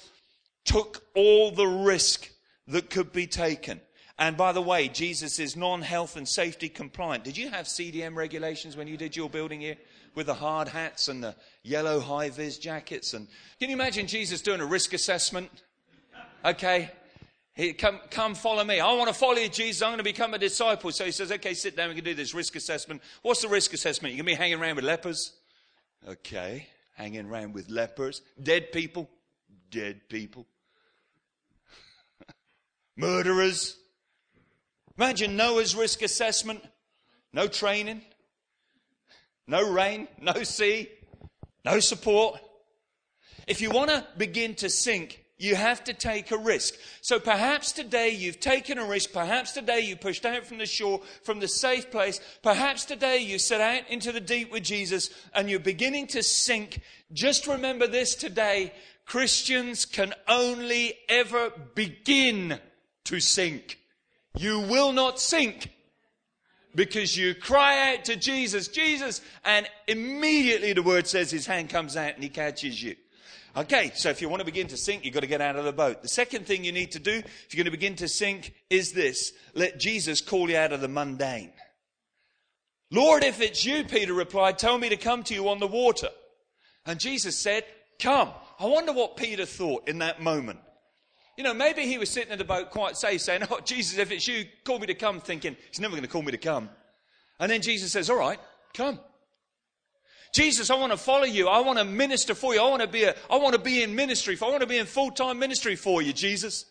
took 0.63 1.03
all 1.13 1.51
the 1.51 1.67
risk 1.67 2.29
that 2.67 2.89
could 2.89 3.11
be 3.11 3.27
taken. 3.27 3.81
And 4.19 4.37
by 4.37 4.51
the 4.51 4.61
way, 4.61 4.87
Jesus 4.87 5.39
is 5.39 5.55
non 5.55 5.81
health 5.81 6.15
and 6.15 6.27
safety 6.27 6.69
compliant. 6.69 7.23
Did 7.23 7.37
you 7.37 7.49
have 7.49 7.65
CDM 7.65 8.15
regulations 8.15 8.77
when 8.77 8.87
you 8.87 8.97
did 8.97 9.15
your 9.15 9.29
building 9.29 9.61
here? 9.61 9.77
With 10.15 10.27
the 10.27 10.35
hard 10.35 10.67
hats 10.67 11.07
and 11.07 11.23
the 11.23 11.35
yellow 11.63 11.99
high 11.99 12.29
vis 12.29 12.59
jackets? 12.59 13.15
And 13.15 13.27
can 13.59 13.69
you 13.69 13.75
imagine 13.75 14.05
Jesus 14.05 14.41
doing 14.41 14.61
a 14.61 14.65
risk 14.65 14.93
assessment? 14.93 15.49
Okay, 16.45 16.91
he, 17.55 17.73
come, 17.73 17.99
come 18.09 18.35
follow 18.35 18.63
me. 18.63 18.79
I 18.79 18.93
want 18.93 19.07
to 19.07 19.13
follow 19.13 19.37
you, 19.37 19.49
Jesus. 19.49 19.81
I'm 19.81 19.89
going 19.89 19.97
to 19.99 20.03
become 20.03 20.33
a 20.33 20.39
disciple. 20.39 20.91
So 20.91 21.05
he 21.05 21.11
says, 21.11 21.31
okay, 21.31 21.53
sit 21.53 21.75
down. 21.75 21.89
We 21.89 21.95
can 21.95 22.03
do 22.03 22.15
this 22.15 22.33
risk 22.33 22.55
assessment. 22.55 23.01
What's 23.21 23.41
the 23.41 23.47
risk 23.47 23.73
assessment? 23.73 24.13
You're 24.15 24.23
going 24.23 24.35
to 24.35 24.39
be 24.39 24.43
hanging 24.43 24.59
around 24.59 24.75
with 24.75 24.85
lepers? 24.85 25.33
Okay. 26.07 26.67
Hanging 26.95 27.27
around 27.27 27.53
with 27.53 27.69
lepers. 27.69 28.21
Dead 28.41 28.71
people? 28.71 29.09
Dead 29.69 30.01
people. 30.09 30.47
Murderers? 32.95 33.77
Imagine 34.97 35.35
Noah's 35.35 35.75
risk 35.75 36.01
assessment. 36.01 36.63
No 37.31 37.47
training. 37.47 38.01
No 39.47 39.69
rain. 39.69 40.07
No 40.21 40.43
sea. 40.43 40.89
No 41.65 41.79
support. 41.79 42.39
If 43.47 43.61
you 43.61 43.71
want 43.71 43.89
to 43.89 44.05
begin 44.17 44.55
to 44.55 44.69
sink 44.69 45.23
you 45.43 45.55
have 45.55 45.83
to 45.83 45.93
take 45.93 46.31
a 46.31 46.37
risk. 46.37 46.75
So 47.01 47.19
perhaps 47.19 47.73
today 47.73 48.09
you've 48.09 48.39
taken 48.39 48.77
a 48.77 48.85
risk. 48.85 49.11
Perhaps 49.11 49.51
today 49.51 49.81
you 49.81 49.97
pushed 49.97 50.25
out 50.25 50.45
from 50.45 50.57
the 50.57 50.65
shore, 50.65 51.01
from 51.23 51.39
the 51.39 51.49
safe 51.49 51.91
place. 51.91 52.21
Perhaps 52.41 52.85
today 52.85 53.17
you 53.17 53.37
set 53.37 53.59
out 53.59 53.89
into 53.89 54.13
the 54.13 54.21
deep 54.21 54.51
with 54.51 54.63
Jesus 54.63 55.09
and 55.33 55.49
you're 55.49 55.59
beginning 55.59 56.07
to 56.07 56.23
sink. 56.23 56.81
Just 57.11 57.45
remember 57.45 57.87
this 57.87 58.15
today. 58.15 58.73
Christians 59.05 59.85
can 59.85 60.13
only 60.29 60.93
ever 61.09 61.51
begin 61.75 62.59
to 63.03 63.19
sink. 63.19 63.79
You 64.35 64.61
will 64.61 64.91
not 64.91 65.19
sink 65.19 65.71
because 66.75 67.15
you 67.15 67.35
cry 67.35 67.93
out 67.93 68.05
to 68.05 68.15
Jesus, 68.15 68.67
Jesus, 68.67 69.21
and 69.45 69.67
immediately 69.87 70.73
the 70.73 70.81
word 70.81 71.07
says 71.07 71.29
his 71.29 71.45
hand 71.45 71.69
comes 71.69 71.95
out 71.95 72.15
and 72.15 72.23
he 72.23 72.29
catches 72.29 72.81
you. 72.81 72.95
Okay, 73.55 73.91
so 73.93 74.09
if 74.09 74.19
you 74.19 74.29
want 74.29 74.39
to 74.39 74.45
begin 74.45 74.65
to 74.67 74.77
sink, 74.77 75.05
you've 75.05 75.13
got 75.13 75.19
to 75.19 75.27
get 75.27 75.39
out 75.39 75.55
of 75.55 75.65
the 75.65 75.71
boat. 75.71 76.01
The 76.01 76.07
second 76.07 76.47
thing 76.47 76.63
you 76.63 76.71
need 76.71 76.93
to 76.93 76.99
do, 76.99 77.11
if 77.11 77.53
you're 77.53 77.63
going 77.63 77.71
to 77.71 77.77
begin 77.77 77.95
to 77.97 78.07
sink, 78.07 78.53
is 78.71 78.93
this. 78.93 79.31
Let 79.53 79.79
Jesus 79.79 80.21
call 80.21 80.49
you 80.49 80.57
out 80.57 80.73
of 80.73 80.81
the 80.81 80.87
mundane. 80.87 81.53
Lord, 82.89 83.23
if 83.23 83.39
it's 83.41 83.63
you, 83.63 83.83
Peter 83.83 84.13
replied, 84.13 84.57
tell 84.57 84.79
me 84.79 84.89
to 84.89 84.97
come 84.97 85.21
to 85.23 85.35
you 85.35 85.49
on 85.49 85.59
the 85.59 85.67
water. 85.67 86.09
And 86.87 86.99
Jesus 86.99 87.37
said, 87.37 87.63
come. 87.99 88.29
I 88.59 88.65
wonder 88.65 88.91
what 88.93 89.17
Peter 89.17 89.45
thought 89.45 89.87
in 89.87 89.99
that 89.99 90.21
moment. 90.21 90.59
You 91.37 91.43
know, 91.43 91.53
maybe 91.53 91.81
he 91.83 91.97
was 91.97 92.09
sitting 92.09 92.31
in 92.31 92.37
the 92.37 92.45
boat 92.45 92.69
quite 92.69 92.95
safe 92.95 93.21
saying, 93.21 93.43
oh, 93.49 93.59
Jesus, 93.61 93.97
if 93.97 94.11
it's 94.11 94.27
you, 94.27 94.45
call 94.63 94.79
me 94.79 94.87
to 94.87 94.93
come, 94.93 95.19
thinking, 95.19 95.57
he's 95.69 95.79
never 95.79 95.93
going 95.93 96.03
to 96.03 96.09
call 96.09 96.21
me 96.21 96.31
to 96.31 96.37
come. 96.37 96.69
And 97.39 97.51
then 97.51 97.61
Jesus 97.61 97.91
says, 97.91 98.09
all 98.09 98.17
right, 98.17 98.39
come. 98.73 98.99
Jesus, 100.33 100.69
I 100.69 100.75
want 100.75 100.91
to 100.91 100.97
follow 100.97 101.25
you. 101.25 101.47
I 101.47 101.59
want 101.61 101.79
to 101.79 101.85
minister 101.85 102.33
for 102.33 102.53
you. 102.53 102.61
I 102.61 102.69
want 102.69 102.81
to 102.81 102.87
be 102.87 103.03
a, 103.03 103.15
I 103.29 103.37
want 103.37 103.53
to 103.53 103.61
be 103.61 103.83
in 103.83 103.95
ministry. 103.95 104.37
I 104.41 104.45
want 104.45 104.61
to 104.61 104.67
be 104.67 104.77
in 104.77 104.85
full-time 104.85 105.39
ministry 105.39 105.75
for 105.75 106.01
you, 106.01 106.13
Jesus. 106.13 106.65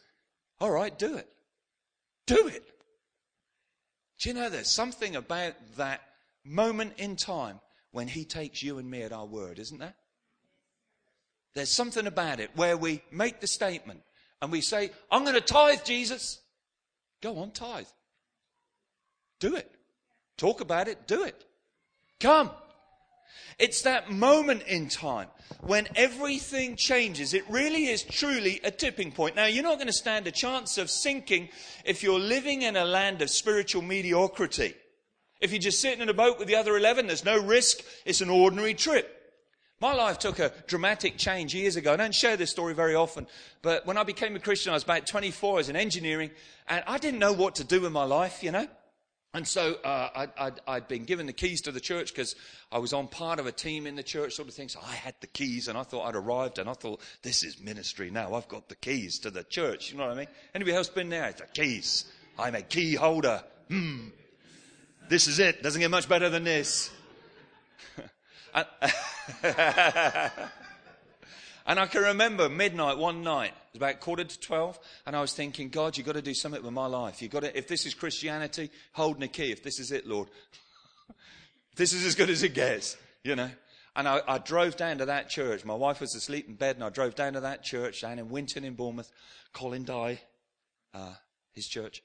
All 0.60 0.70
right, 0.70 0.96
do 0.96 1.16
it. 1.16 1.28
Do 2.26 2.48
it. 2.48 2.64
Do 4.20 4.28
you 4.28 4.34
know 4.34 4.48
there's 4.48 4.70
something 4.70 5.16
about 5.16 5.54
that 5.76 6.00
moment 6.44 6.94
in 6.98 7.16
time 7.16 7.60
when 7.90 8.08
he 8.08 8.24
takes 8.24 8.62
you 8.62 8.78
and 8.78 8.88
me 8.90 9.02
at 9.02 9.12
our 9.12 9.26
word, 9.26 9.58
isn't 9.58 9.78
there? 9.78 9.94
There's 11.54 11.72
something 11.72 12.06
about 12.06 12.40
it 12.40 12.50
where 12.54 12.76
we 12.76 13.02
make 13.10 13.40
the 13.40 13.46
statement 13.46 14.02
and 14.42 14.50
we 14.50 14.60
say, 14.60 14.90
I'm 15.10 15.22
going 15.22 15.36
to 15.36 15.40
tithe, 15.40 15.84
Jesus. 15.84 16.40
Go 17.22 17.38
on, 17.38 17.52
tithe. 17.52 17.86
Do 19.38 19.54
it. 19.54 19.70
Talk 20.36 20.60
about 20.60 20.88
it. 20.88 21.06
Do 21.06 21.22
it. 21.22 21.44
Come. 22.18 22.50
It's 23.58 23.82
that 23.82 24.10
moment 24.10 24.64
in 24.64 24.88
time 24.88 25.28
when 25.60 25.86
everything 25.94 26.74
changes. 26.76 27.34
It 27.34 27.44
really 27.48 27.86
is 27.86 28.02
truly 28.02 28.60
a 28.64 28.72
tipping 28.72 29.12
point. 29.12 29.36
Now, 29.36 29.46
you're 29.46 29.62
not 29.62 29.76
going 29.76 29.86
to 29.86 29.92
stand 29.92 30.26
a 30.26 30.32
chance 30.32 30.76
of 30.76 30.90
sinking 30.90 31.48
if 31.84 32.02
you're 32.02 32.18
living 32.18 32.62
in 32.62 32.76
a 32.76 32.84
land 32.84 33.22
of 33.22 33.30
spiritual 33.30 33.82
mediocrity. 33.82 34.74
If 35.40 35.52
you're 35.52 35.60
just 35.60 35.80
sitting 35.80 36.00
in 36.00 36.08
a 36.08 36.14
boat 36.14 36.38
with 36.40 36.48
the 36.48 36.56
other 36.56 36.76
11, 36.76 37.06
there's 37.06 37.24
no 37.24 37.40
risk. 37.40 37.78
It's 38.04 38.20
an 38.20 38.30
ordinary 38.30 38.74
trip. 38.74 39.21
My 39.82 39.94
life 39.94 40.20
took 40.20 40.38
a 40.38 40.52
dramatic 40.68 41.18
change 41.18 41.56
years 41.56 41.74
ago. 41.74 41.92
I 41.92 41.96
don't 41.96 42.14
share 42.14 42.36
this 42.36 42.52
story 42.52 42.72
very 42.72 42.94
often, 42.94 43.26
but 43.62 43.84
when 43.84 43.98
I 43.98 44.04
became 44.04 44.36
a 44.36 44.38
Christian, 44.38 44.70
I 44.70 44.74
was 44.74 44.84
about 44.84 45.08
24. 45.08 45.54
I 45.54 45.56
was 45.56 45.68
in 45.68 45.74
engineering, 45.74 46.30
and 46.68 46.84
I 46.86 46.98
didn't 46.98 47.18
know 47.18 47.32
what 47.32 47.56
to 47.56 47.64
do 47.64 47.80
with 47.80 47.90
my 47.90 48.04
life, 48.04 48.44
you 48.44 48.52
know. 48.52 48.68
And 49.34 49.44
so 49.44 49.74
uh, 49.82 50.26
i 50.38 50.72
had 50.72 50.86
been 50.86 51.02
given 51.02 51.26
the 51.26 51.32
keys 51.32 51.62
to 51.62 51.72
the 51.72 51.80
church 51.80 52.14
because 52.14 52.36
I 52.70 52.78
was 52.78 52.92
on 52.92 53.08
part 53.08 53.40
of 53.40 53.46
a 53.46 53.50
team 53.50 53.88
in 53.88 53.96
the 53.96 54.04
church, 54.04 54.34
sort 54.34 54.46
of 54.46 54.54
thing. 54.54 54.68
So 54.68 54.78
I 54.86 54.92
had 54.92 55.16
the 55.20 55.26
keys, 55.26 55.66
and 55.66 55.76
I 55.76 55.82
thought 55.82 56.06
I'd 56.06 56.14
arrived, 56.14 56.60
and 56.60 56.70
I 56.70 56.74
thought 56.74 57.00
this 57.24 57.42
is 57.42 57.58
ministry 57.58 58.08
now. 58.08 58.34
I've 58.34 58.46
got 58.46 58.68
the 58.68 58.76
keys 58.76 59.18
to 59.20 59.32
the 59.32 59.42
church. 59.42 59.90
You 59.90 59.98
know 59.98 60.06
what 60.06 60.12
I 60.12 60.16
mean? 60.16 60.28
Anybody 60.54 60.76
else 60.76 60.90
been 60.90 61.08
there? 61.08 61.26
It's 61.26 61.40
the 61.40 61.48
keys. 61.48 62.04
I'm 62.38 62.54
a 62.54 62.62
key 62.62 62.94
holder. 62.94 63.42
Hmm. 63.66 64.10
This 65.08 65.26
is 65.26 65.40
it. 65.40 65.60
Doesn't 65.60 65.80
get 65.80 65.90
much 65.90 66.08
better 66.08 66.30
than 66.30 66.44
this. 66.44 66.88
And 68.54 68.66
I 71.66 71.86
can 71.86 72.02
remember 72.02 72.48
midnight 72.48 72.98
one 72.98 73.22
night, 73.22 73.50
it 73.50 73.72
was 73.72 73.76
about 73.78 74.00
quarter 74.00 74.24
to 74.24 74.40
12, 74.40 74.78
and 75.06 75.16
I 75.16 75.20
was 75.20 75.32
thinking, 75.32 75.68
God, 75.68 75.96
you've 75.96 76.06
got 76.06 76.14
to 76.14 76.22
do 76.22 76.34
something 76.34 76.62
with 76.62 76.72
my 76.72 76.86
life. 76.86 77.22
You've 77.22 77.30
got 77.30 77.42
to, 77.42 77.56
if 77.56 77.68
this 77.68 77.86
is 77.86 77.94
Christianity, 77.94 78.70
holding 78.92 79.22
a 79.22 79.28
key, 79.28 79.52
if 79.52 79.62
this 79.62 79.78
is 79.78 79.92
it, 79.92 80.06
Lord. 80.06 80.28
this 81.76 81.92
is 81.92 82.04
as 82.04 82.14
good 82.14 82.30
as 82.30 82.42
it 82.42 82.54
gets, 82.54 82.96
you 83.24 83.36
know. 83.36 83.50
And 83.94 84.08
I, 84.08 84.20
I, 84.26 84.38
drove 84.38 84.76
down 84.76 84.98
to 84.98 85.06
that 85.06 85.28
church. 85.28 85.66
My 85.66 85.74
wife 85.74 86.00
was 86.00 86.14
asleep 86.14 86.48
in 86.48 86.54
bed, 86.54 86.76
and 86.76 86.84
I 86.84 86.88
drove 86.88 87.14
down 87.14 87.34
to 87.34 87.40
that 87.40 87.62
church 87.62 88.00
down 88.00 88.18
in 88.18 88.30
Winton 88.30 88.64
in 88.64 88.74
Bournemouth, 88.74 89.10
Colin 89.52 89.84
Dye, 89.84 90.20
uh, 90.94 91.12
his 91.52 91.66
church. 91.66 92.02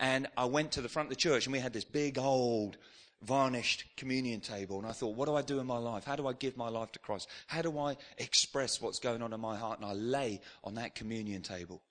And 0.00 0.26
I 0.36 0.46
went 0.46 0.72
to 0.72 0.80
the 0.80 0.88
front 0.88 1.06
of 1.06 1.10
the 1.10 1.20
church, 1.20 1.46
and 1.46 1.52
we 1.52 1.60
had 1.60 1.72
this 1.72 1.84
big 1.84 2.18
old 2.18 2.76
varnished 3.22 3.84
communion 3.96 4.40
table. 4.40 4.78
And 4.78 4.86
I 4.86 4.92
thought, 4.92 5.16
what 5.16 5.26
do 5.26 5.34
I 5.34 5.42
do 5.42 5.58
in 5.60 5.66
my 5.66 5.78
life? 5.78 6.04
How 6.04 6.16
do 6.16 6.26
I 6.26 6.32
give 6.32 6.56
my 6.56 6.68
life 6.68 6.92
to 6.92 6.98
Christ? 6.98 7.28
How 7.46 7.62
do 7.62 7.78
I 7.78 7.96
express 8.18 8.80
what's 8.80 8.98
going 8.98 9.22
on 9.22 9.32
in 9.32 9.40
my 9.40 9.56
heart? 9.56 9.80
And 9.80 9.88
I 9.88 9.92
lay 9.92 10.40
on 10.64 10.74
that 10.74 10.94
communion 10.94 11.42
table. 11.42 11.82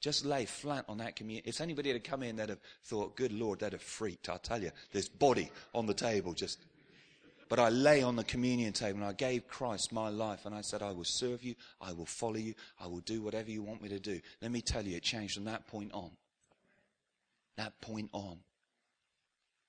Just 0.00 0.26
lay 0.26 0.44
flat 0.44 0.84
on 0.86 0.98
that 0.98 1.16
communion. 1.16 1.44
If 1.46 1.62
anybody 1.62 1.90
had 1.90 2.04
come 2.04 2.22
in, 2.22 2.36
they'd 2.36 2.50
have 2.50 2.60
thought, 2.82 3.16
good 3.16 3.32
Lord, 3.32 3.60
they'd 3.60 3.72
have 3.72 3.80
freaked. 3.80 4.28
I 4.28 4.36
tell 4.36 4.62
you, 4.62 4.70
this 4.92 5.08
body 5.08 5.50
on 5.74 5.86
the 5.86 5.94
table 5.94 6.34
just. 6.34 6.58
But 7.48 7.58
I 7.58 7.70
lay 7.70 8.02
on 8.02 8.16
the 8.16 8.24
communion 8.24 8.72
table 8.72 8.98
and 8.98 9.08
I 9.08 9.12
gave 9.12 9.48
Christ 9.48 9.92
my 9.92 10.08
life 10.08 10.44
and 10.44 10.54
I 10.54 10.60
said, 10.60 10.82
I 10.82 10.92
will 10.92 11.04
serve 11.04 11.42
you, 11.42 11.54
I 11.80 11.92
will 11.92 12.06
follow 12.06 12.36
you, 12.36 12.54
I 12.80 12.86
will 12.86 13.00
do 13.00 13.22
whatever 13.22 13.50
you 13.50 13.62
want 13.62 13.82
me 13.82 13.88
to 13.90 13.98
do. 13.98 14.20
Let 14.42 14.50
me 14.50 14.60
tell 14.60 14.82
you, 14.82 14.96
it 14.96 15.02
changed 15.02 15.34
from 15.36 15.44
that 15.44 15.66
point 15.66 15.92
on. 15.92 16.10
That 17.56 17.80
point 17.80 18.10
on. 18.12 18.38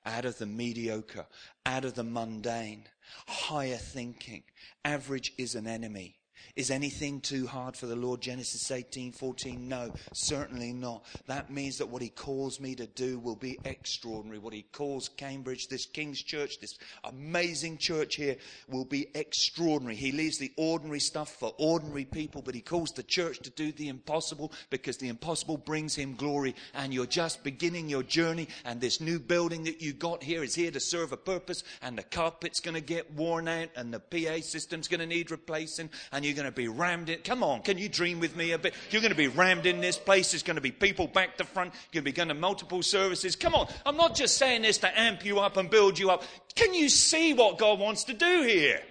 Out 0.05 0.25
of 0.25 0.37
the 0.37 0.45
mediocre, 0.45 1.25
out 1.65 1.85
of 1.85 1.95
the 1.95 2.03
mundane, 2.03 2.85
higher 3.27 3.77
thinking. 3.77 4.43
Average 4.83 5.33
is 5.37 5.55
an 5.55 5.67
enemy. 5.67 6.17
Is 6.55 6.71
anything 6.71 7.21
too 7.21 7.47
hard 7.47 7.75
for 7.75 7.85
the 7.85 7.95
Lord? 7.95 8.21
Genesis 8.21 8.71
18, 8.71 9.11
14. 9.11 9.67
No, 9.67 9.91
certainly 10.13 10.73
not. 10.73 11.05
That 11.27 11.49
means 11.49 11.77
that 11.77 11.89
what 11.89 12.01
He 12.01 12.09
calls 12.09 12.59
me 12.59 12.75
to 12.75 12.87
do 12.87 13.19
will 13.19 13.35
be 13.35 13.59
extraordinary. 13.65 14.39
What 14.39 14.53
He 14.53 14.63
calls 14.63 15.09
Cambridge, 15.09 15.67
this 15.67 15.85
King's 15.85 16.21
Church, 16.21 16.59
this 16.59 16.77
amazing 17.03 17.77
church 17.77 18.15
here, 18.15 18.37
will 18.67 18.85
be 18.85 19.07
extraordinary. 19.15 19.95
He 19.95 20.11
leaves 20.11 20.37
the 20.37 20.51
ordinary 20.57 20.99
stuff 20.99 21.35
for 21.35 21.53
ordinary 21.57 22.05
people, 22.05 22.41
but 22.41 22.55
He 22.55 22.61
calls 22.61 22.91
the 22.91 23.03
church 23.03 23.39
to 23.39 23.49
do 23.49 23.71
the 23.71 23.87
impossible 23.87 24.51
because 24.69 24.97
the 24.97 25.09
impossible 25.09 25.57
brings 25.57 25.95
Him 25.95 26.15
glory. 26.15 26.55
And 26.73 26.93
you're 26.93 27.05
just 27.05 27.43
beginning 27.43 27.89
your 27.89 28.03
journey, 28.03 28.47
and 28.63 28.81
this 28.81 28.99
new 28.99 29.19
building 29.19 29.63
that 29.65 29.81
you 29.81 29.93
got 29.93 30.23
here 30.23 30.43
is 30.43 30.55
here 30.55 30.71
to 30.71 30.79
serve 30.79 31.11
a 31.11 31.17
purpose, 31.17 31.63
and 31.81 31.97
the 31.97 32.03
carpet's 32.03 32.59
going 32.59 32.75
to 32.75 32.81
get 32.81 33.13
worn 33.13 33.47
out, 33.47 33.69
and 33.75 33.93
the 33.93 33.99
PA 33.99 34.41
system's 34.41 34.87
going 34.87 34.99
to 34.99 35.05
need 35.05 35.31
replacing, 35.31 35.89
and 36.11 36.24
you're 36.25 36.35
going 36.35 36.45
to 36.45 36.51
be 36.51 36.67
rammed 36.67 37.09
in. 37.09 37.19
Come 37.19 37.43
on, 37.43 37.61
can 37.61 37.77
you 37.77 37.87
dream 37.87 38.19
with 38.19 38.35
me 38.35 38.51
a 38.51 38.57
bit? 38.57 38.73
You're 38.91 39.01
going 39.01 39.11
to 39.11 39.17
be 39.17 39.27
rammed 39.27 39.65
in 39.65 39.81
this 39.81 39.97
place. 39.97 40.31
There's 40.31 40.43
going 40.43 40.55
to 40.55 40.61
be 40.61 40.71
people 40.71 41.07
back 41.07 41.37
to 41.37 41.43
front. 41.43 41.73
You're 41.91 42.01
going 42.01 42.05
to 42.05 42.11
be 42.11 42.15
going 42.15 42.27
to 42.29 42.33
multiple 42.33 42.81
services. 42.83 43.35
Come 43.35 43.55
on, 43.55 43.67
I'm 43.85 43.97
not 43.97 44.15
just 44.15 44.37
saying 44.37 44.63
this 44.63 44.79
to 44.79 44.99
amp 44.99 45.23
you 45.23 45.39
up 45.39 45.57
and 45.57 45.69
build 45.69 45.97
you 45.97 46.09
up. 46.09 46.23
Can 46.55 46.73
you 46.73 46.89
see 46.89 47.33
what 47.33 47.57
God 47.57 47.79
wants 47.79 48.05
to 48.05 48.13
do 48.13 48.43
here? 48.43 48.81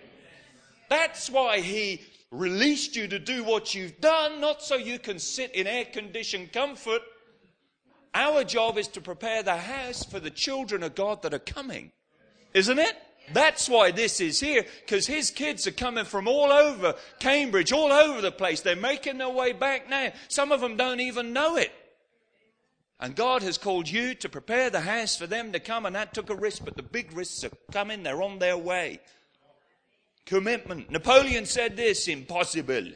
That's 0.89 1.31
why 1.31 1.61
He 1.61 2.03
released 2.31 2.97
you 2.97 3.09
to 3.09 3.19
do 3.19 3.45
what 3.45 3.75
you've 3.75 4.01
done, 4.01 4.41
not 4.41 4.63
so 4.63 4.77
you 4.77 4.99
can 4.99 5.19
sit 5.19 5.55
in 5.55 5.67
air 5.67 5.85
conditioned 5.85 6.53
comfort. 6.53 7.03
Our 8.15 8.45
job 8.45 8.79
is 8.79 8.89
to 8.89 9.01
prepare 9.01 9.43
the 9.43 9.57
house 9.57 10.05
for 10.05 10.21
the 10.21 10.31
children 10.31 10.83
of 10.83 10.95
God 10.95 11.23
that 11.23 11.35
are 11.35 11.39
coming. 11.41 11.91
Isn't 12.53 12.79
it? 12.79 12.97
That's 13.33 13.69
why 13.69 13.91
this 13.91 14.21
is 14.21 14.41
here, 14.41 14.67
because 14.85 15.07
his 15.07 15.31
kids 15.31 15.67
are 15.67 15.73
coming 15.73 16.05
from 16.05 16.29
all 16.29 16.53
over 16.53 16.95
Cambridge, 17.21 17.73
all 17.73 17.93
over 17.93 18.21
the 18.21 18.33
place. 18.33 18.61
They're 18.61 18.77
making 18.77 19.19
their 19.19 19.31
way 19.31 19.53
back 19.53 19.89
now. 19.89 20.13
Some 20.29 20.53
of 20.53 20.61
them 20.61 20.77
don't 20.77 21.01
even 21.01 21.33
know 21.33 21.57
it. 21.57 21.73
And 23.01 23.17
God 23.17 23.43
has 23.43 23.59
called 23.59 23.89
you 23.89 24.15
to 24.17 24.29
prepare 24.29 24.71
the 24.71 24.81
house 24.81 25.17
for 25.17 25.27
them 25.27 25.53
to 25.53 25.61
come, 25.61 25.87
and 25.87 25.97
that 25.97 26.15
took 26.15 26.31
a 26.31 26.35
risk, 26.35 26.65
but 26.65 26.77
the 26.77 26.83
big 26.83 27.13
risks 27.13 27.45
are 27.45 27.51
coming, 27.73 28.03
they're 28.03 28.23
on 28.23 28.39
their 28.39 28.57
way. 28.57 29.01
Commitment. 30.27 30.91
Napoleon 30.91 31.45
said 31.47 31.77
this 31.77 32.09
impossible 32.09 32.93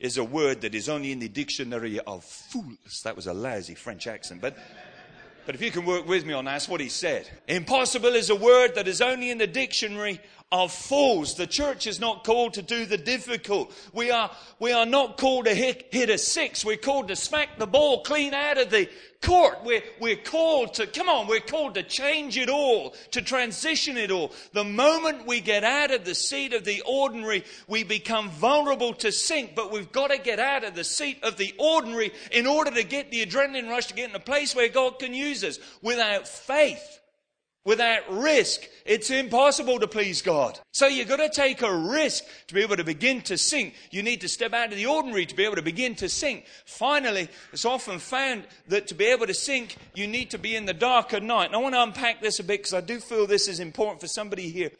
is 0.00 0.16
a 0.16 0.24
word 0.24 0.62
that 0.62 0.74
is 0.74 0.88
only 0.88 1.12
in 1.12 1.18
the 1.18 1.28
dictionary 1.28 2.00
of 2.00 2.24
fools. 2.24 3.02
That 3.04 3.14
was 3.14 3.26
a 3.26 3.34
lousy 3.34 3.74
French 3.74 4.06
accent, 4.06 4.40
but. 4.40 4.56
But 5.44 5.54
if 5.54 5.62
you 5.62 5.70
can 5.70 5.84
work 5.84 6.06
with 6.06 6.24
me 6.24 6.32
on 6.32 6.44
that, 6.44 6.52
that's 6.52 6.68
what 6.68 6.80
he 6.80 6.88
said. 6.88 7.28
Impossible 7.48 8.14
is 8.14 8.30
a 8.30 8.36
word 8.36 8.76
that 8.76 8.86
is 8.86 9.00
only 9.00 9.30
in 9.30 9.38
the 9.38 9.46
dictionary 9.46 10.20
of 10.52 10.70
fools. 10.70 11.34
The 11.34 11.46
church 11.46 11.86
is 11.86 11.98
not 11.98 12.24
called 12.24 12.54
to 12.54 12.62
do 12.62 12.84
the 12.84 12.98
difficult. 12.98 13.72
We 13.94 14.10
are, 14.10 14.30
we 14.58 14.70
are 14.70 14.84
not 14.84 15.16
called 15.16 15.46
to 15.46 15.54
hit, 15.54 15.88
hit 15.90 16.10
a 16.10 16.18
six. 16.18 16.62
We're 16.62 16.76
called 16.76 17.08
to 17.08 17.16
smack 17.16 17.58
the 17.58 17.66
ball 17.66 18.02
clean 18.02 18.34
out 18.34 18.58
of 18.58 18.70
the 18.70 18.90
court. 19.22 19.64
We're, 19.64 19.82
we're 19.98 20.16
called 20.16 20.74
to, 20.74 20.86
come 20.86 21.08
on, 21.08 21.26
we're 21.26 21.40
called 21.40 21.74
to 21.74 21.82
change 21.82 22.36
it 22.36 22.50
all, 22.50 22.94
to 23.12 23.22
transition 23.22 23.96
it 23.96 24.10
all. 24.10 24.32
The 24.52 24.64
moment 24.64 25.26
we 25.26 25.40
get 25.40 25.64
out 25.64 25.90
of 25.90 26.04
the 26.04 26.14
seat 26.14 26.52
of 26.52 26.64
the 26.64 26.82
ordinary, 26.84 27.44
we 27.66 27.82
become 27.82 28.28
vulnerable 28.28 28.92
to 28.94 29.10
sink, 29.10 29.54
but 29.54 29.72
we've 29.72 29.90
got 29.90 30.10
to 30.10 30.18
get 30.18 30.38
out 30.38 30.64
of 30.64 30.74
the 30.74 30.84
seat 30.84 31.24
of 31.24 31.38
the 31.38 31.54
ordinary 31.58 32.12
in 32.30 32.46
order 32.46 32.70
to 32.72 32.84
get 32.84 33.10
the 33.10 33.24
adrenaline 33.24 33.70
rush 33.70 33.86
to 33.86 33.94
get 33.94 34.10
in 34.10 34.16
a 34.16 34.20
place 34.20 34.54
where 34.54 34.68
God 34.68 34.98
can 34.98 35.14
use 35.14 35.42
us. 35.44 35.58
Without 35.80 36.28
faith, 36.28 37.00
Without 37.64 38.02
risk, 38.10 38.62
it's 38.84 39.10
impossible 39.10 39.78
to 39.78 39.86
please 39.86 40.20
God. 40.20 40.58
So 40.72 40.88
you've 40.88 41.08
got 41.08 41.18
to 41.18 41.28
take 41.28 41.62
a 41.62 41.72
risk 41.72 42.24
to 42.48 42.54
be 42.54 42.60
able 42.60 42.76
to 42.76 42.82
begin 42.82 43.20
to 43.22 43.38
sink. 43.38 43.74
You 43.92 44.02
need 44.02 44.20
to 44.22 44.28
step 44.28 44.52
out 44.52 44.72
of 44.72 44.76
the 44.76 44.86
ordinary 44.86 45.26
to 45.26 45.36
be 45.36 45.44
able 45.44 45.54
to 45.54 45.62
begin 45.62 45.94
to 45.96 46.08
sink. 46.08 46.46
Finally, 46.64 47.28
it's 47.52 47.64
often 47.64 48.00
found 48.00 48.48
that 48.66 48.88
to 48.88 48.94
be 48.94 49.04
able 49.04 49.28
to 49.28 49.34
sink, 49.34 49.76
you 49.94 50.08
need 50.08 50.30
to 50.30 50.38
be 50.38 50.56
in 50.56 50.66
the 50.66 50.74
dark 50.74 51.14
at 51.14 51.22
night. 51.22 51.46
And 51.46 51.54
I 51.54 51.58
want 51.58 51.76
to 51.76 51.82
unpack 51.82 52.20
this 52.20 52.40
a 52.40 52.44
bit 52.44 52.60
because 52.60 52.74
I 52.74 52.80
do 52.80 52.98
feel 52.98 53.28
this 53.28 53.46
is 53.46 53.60
important 53.60 54.00
for 54.00 54.08
somebody 54.08 54.48
here. 54.48 54.72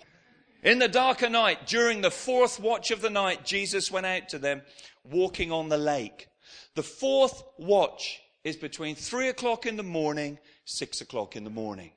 In 0.65 0.81
the 0.81 0.89
darker 0.89 1.29
night, 1.29 1.69
during 1.69 2.01
the 2.01 2.11
fourth 2.11 2.59
watch 2.59 2.91
of 2.91 3.01
the 3.01 3.11
night, 3.11 3.45
Jesus 3.45 3.93
went 3.93 4.07
out 4.07 4.29
to 4.31 4.39
them 4.39 4.63
walking 5.05 5.53
on 5.53 5.69
the 5.69 5.79
lake. 5.79 6.29
The 6.75 6.83
fourth 6.83 7.45
watch 7.59 8.21
is 8.43 8.57
between 8.57 8.97
three 8.97 9.29
o'clock 9.29 9.67
in 9.67 9.77
the 9.77 9.83
morning, 9.85 10.41
six 10.65 11.01
o'clock 11.01 11.37
in 11.37 11.45
the 11.45 11.51
morning. 11.51 11.93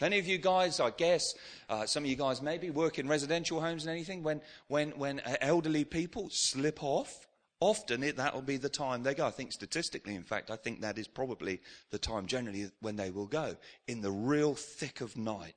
Any 0.00 0.18
of 0.18 0.26
you 0.26 0.38
guys, 0.38 0.80
I 0.80 0.90
guess, 0.90 1.22
uh, 1.68 1.86
some 1.86 2.04
of 2.04 2.10
you 2.10 2.16
guys 2.16 2.42
maybe 2.42 2.70
work 2.70 2.98
in 2.98 3.08
residential 3.08 3.60
homes 3.60 3.84
and 3.84 3.92
anything, 3.92 4.22
when, 4.22 4.40
when, 4.66 4.90
when 4.92 5.20
elderly 5.40 5.84
people 5.84 6.28
slip 6.30 6.82
off, 6.82 7.26
often 7.60 8.00
that'll 8.16 8.42
be 8.42 8.56
the 8.56 8.68
time 8.68 9.02
they 9.02 9.14
go. 9.14 9.26
I 9.26 9.30
think 9.30 9.52
statistically, 9.52 10.16
in 10.16 10.24
fact, 10.24 10.50
I 10.50 10.56
think 10.56 10.80
that 10.80 10.98
is 10.98 11.06
probably 11.06 11.60
the 11.90 11.98
time 11.98 12.26
generally 12.26 12.70
when 12.80 12.96
they 12.96 13.10
will 13.10 13.26
go, 13.26 13.56
in 13.86 14.00
the 14.00 14.10
real 14.10 14.54
thick 14.54 15.00
of 15.00 15.16
night. 15.16 15.54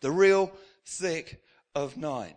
The 0.00 0.10
real 0.10 0.52
thick 0.84 1.40
of 1.74 1.96
night. 1.96 2.36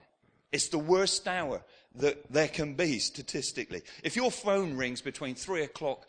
It's 0.52 0.70
the 0.70 0.78
worst 0.78 1.28
hour 1.28 1.64
that 1.96 2.32
there 2.32 2.48
can 2.48 2.76
be 2.76 3.00
statistically. 3.00 3.82
If 4.04 4.16
your 4.16 4.32
phone 4.32 4.78
rings 4.78 5.02
between 5.02 5.34
three 5.36 5.64
o'clock 5.64 6.06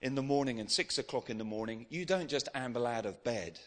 in 0.00 0.14
the 0.14 0.22
morning 0.22 0.60
and 0.60 0.70
six 0.70 0.98
o'clock 0.98 1.30
in 1.30 1.38
the 1.38 1.44
morning, 1.44 1.86
you 1.90 2.04
don't 2.04 2.30
just 2.30 2.48
amble 2.54 2.86
out 2.86 3.06
of 3.06 3.22
bed. 3.24 3.58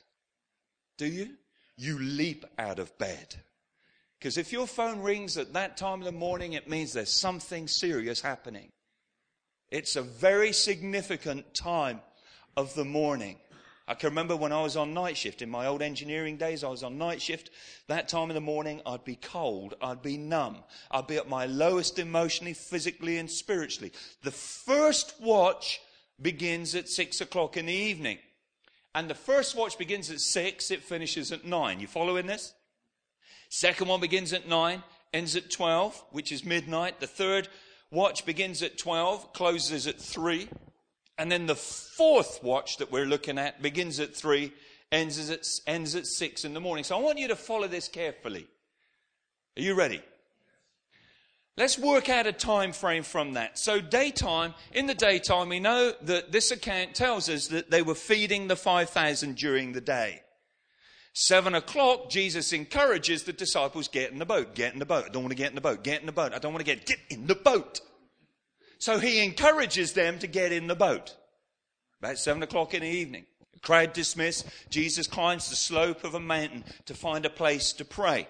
Do 0.98 1.06
you? 1.06 1.32
You 1.78 2.00
leap 2.00 2.46
out 2.58 2.80
of 2.80 2.98
bed. 2.98 3.36
Because 4.18 4.38
if 4.38 4.52
your 4.52 4.66
phone 4.66 5.02
rings 5.02 5.38
at 5.38 5.54
that 5.54 5.78
time 5.78 6.00
of 6.00 6.06
the 6.06 6.12
morning, 6.12 6.54
it 6.54 6.70
means 6.70 6.94
there's 6.94 7.12
something 7.12 7.68
serious 7.68 8.22
happening. 8.22 8.72
It's 9.70 9.96
a 9.96 10.02
very 10.02 10.54
significant 10.54 11.54
time 11.54 12.02
of 12.56 12.74
the 12.76 12.86
morning. 12.86 13.38
I 13.88 13.94
can 13.94 14.10
remember 14.10 14.36
when 14.36 14.52
I 14.52 14.64
was 14.64 14.78
on 14.78 14.94
night 14.96 15.16
shift 15.16 15.44
in 15.44 15.50
my 15.50 15.68
old 15.68 15.84
engineering 15.84 16.38
days, 16.38 16.64
I 16.64 16.70
was 16.70 16.82
on 16.82 16.98
night 16.98 17.22
shift. 17.22 17.52
That 17.88 18.08
time 18.08 18.32
of 18.32 18.34
the 18.34 18.42
morning, 18.42 18.82
I'd 18.86 19.06
be 19.06 19.16
cold, 19.16 19.76
I'd 19.80 20.02
be 20.02 20.18
numb, 20.18 20.64
I'd 20.90 21.06
be 21.06 21.18
at 21.18 21.30
my 21.30 21.46
lowest 21.46 22.00
emotionally, 22.00 22.54
physically, 22.54 23.18
and 23.18 23.30
spiritually. 23.30 23.92
The 24.24 24.32
first 24.32 25.14
watch 25.22 25.82
begins 26.20 26.74
at 26.74 26.90
six 26.90 27.22
o'clock 27.22 27.58
in 27.58 27.68
the 27.68 27.74
evening. 27.74 28.18
And 28.96 29.10
the 29.10 29.14
first 29.14 29.58
watch 29.58 29.78
begins 29.78 30.10
at 30.10 30.22
6, 30.22 30.72
it 30.72 30.82
finishes 30.82 31.34
at 31.34 31.44
9. 31.44 31.82
You 31.82 31.86
following 31.86 32.28
this? 32.28 32.54
Second 33.50 33.90
one 33.90 34.00
begins 34.00 34.32
at 34.32 34.48
9, 34.48 34.82
ends 35.14 35.36
at 35.36 35.52
12, 35.52 36.02
which 36.12 36.32
is 36.32 36.46
midnight. 36.46 37.02
The 37.02 37.08
third 37.08 37.50
watch 37.92 38.26
begins 38.26 38.64
at 38.64 38.78
12, 38.78 39.34
closes 39.34 39.86
at 39.86 40.00
3. 40.00 40.48
And 41.18 41.30
then 41.30 41.46
the 41.46 41.56
fourth 41.56 42.42
watch 42.42 42.78
that 42.78 42.90
we're 42.90 43.06
looking 43.06 43.38
at 43.38 43.62
begins 43.62 44.00
at 44.00 44.16
3, 44.16 44.54
ends 44.94 45.30
at, 45.30 45.46
ends 45.68 45.94
at 45.96 46.08
6 46.08 46.46
in 46.46 46.54
the 46.54 46.62
morning. 46.62 46.86
So 46.86 46.98
I 46.98 47.02
want 47.02 47.20
you 47.20 47.28
to 47.28 47.36
follow 47.36 47.68
this 47.68 47.90
carefully. 47.90 48.48
Are 49.58 49.62
you 49.62 49.76
ready? 49.76 50.02
Let's 51.58 51.80
work 51.80 52.10
out 52.10 52.28
a 52.28 52.34
time 52.34 52.74
frame 52.74 53.04
from 53.04 53.34
that. 53.34 53.58
So 53.58 53.80
daytime, 53.80 54.54
in 54.74 54.88
the 54.88 54.94
daytime, 54.94 55.48
we 55.48 55.62
know 55.62 55.94
that 56.02 56.32
this 56.34 56.52
account 56.52 56.96
tells 56.96 57.30
us 57.30 57.48
that 57.48 57.72
they 57.72 57.82
were 57.82 57.96
feeding 57.96 58.48
the 58.48 58.58
5,000 58.58 59.36
during 59.36 59.72
the 59.72 59.80
day. 59.82 60.22
Seven 61.14 61.56
o'clock, 61.56 62.10
Jesus 62.10 62.52
encourages 62.52 63.24
the 63.24 63.32
disciples, 63.32 63.88
get 63.88 64.12
in 64.12 64.20
the 64.20 64.26
boat, 64.26 64.54
get 64.54 64.74
in 64.74 64.80
the 64.80 64.86
boat. 64.86 65.06
I 65.06 65.10
don't 65.10 65.24
want 65.24 65.32
to 65.32 65.38
get 65.38 65.48
in 65.48 65.56
the 65.56 65.62
boat, 65.62 65.82
get 65.82 66.02
in 66.02 66.06
the 66.08 66.12
boat. 66.12 66.34
I 66.34 66.40
don't 66.40 66.52
want 66.52 66.66
to 66.66 66.76
get, 66.76 66.86
get 66.86 67.00
in 67.10 67.26
the 67.26 67.36
boat. 67.36 67.80
So 68.80 69.00
he 69.00 69.24
encourages 69.24 69.94
them 69.94 70.20
to 70.20 70.28
get 70.28 70.52
in 70.52 70.68
the 70.68 70.76
boat. 70.76 71.16
About 72.02 72.18
seven 72.18 72.44
o'clock 72.44 72.74
in 72.74 72.82
the 72.82 72.90
evening. 72.90 73.26
The 73.54 73.62
crowd 73.62 73.94
dismissed. 73.94 74.46
Jesus 74.70 75.08
climbs 75.08 75.50
the 75.50 75.56
slope 75.56 76.04
of 76.04 76.16
a 76.16 76.20
mountain 76.20 76.66
to 76.86 76.94
find 76.94 77.26
a 77.26 77.30
place 77.30 77.72
to 77.74 77.86
pray. 77.86 78.28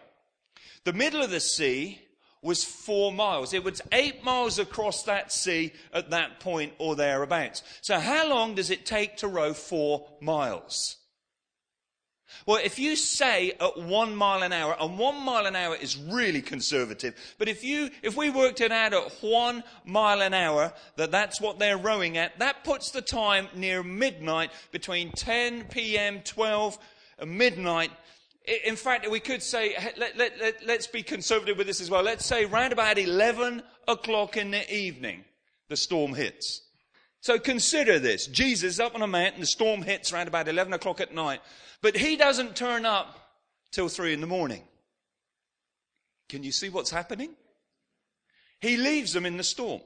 The 0.84 0.94
middle 0.94 1.24
of 1.24 1.32
the 1.32 1.40
sea 1.40 2.02
was 2.46 2.64
four 2.64 3.12
miles. 3.12 3.54
It 3.54 3.64
was 3.64 3.82
eight 3.92 4.24
miles 4.24 4.60
across 4.60 5.04
that 5.04 5.32
sea 5.32 5.74
at 5.92 6.12
that 6.12 6.40
point 6.40 6.74
or 6.78 6.96
thereabouts. 6.96 7.64
So 7.82 8.00
how 8.00 8.30
long 8.30 8.56
does 8.56 8.70
it 8.70 8.86
take 8.86 9.18
to 9.18 9.28
row 9.28 9.54
four 9.54 10.08
miles? 10.22 10.98
Well, 12.46 12.60
if 12.64 12.78
you 12.78 12.96
say 12.96 13.54
at 13.60 13.78
one 13.78 14.16
mile 14.16 14.44
an 14.44 14.54
hour, 14.54 14.76
and 14.80 15.00
one 15.00 15.24
mile 15.24 15.48
an 15.48 15.56
hour 15.56 15.76
is 15.76 15.98
really 15.98 16.42
conservative, 16.42 17.16
but 17.40 17.48
if 17.48 17.64
you, 17.64 17.90
if 18.04 18.16
we 18.16 18.30
worked 18.30 18.62
it 18.62 18.72
out 18.72 18.94
at 18.94 19.12
one 19.22 19.64
mile 19.84 20.22
an 20.22 20.34
hour, 20.34 20.74
that 20.98 21.12
that's 21.12 21.42
what 21.42 21.58
they're 21.58 21.78
rowing 21.78 22.18
at, 22.18 22.38
that 22.40 22.64
puts 22.64 22.92
the 22.92 23.02
time 23.02 23.48
near 23.56 23.82
midnight 23.82 24.52
between 24.72 25.12
10 25.12 25.66
p.m., 25.66 26.22
12, 26.22 26.78
and 27.20 27.38
midnight 27.38 27.92
In 28.66 28.76
fact, 28.76 29.10
we 29.10 29.20
could 29.20 29.42
say, 29.42 29.76
let, 29.98 30.18
let, 30.18 30.40
let, 30.40 30.66
let's 30.66 30.88
be 30.88 31.02
conservative 31.02 31.58
with 31.58 31.68
this 31.68 31.82
as 31.82 31.90
well. 31.90 32.04
Let's 32.04 32.26
say 32.26 32.46
round 32.46 32.74
about 32.74 32.98
11 32.98 33.64
o'clock 33.88 34.38
in 34.38 34.52
the 34.52 34.74
evening, 34.74 35.26
the 35.68 35.78
storm 35.78 36.14
hits. 36.14 36.62
So 37.22 37.40
consider 37.40 37.98
this. 37.98 38.28
Jesus 38.28 38.74
is 38.74 38.80
up 38.80 38.94
on 38.94 39.02
a 39.02 39.08
mountain, 39.08 39.42
the 39.42 39.48
storm 39.48 39.82
hits 39.82 40.14
around 40.14 40.28
about 40.28 40.48
11 40.48 40.74
o'clock 40.74 41.02
at 41.02 41.14
night, 41.14 41.42
but 41.82 41.98
he 41.98 42.18
doesn't 42.18 42.56
turn 42.56 42.86
up 42.86 43.20
till 43.72 43.90
3 43.90 44.14
in 44.14 44.22
the 44.22 44.28
morning. 44.28 44.62
Can 46.30 46.44
you 46.44 46.52
see 46.52 46.70
what's 46.70 46.92
happening? 46.92 47.32
He 48.62 48.78
leaves 48.78 49.14
them 49.14 49.26
in 49.26 49.38
the 49.38 49.44
storm. 49.44 49.82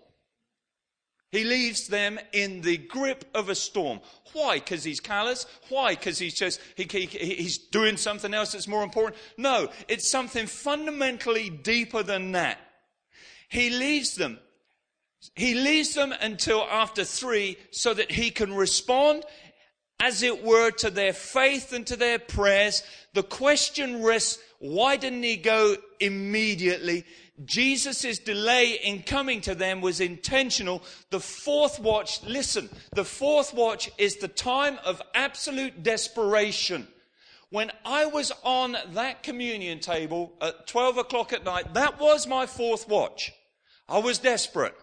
He 1.32 1.44
leaves 1.44 1.88
them 1.88 2.20
in 2.34 2.62
the 2.62 2.78
grip 2.78 3.26
of 3.36 3.50
a 3.50 3.56
storm. 3.56 4.00
Why? 4.34 4.56
Because 4.56 4.84
he's 4.84 5.00
callous? 5.00 5.46
Why? 5.70 5.94
Because 5.94 6.18
he's 6.18 6.34
just, 6.34 6.60
he, 6.76 6.84
he, 6.90 7.06
he's 7.06 7.58
doing 7.58 7.98
something 7.98 8.34
else 8.34 8.54
that's 8.54 8.68
more 8.68 8.84
important? 8.84 9.22
No, 9.38 9.70
it's 9.88 10.10
something 10.10 10.48
fundamentally 10.48 11.50
deeper 11.50 12.02
than 12.02 12.32
that. 12.32 12.60
He 13.48 13.70
leaves 13.70 14.16
them. 14.16 14.40
He 15.36 15.54
leaves 15.54 15.94
them 15.94 16.14
until 16.20 16.64
after 16.64 17.04
three 17.04 17.58
so 17.72 17.94
that 17.94 18.12
he 18.12 18.32
can 18.32 18.54
respond, 18.54 19.24
as 20.00 20.24
it 20.24 20.44
were, 20.44 20.72
to 20.72 20.90
their 20.90 21.14
faith 21.14 21.74
and 21.74 21.86
to 21.88 21.96
their 21.96 22.20
prayers. 22.20 22.84
The 23.14 23.24
question 23.24 24.02
rests, 24.02 24.40
why 24.60 24.98
didn't 24.98 25.24
he 25.24 25.38
go 25.38 25.76
immediately? 26.00 27.06
Jesus' 27.46 28.20
delay 28.20 28.80
in 28.84 29.04
coming 29.04 29.42
to 29.42 29.56
them 29.56 29.82
was 29.82 30.02
intentional. 30.02 30.84
The 31.10 31.20
fourth 31.20 31.80
watch, 31.80 32.22
listen, 32.24 32.70
the 32.94 33.06
fourth 33.06 33.54
watch 33.54 33.90
is 33.98 34.18
the 34.18 34.28
time 34.28 34.78
of 34.84 35.02
absolute 35.16 35.84
desperation. 35.84 36.88
When 37.50 37.72
I 37.86 38.06
was 38.06 38.32
on 38.44 38.78
that 38.92 39.24
communion 39.24 39.80
table 39.80 40.34
at 40.42 40.68
12 40.68 40.98
o'clock 40.98 41.34
at 41.34 41.46
night, 41.46 41.74
that 41.74 42.00
was 42.00 42.28
my 42.28 42.46
fourth 42.46 42.88
watch. 42.88 43.32
I 43.88 44.00
was 44.00 44.20
desperate. 44.20 44.76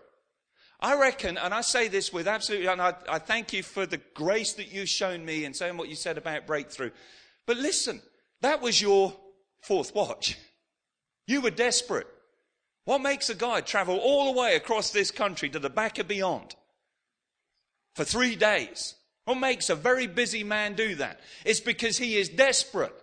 I 0.80 0.98
reckon, 0.98 1.38
and 1.38 1.54
I 1.54 1.62
say 1.62 1.88
this 1.88 2.12
with 2.12 2.28
absolute, 2.28 2.66
and 2.66 2.82
I, 2.82 2.94
I 3.08 3.18
thank 3.18 3.52
you 3.52 3.62
for 3.62 3.86
the 3.86 4.00
grace 4.14 4.52
that 4.54 4.72
you've 4.72 4.88
shown 4.88 5.24
me 5.24 5.44
in 5.44 5.54
saying 5.54 5.76
what 5.76 5.88
you 5.88 5.96
said 5.96 6.18
about 6.18 6.46
breakthrough. 6.46 6.90
But 7.46 7.56
listen, 7.56 8.02
that 8.42 8.60
was 8.60 8.80
your 8.80 9.14
fourth 9.62 9.94
watch. 9.94 10.36
You 11.26 11.40
were 11.40 11.50
desperate. 11.50 12.06
What 12.84 13.00
makes 13.00 13.30
a 13.30 13.34
guy 13.34 13.62
travel 13.62 13.96
all 13.96 14.32
the 14.32 14.38
way 14.38 14.54
across 14.54 14.90
this 14.90 15.10
country 15.10 15.48
to 15.50 15.58
the 15.58 15.70
back 15.70 15.98
of 15.98 16.06
beyond 16.06 16.54
for 17.94 18.04
three 18.04 18.36
days? 18.36 18.94
What 19.24 19.36
makes 19.36 19.70
a 19.70 19.74
very 19.74 20.06
busy 20.06 20.44
man 20.44 20.74
do 20.74 20.94
that? 20.96 21.20
It's 21.44 21.58
because 21.58 21.98
he 21.98 22.16
is 22.16 22.28
desperate. 22.28 22.94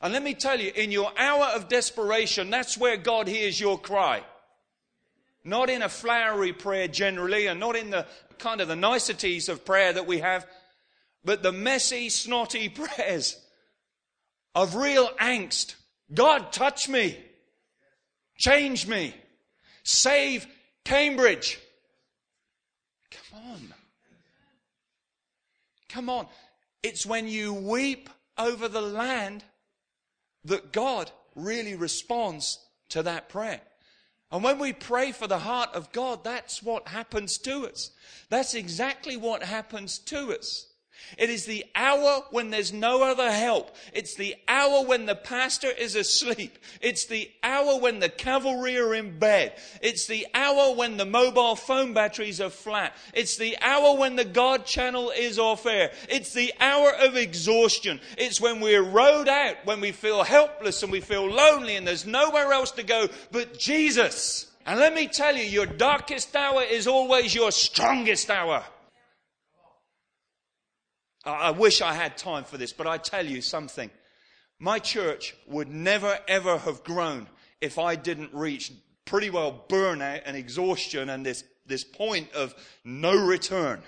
And 0.00 0.12
let 0.12 0.22
me 0.22 0.34
tell 0.34 0.58
you, 0.58 0.72
in 0.74 0.90
your 0.90 1.12
hour 1.16 1.46
of 1.54 1.68
desperation, 1.68 2.50
that's 2.50 2.76
where 2.78 2.96
God 2.96 3.28
hears 3.28 3.60
your 3.60 3.78
cry. 3.78 4.22
Not 5.44 5.70
in 5.70 5.82
a 5.82 5.88
flowery 5.88 6.52
prayer 6.52 6.88
generally, 6.88 7.46
and 7.46 7.60
not 7.60 7.76
in 7.76 7.90
the 7.90 8.06
kind 8.38 8.60
of 8.60 8.68
the 8.68 8.76
niceties 8.76 9.48
of 9.48 9.64
prayer 9.64 9.92
that 9.92 10.06
we 10.06 10.18
have, 10.18 10.46
but 11.24 11.42
the 11.42 11.52
messy, 11.52 12.08
snotty 12.08 12.68
prayers 12.68 13.36
of 14.54 14.74
real 14.74 15.08
angst. 15.20 15.74
God, 16.12 16.52
touch 16.52 16.88
me. 16.88 17.16
Change 18.36 18.86
me. 18.86 19.14
Save 19.82 20.46
Cambridge. 20.84 21.58
Come 23.10 23.40
on. 23.50 23.74
Come 25.88 26.10
on. 26.10 26.26
It's 26.82 27.04
when 27.04 27.26
you 27.26 27.52
weep 27.52 28.08
over 28.36 28.68
the 28.68 28.80
land 28.80 29.42
that 30.44 30.72
God 30.72 31.10
really 31.34 31.74
responds 31.74 32.58
to 32.90 33.02
that 33.02 33.28
prayer. 33.28 33.60
And 34.30 34.44
when 34.44 34.58
we 34.58 34.72
pray 34.72 35.12
for 35.12 35.26
the 35.26 35.38
heart 35.38 35.70
of 35.74 35.90
God, 35.92 36.22
that's 36.22 36.62
what 36.62 36.88
happens 36.88 37.38
to 37.38 37.66
us. 37.66 37.90
That's 38.28 38.54
exactly 38.54 39.16
what 39.16 39.42
happens 39.42 39.98
to 40.00 40.36
us. 40.36 40.67
It 41.16 41.30
is 41.30 41.46
the 41.46 41.64
hour 41.74 42.22
when 42.30 42.50
there's 42.50 42.72
no 42.72 43.02
other 43.02 43.30
help. 43.30 43.74
It's 43.92 44.14
the 44.14 44.36
hour 44.46 44.84
when 44.84 45.06
the 45.06 45.14
pastor 45.14 45.68
is 45.68 45.96
asleep. 45.96 46.58
It's 46.80 47.06
the 47.06 47.30
hour 47.42 47.78
when 47.78 48.00
the 48.00 48.08
cavalry 48.08 48.78
are 48.78 48.94
in 48.94 49.18
bed. 49.18 49.54
It's 49.82 50.06
the 50.06 50.26
hour 50.34 50.74
when 50.74 50.96
the 50.96 51.06
mobile 51.06 51.56
phone 51.56 51.94
batteries 51.94 52.40
are 52.40 52.50
flat. 52.50 52.94
It's 53.14 53.36
the 53.36 53.56
hour 53.60 53.96
when 53.96 54.16
the 54.16 54.24
God 54.24 54.66
channel 54.66 55.10
is 55.10 55.38
off 55.38 55.66
air. 55.66 55.90
It's 56.08 56.32
the 56.32 56.52
hour 56.60 56.92
of 56.92 57.16
exhaustion. 57.16 58.00
It's 58.16 58.40
when 58.40 58.60
we're 58.60 58.82
rode 58.82 59.28
out, 59.28 59.56
when 59.64 59.80
we 59.80 59.92
feel 59.92 60.22
helpless 60.24 60.82
and 60.82 60.92
we 60.92 61.00
feel 61.00 61.26
lonely 61.26 61.76
and 61.76 61.86
there's 61.86 62.06
nowhere 62.06 62.52
else 62.52 62.72
to 62.72 62.82
go 62.82 63.08
but 63.30 63.58
Jesus. 63.58 64.46
And 64.66 64.78
let 64.78 64.94
me 64.94 65.06
tell 65.06 65.34
you, 65.34 65.44
your 65.44 65.66
darkest 65.66 66.36
hour 66.36 66.62
is 66.62 66.86
always 66.86 67.34
your 67.34 67.50
strongest 67.52 68.28
hour. 68.28 68.62
I 71.28 71.50
wish 71.50 71.80
I 71.82 71.94
had 71.94 72.16
time 72.16 72.44
for 72.44 72.56
this, 72.56 72.72
but 72.72 72.86
I 72.86 72.98
tell 72.98 73.26
you 73.26 73.40
something. 73.42 73.90
My 74.58 74.78
church 74.78 75.34
would 75.46 75.68
never 75.68 76.18
ever 76.26 76.58
have 76.58 76.82
grown 76.84 77.28
if 77.60 77.78
I 77.78 77.96
didn't 77.96 78.34
reach 78.34 78.72
pretty 79.04 79.30
well 79.30 79.64
burnout 79.68 80.22
and 80.24 80.36
exhaustion 80.36 81.08
and 81.08 81.24
this, 81.24 81.44
this 81.66 81.84
point 81.84 82.32
of 82.32 82.54
no 82.84 83.16
return. 83.16 83.82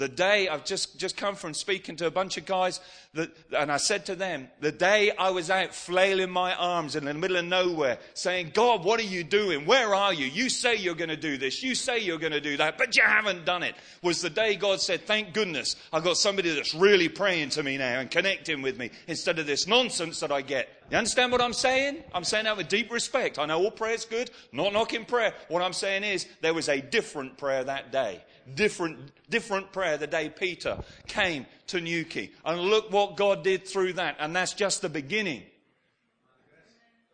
The 0.00 0.08
day 0.08 0.48
I've 0.48 0.64
just, 0.64 0.98
just 0.98 1.14
come 1.14 1.34
from 1.34 1.52
speaking 1.52 1.94
to 1.96 2.06
a 2.06 2.10
bunch 2.10 2.38
of 2.38 2.46
guys, 2.46 2.80
that, 3.12 3.30
and 3.54 3.70
I 3.70 3.76
said 3.76 4.06
to 4.06 4.14
them, 4.14 4.48
the 4.58 4.72
day 4.72 5.12
I 5.14 5.28
was 5.28 5.50
out 5.50 5.74
flailing 5.74 6.30
my 6.30 6.54
arms 6.54 6.96
in 6.96 7.04
the 7.04 7.12
middle 7.12 7.36
of 7.36 7.44
nowhere, 7.44 7.98
saying, 8.14 8.52
God, 8.54 8.82
what 8.82 8.98
are 8.98 9.02
you 9.02 9.22
doing? 9.22 9.66
Where 9.66 9.94
are 9.94 10.14
you? 10.14 10.24
You 10.24 10.48
say 10.48 10.76
you're 10.76 10.94
going 10.94 11.10
to 11.10 11.18
do 11.18 11.36
this. 11.36 11.62
You 11.62 11.74
say 11.74 11.98
you're 11.98 12.16
going 12.16 12.32
to 12.32 12.40
do 12.40 12.56
that, 12.56 12.78
but 12.78 12.96
you 12.96 13.02
haven't 13.04 13.44
done 13.44 13.62
it. 13.62 13.74
Was 14.02 14.22
the 14.22 14.30
day 14.30 14.56
God 14.56 14.80
said, 14.80 15.02
thank 15.02 15.34
goodness 15.34 15.76
I've 15.92 16.02
got 16.02 16.16
somebody 16.16 16.54
that's 16.54 16.74
really 16.74 17.10
praying 17.10 17.50
to 17.50 17.62
me 17.62 17.76
now 17.76 18.00
and 18.00 18.10
connecting 18.10 18.62
with 18.62 18.78
me 18.78 18.88
instead 19.06 19.38
of 19.38 19.46
this 19.46 19.66
nonsense 19.66 20.20
that 20.20 20.32
I 20.32 20.40
get. 20.40 20.70
You 20.90 20.96
understand 20.96 21.30
what 21.30 21.42
I'm 21.42 21.52
saying? 21.52 22.02
I'm 22.14 22.24
saying 22.24 22.44
that 22.44 22.56
with 22.56 22.68
deep 22.68 22.90
respect. 22.90 23.38
I 23.38 23.44
know 23.44 23.62
all 23.62 23.70
prayer's 23.70 24.06
good, 24.06 24.30
not 24.50 24.72
knocking 24.72 25.04
prayer. 25.04 25.34
What 25.48 25.62
I'm 25.62 25.74
saying 25.74 26.04
is 26.04 26.26
there 26.40 26.54
was 26.54 26.70
a 26.70 26.80
different 26.80 27.36
prayer 27.36 27.62
that 27.64 27.92
day 27.92 28.22
different, 28.54 28.98
different 29.28 29.72
prayer 29.72 29.96
the 29.96 30.06
day 30.06 30.28
Peter 30.28 30.78
came 31.06 31.46
to 31.68 31.80
Newquay. 31.80 32.30
And 32.44 32.60
look 32.60 32.92
what 32.92 33.16
God 33.16 33.44
did 33.44 33.66
through 33.66 33.94
that. 33.94 34.16
And 34.18 34.34
that's 34.34 34.54
just 34.54 34.82
the 34.82 34.88
beginning. 34.88 35.42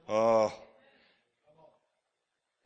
Oh. 0.09 0.53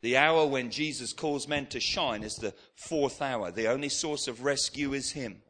The 0.01 0.17
hour 0.17 0.47
when 0.47 0.71
Jesus 0.71 1.13
calls 1.13 1.47
men 1.47 1.67
to 1.67 1.79
shine 1.79 2.23
is 2.23 2.35
the 2.35 2.53
fourth 2.75 3.21
hour. 3.21 3.51
The 3.51 3.67
only 3.67 3.89
source 3.89 4.27
of 4.27 4.43
rescue 4.43 4.93
is 4.93 5.11
Him. 5.11 5.41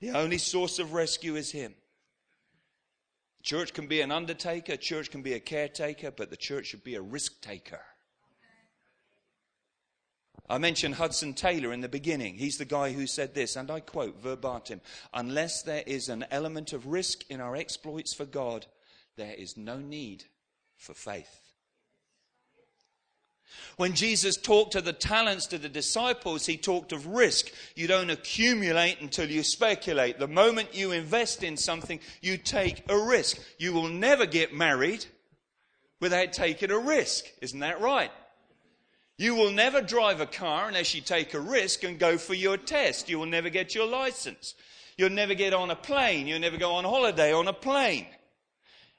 The 0.00 0.10
only 0.10 0.38
source 0.38 0.78
of 0.78 0.92
rescue 0.92 1.36
is 1.36 1.52
Him. 1.52 1.74
Church 3.42 3.72
can 3.72 3.88
be 3.88 4.00
an 4.00 4.12
undertaker, 4.12 4.76
church 4.76 5.10
can 5.10 5.22
be 5.22 5.32
a 5.32 5.40
caretaker, 5.40 6.10
but 6.10 6.30
the 6.30 6.36
church 6.36 6.66
should 6.66 6.84
be 6.84 6.94
a 6.94 7.02
risk 7.02 7.40
taker. 7.40 7.80
I 10.48 10.58
mentioned 10.58 10.96
Hudson 10.96 11.34
Taylor 11.34 11.72
in 11.72 11.80
the 11.80 11.88
beginning. 11.88 12.34
He's 12.34 12.58
the 12.58 12.64
guy 12.64 12.92
who 12.92 13.06
said 13.06 13.34
this, 13.34 13.56
and 13.56 13.70
I 13.70 13.80
quote 13.80 14.20
verbatim 14.20 14.80
Unless 15.14 15.62
there 15.62 15.84
is 15.86 16.08
an 16.08 16.26
element 16.30 16.72
of 16.72 16.86
risk 16.86 17.24
in 17.30 17.40
our 17.40 17.56
exploits 17.56 18.14
for 18.14 18.24
God, 18.24 18.66
there 19.16 19.34
is 19.34 19.56
no 19.56 19.78
need 19.78 20.24
for 20.76 20.94
faith. 20.94 21.38
When 23.76 23.94
Jesus 23.94 24.36
talked 24.36 24.72
to 24.72 24.80
the 24.80 24.92
talents 24.92 25.46
to 25.48 25.58
the 25.58 25.68
disciples, 25.68 26.46
he 26.46 26.56
talked 26.56 26.92
of 26.92 27.06
risk. 27.06 27.50
You 27.74 27.86
don't 27.86 28.10
accumulate 28.10 29.00
until 29.00 29.30
you 29.30 29.42
speculate. 29.42 30.18
The 30.18 30.28
moment 30.28 30.74
you 30.74 30.92
invest 30.92 31.42
in 31.42 31.56
something, 31.56 32.00
you 32.20 32.36
take 32.36 32.82
a 32.88 32.98
risk. 32.98 33.38
You 33.58 33.72
will 33.72 33.88
never 33.88 34.26
get 34.26 34.54
married 34.54 35.04
without 36.00 36.32
taking 36.32 36.70
a 36.70 36.78
risk. 36.78 37.26
Isn't 37.40 37.60
that 37.60 37.80
right? 37.80 38.10
You 39.18 39.34
will 39.34 39.52
never 39.52 39.80
drive 39.80 40.20
a 40.20 40.26
car 40.26 40.68
unless 40.68 40.94
you 40.94 41.00
take 41.00 41.34
a 41.34 41.40
risk 41.40 41.84
and 41.84 41.98
go 41.98 42.18
for 42.18 42.34
your 42.34 42.56
test. 42.56 43.08
You 43.08 43.18
will 43.18 43.26
never 43.26 43.50
get 43.50 43.74
your 43.74 43.86
license. 43.86 44.54
You'll 44.96 45.10
never 45.10 45.34
get 45.34 45.54
on 45.54 45.70
a 45.70 45.76
plane. 45.76 46.26
You'll 46.26 46.40
never 46.40 46.56
go 46.56 46.72
on 46.72 46.84
holiday 46.84 47.32
on 47.32 47.48
a 47.48 47.52
plane. 47.52 48.06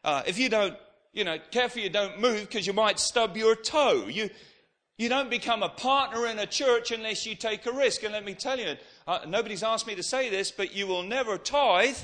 Uh, 0.03 0.23
if 0.25 0.37
you 0.37 0.49
don't, 0.49 0.75
you 1.13 1.23
know, 1.23 1.37
careful 1.51 1.81
you 1.81 1.89
don't 1.89 2.19
move 2.19 2.41
because 2.41 2.67
you 2.67 2.73
might 2.73 2.99
stub 2.99 3.37
your 3.37 3.55
toe. 3.55 4.07
You, 4.07 4.29
you 4.97 5.09
don't 5.09 5.29
become 5.29 5.63
a 5.63 5.69
partner 5.69 6.27
in 6.27 6.39
a 6.39 6.45
church 6.45 6.91
unless 6.91 7.25
you 7.25 7.35
take 7.35 7.65
a 7.65 7.71
risk. 7.71 8.03
And 8.03 8.13
let 8.13 8.25
me 8.25 8.33
tell 8.33 8.59
you, 8.59 8.75
uh, 9.07 9.19
nobody's 9.27 9.63
asked 9.63 9.87
me 9.87 9.95
to 9.95 10.03
say 10.03 10.29
this, 10.29 10.51
but 10.51 10.75
you 10.75 10.87
will 10.87 11.03
never 11.03 11.37
tithe 11.37 11.97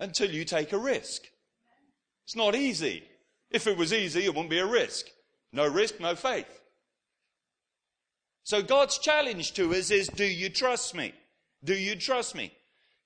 until 0.00 0.30
you 0.30 0.44
take 0.44 0.72
a 0.72 0.78
risk. 0.78 1.22
It's 2.24 2.36
not 2.36 2.54
easy. 2.54 3.04
If 3.50 3.66
it 3.66 3.76
was 3.76 3.92
easy, 3.92 4.24
it 4.24 4.30
wouldn't 4.30 4.50
be 4.50 4.58
a 4.58 4.66
risk. 4.66 5.06
No 5.52 5.66
risk, 5.66 6.00
no 6.00 6.14
faith. 6.14 6.60
So 8.46 8.62
God's 8.62 8.98
challenge 8.98 9.54
to 9.54 9.74
us 9.74 9.90
is 9.90 10.06
do 10.06 10.24
you 10.24 10.48
trust 10.50 10.94
me? 10.94 11.12
Do 11.64 11.74
you 11.74 11.96
trust 11.96 12.36
me? 12.36 12.52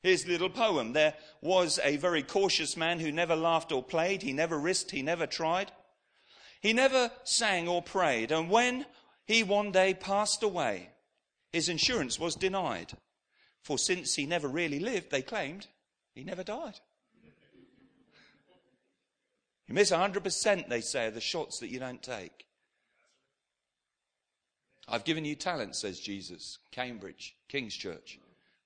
His 0.03 0.27
little 0.27 0.51
poem. 0.51 0.93
There 0.93 1.15
was 1.41 1.81
a 1.83 1.97
very 1.97 2.23
cautious 2.23 2.77
man 2.77 3.01
who 3.01 3.11
never 3.11 3.35
laughed 3.35 3.73
or 3.73 3.83
played. 3.83 4.21
He 4.21 4.35
never 4.35 4.59
risked, 4.59 4.91
he 4.91 5.01
never 5.01 5.27
tried. 5.27 5.73
He 6.61 6.75
never 6.75 7.11
sang 7.25 7.69
or 7.69 7.81
prayed. 7.81 8.33
And 8.33 8.51
when 8.51 8.85
he 9.25 9.43
one 9.43 9.73
day 9.73 9.95
passed 9.95 10.43
away, 10.43 10.91
his 11.55 11.71
insurance 11.71 12.21
was 12.21 12.35
denied. 12.35 12.93
For 13.63 13.79
since 13.79 14.17
he 14.17 14.27
never 14.27 14.47
really 14.47 14.79
lived, 14.79 15.11
they 15.11 15.23
claimed 15.23 15.69
he 16.15 16.23
never 16.23 16.45
died. 16.45 16.79
You 19.67 19.73
miss 19.73 19.91
100%, 19.91 20.69
they 20.69 20.83
say, 20.83 21.07
of 21.07 21.15
the 21.15 21.21
shots 21.23 21.61
that 21.61 21.71
you 21.71 21.79
don't 21.79 22.03
take. 22.03 22.45
I've 24.91 25.05
given 25.05 25.25
you 25.25 25.37
talents, 25.37 25.79
says 25.79 26.01
Jesus. 26.01 26.59
Cambridge, 26.73 27.37
King's 27.49 27.75
Church. 27.75 28.19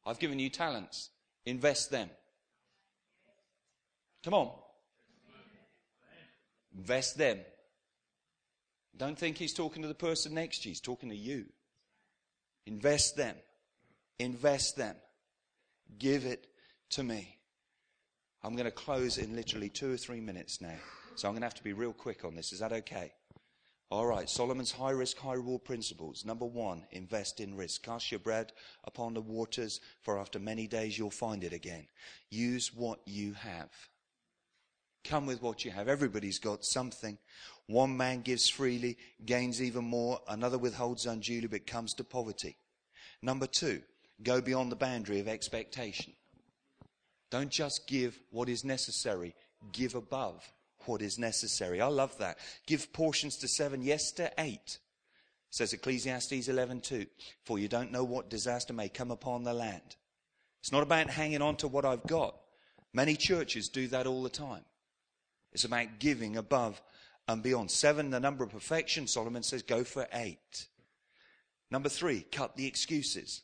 I've 0.06 0.18
given 0.18 0.38
you 0.38 0.48
talents. 0.48 1.10
Invest 1.44 1.90
them. 1.90 2.08
Come 4.24 4.34
on. 4.34 4.50
Invest 6.76 7.18
them. 7.18 7.38
Don't 8.96 9.18
think 9.18 9.36
he's 9.36 9.52
talking 9.52 9.82
to 9.82 9.88
the 9.88 9.94
person 9.94 10.34
next 10.34 10.62
to 10.62 10.68
you, 10.68 10.70
he's 10.70 10.80
talking 10.80 11.10
to 11.10 11.16
you. 11.16 11.46
Invest 12.66 13.16
them. 13.16 13.36
Invest 14.18 14.76
them. 14.76 14.96
Give 15.98 16.24
it 16.24 16.46
to 16.90 17.02
me. 17.02 17.36
I'm 18.42 18.54
going 18.54 18.66
to 18.66 18.70
close 18.70 19.18
in 19.18 19.34
literally 19.34 19.68
two 19.68 19.92
or 19.92 19.96
three 19.96 20.20
minutes 20.20 20.60
now. 20.60 20.76
So 21.16 21.28
I'm 21.28 21.34
going 21.34 21.42
to 21.42 21.46
have 21.46 21.54
to 21.54 21.64
be 21.64 21.72
real 21.72 21.92
quick 21.92 22.24
on 22.24 22.34
this. 22.34 22.52
Is 22.52 22.60
that 22.60 22.72
okay? 22.72 23.12
All 23.91 24.07
right, 24.07 24.28
Solomon's 24.28 24.72
high 24.72 24.91
risk, 24.91 25.18
high 25.18 25.35
reward 25.35 25.64
principles. 25.64 26.24
Number 26.24 26.47
one, 26.47 26.87
invest 26.91 27.39
in 27.39 27.57
risk. 27.57 27.82
Cast 27.85 28.11
your 28.11 28.18
bread 28.18 28.53
upon 28.85 29.14
the 29.14 29.20
waters, 29.20 29.80
for 30.03 30.18
after 30.18 30.39
many 30.39 30.66
days 30.66 30.99
you'll 30.99 31.11
find 31.11 31.45
it 31.45 31.53
again. 31.53 31.87
Use 32.30 32.72
what 32.74 33.01
you 33.07 33.35
have. 33.35 33.70
Come 35.05 35.26
with 35.26 35.43
what 35.43 35.64
you 35.64 35.70
have. 35.70 35.87
Everybody's 35.87 36.39
got 36.39 36.64
something. 36.64 37.18
One 37.66 37.97
man 37.97 38.22
gives 38.22 38.49
freely, 38.49 38.97
gains 39.24 39.62
even 39.62 39.85
more. 39.85 40.20
Another 40.28 40.59
withholds 40.59 41.07
unduly, 41.07 41.47
but 41.47 41.66
comes 41.66 41.93
to 41.95 42.05
poverty. 42.05 42.57
Number 43.22 43.47
two, 43.47 43.82
go 44.22 44.41
beyond 44.41 44.72
the 44.72 44.76
boundary 44.76 45.20
of 45.20 45.28
expectation. 45.28 46.14
Don't 47.30 47.51
just 47.51 47.87
give 47.87 48.18
what 48.30 48.49
is 48.49 48.64
necessary, 48.64 49.35
give 49.72 49.95
above 49.95 50.43
what 50.87 51.03
is 51.03 51.18
necessary. 51.18 51.80
I 51.80 51.87
love 51.87 52.16
that. 52.18 52.39
Give 52.66 52.93
portions 52.93 53.37
to 53.39 53.49
seven, 53.49 53.82
yes 53.82 54.12
to 54.12 54.32
eight. 54.39 54.78
Says 55.51 55.72
Ecclesiastes 55.72 56.49
11:2. 56.49 57.07
For 57.45 57.59
you 57.59 57.68
don't 57.68 57.93
know 57.93 58.05
what 58.05 58.28
disaster 58.28 58.72
may 58.72 58.89
come 58.89 59.11
upon 59.11 59.45
the 59.45 59.55
land. 59.55 59.97
It's 60.61 60.72
not 60.72 60.82
about 60.82 61.11
hanging 61.11 61.43
on 61.43 61.57
to 61.59 61.68
what 61.68 61.85
I've 61.85 62.07
got. 62.07 62.37
Many 62.93 63.16
churches 63.16 63.68
do 63.68 63.87
that 63.89 64.07
all 64.07 64.22
the 64.22 64.30
time. 64.30 64.64
It's 65.53 65.64
about 65.64 65.99
giving 65.99 66.37
above 66.37 66.80
and 67.28 67.43
beyond. 67.43 67.70
Seven, 67.70 68.11
the 68.11 68.20
number 68.20 68.45
of 68.45 68.51
perfection. 68.51 69.07
Solomon 69.07 69.43
says, 69.43 69.62
go 69.62 69.85
for 69.85 70.09
eight. 70.12 70.66
Number 71.70 71.89
three, 71.89 72.22
cut 72.22 72.57
the 72.57 72.66
excuses. 72.66 73.43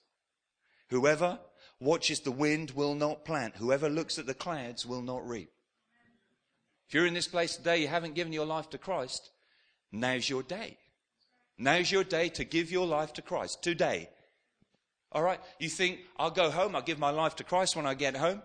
Whoever 0.88 1.38
watches 1.78 2.20
the 2.20 2.32
wind 2.32 2.72
will 2.72 2.94
not 2.94 3.24
plant. 3.24 3.56
Whoever 3.56 3.88
looks 3.88 4.18
at 4.18 4.26
the 4.26 4.34
clouds 4.34 4.84
will 4.84 5.02
not 5.02 5.26
reap. 5.26 5.50
If 6.90 6.94
you're 6.94 7.06
in 7.06 7.14
this 7.14 7.28
place 7.28 7.54
today, 7.54 7.82
you 7.82 7.86
haven't 7.86 8.16
given 8.16 8.32
your 8.32 8.46
life 8.46 8.70
to 8.70 8.78
Christ, 8.78 9.30
now's 9.92 10.28
your 10.28 10.42
day. 10.42 10.76
Now's 11.56 11.88
your 11.88 12.02
day 12.02 12.30
to 12.30 12.42
give 12.42 12.72
your 12.72 12.84
life 12.84 13.12
to 13.12 13.22
Christ. 13.22 13.62
Today. 13.62 14.08
All 15.12 15.22
right? 15.22 15.38
You 15.60 15.68
think, 15.68 16.00
I'll 16.16 16.32
go 16.32 16.50
home, 16.50 16.74
I'll 16.74 16.82
give 16.82 16.98
my 16.98 17.10
life 17.10 17.36
to 17.36 17.44
Christ 17.44 17.76
when 17.76 17.86
I 17.86 17.94
get 17.94 18.16
home. 18.16 18.42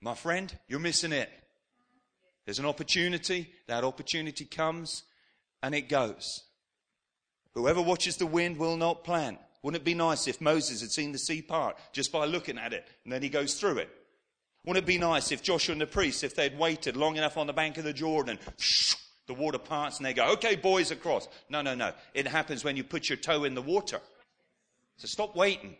My 0.00 0.16
friend, 0.16 0.52
you're 0.66 0.80
missing 0.80 1.12
it. 1.12 1.30
There's 2.46 2.58
an 2.58 2.66
opportunity, 2.66 3.52
that 3.68 3.84
opportunity 3.84 4.44
comes 4.44 5.04
and 5.62 5.72
it 5.72 5.88
goes. 5.88 6.42
Whoever 7.52 7.80
watches 7.80 8.16
the 8.16 8.26
wind 8.26 8.56
will 8.56 8.76
not 8.76 9.04
plant. 9.04 9.38
Wouldn't 9.62 9.82
it 9.82 9.84
be 9.84 9.94
nice 9.94 10.26
if 10.26 10.40
Moses 10.40 10.80
had 10.80 10.90
seen 10.90 11.12
the 11.12 11.18
sea 11.18 11.42
part 11.42 11.76
just 11.92 12.10
by 12.10 12.24
looking 12.24 12.58
at 12.58 12.72
it 12.72 12.88
and 13.04 13.12
then 13.12 13.22
he 13.22 13.28
goes 13.28 13.54
through 13.54 13.78
it? 13.78 13.90
Wouldn't 14.64 14.84
it 14.84 14.86
be 14.86 14.98
nice 14.98 15.30
if 15.30 15.42
Joshua 15.42 15.72
and 15.72 15.80
the 15.80 15.86
priests, 15.86 16.22
if 16.22 16.34
they'd 16.34 16.58
waited 16.58 16.96
long 16.96 17.16
enough 17.16 17.36
on 17.36 17.46
the 17.46 17.52
bank 17.52 17.76
of 17.76 17.84
the 17.84 17.92
Jordan, 17.92 18.38
the 19.26 19.34
water 19.34 19.58
parts 19.58 19.98
and 19.98 20.06
they 20.06 20.14
go, 20.14 20.32
okay, 20.32 20.56
boys, 20.56 20.90
across. 20.90 21.28
No, 21.48 21.62
no, 21.62 21.74
no. 21.74 21.92
It 22.14 22.26
happens 22.26 22.64
when 22.64 22.76
you 22.76 22.84
put 22.84 23.08
your 23.08 23.18
toe 23.18 23.44
in 23.44 23.54
the 23.54 23.62
water. 23.62 24.00
So 24.96 25.06
stop 25.06 25.36
waiting. 25.36 25.76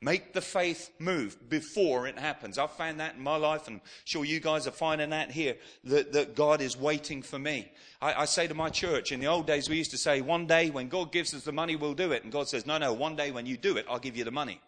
Make 0.00 0.32
the 0.32 0.40
faith 0.40 0.92
move 1.00 1.48
before 1.48 2.06
it 2.06 2.16
happens. 2.16 2.56
I've 2.56 2.70
found 2.70 3.00
that 3.00 3.16
in 3.16 3.20
my 3.20 3.34
life, 3.34 3.66
and 3.66 3.76
I'm 3.76 3.82
sure 4.04 4.24
you 4.24 4.38
guys 4.38 4.68
are 4.68 4.72
finding 4.72 5.10
that 5.10 5.32
here, 5.32 5.56
that, 5.84 6.12
that 6.12 6.36
God 6.36 6.60
is 6.60 6.76
waiting 6.76 7.20
for 7.20 7.36
me. 7.36 7.68
I, 8.00 8.22
I, 8.22 8.24
say 8.26 8.46
to 8.46 8.54
my 8.54 8.68
church, 8.68 9.10
in 9.10 9.18
the 9.18 9.26
old 9.26 9.48
days, 9.48 9.68
we 9.68 9.76
used 9.76 9.90
to 9.90 9.98
say, 9.98 10.20
one 10.20 10.46
day 10.46 10.70
when 10.70 10.88
God 10.88 11.10
gives 11.10 11.34
us 11.34 11.42
the 11.42 11.50
money, 11.50 11.74
we'll 11.74 11.94
do 11.94 12.12
it. 12.12 12.22
And 12.22 12.30
God 12.30 12.48
says, 12.48 12.64
no, 12.64 12.78
no, 12.78 12.92
one 12.92 13.16
day 13.16 13.32
when 13.32 13.44
you 13.44 13.56
do 13.56 13.76
it, 13.76 13.86
I'll 13.90 13.98
give 13.98 14.16
you 14.16 14.22
the 14.22 14.30
money. 14.30 14.60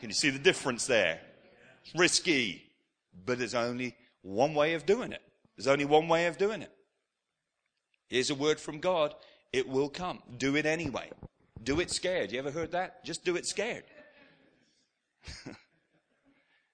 Can 0.00 0.08
you 0.08 0.14
see 0.14 0.30
the 0.30 0.38
difference 0.38 0.86
there? 0.86 1.20
Risky, 1.94 2.70
but 3.24 3.38
there's 3.38 3.54
only 3.54 3.96
one 4.22 4.54
way 4.54 4.74
of 4.74 4.86
doing 4.86 5.12
it. 5.12 5.22
There's 5.56 5.68
only 5.68 5.84
one 5.84 6.08
way 6.08 6.26
of 6.26 6.38
doing 6.38 6.62
it. 6.62 6.72
Here's 8.08 8.30
a 8.30 8.34
word 8.34 8.60
from 8.60 8.80
God. 8.80 9.14
It 9.52 9.68
will 9.68 9.88
come. 9.88 10.22
Do 10.36 10.56
it 10.56 10.66
anyway. 10.66 11.10
Do 11.62 11.80
it 11.80 11.90
scared. 11.90 12.32
You 12.32 12.38
ever 12.38 12.50
heard 12.50 12.72
that? 12.72 13.04
Just 13.04 13.24
do 13.24 13.36
it 13.36 13.46
scared. 13.46 13.84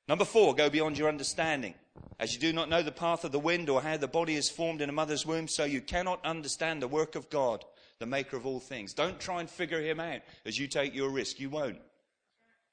Number 0.08 0.24
four, 0.24 0.54
go 0.54 0.68
beyond 0.68 0.98
your 0.98 1.08
understanding. 1.08 1.74
As 2.18 2.34
you 2.34 2.40
do 2.40 2.52
not 2.52 2.68
know 2.68 2.82
the 2.82 2.92
path 2.92 3.24
of 3.24 3.32
the 3.32 3.38
wind 3.38 3.70
or 3.70 3.80
how 3.80 3.96
the 3.96 4.08
body 4.08 4.34
is 4.34 4.50
formed 4.50 4.82
in 4.82 4.88
a 4.88 4.92
mother's 4.92 5.24
womb, 5.24 5.48
so 5.48 5.64
you 5.64 5.80
cannot 5.80 6.24
understand 6.24 6.82
the 6.82 6.88
work 6.88 7.14
of 7.14 7.30
God, 7.30 7.64
the 7.98 8.06
maker 8.06 8.36
of 8.36 8.46
all 8.46 8.60
things. 8.60 8.92
Don't 8.92 9.18
try 9.18 9.40
and 9.40 9.48
figure 9.48 9.80
him 9.80 10.00
out 10.00 10.20
as 10.44 10.58
you 10.58 10.68
take 10.68 10.94
your 10.94 11.10
risk. 11.10 11.40
You 11.40 11.50
won't. 11.50 11.80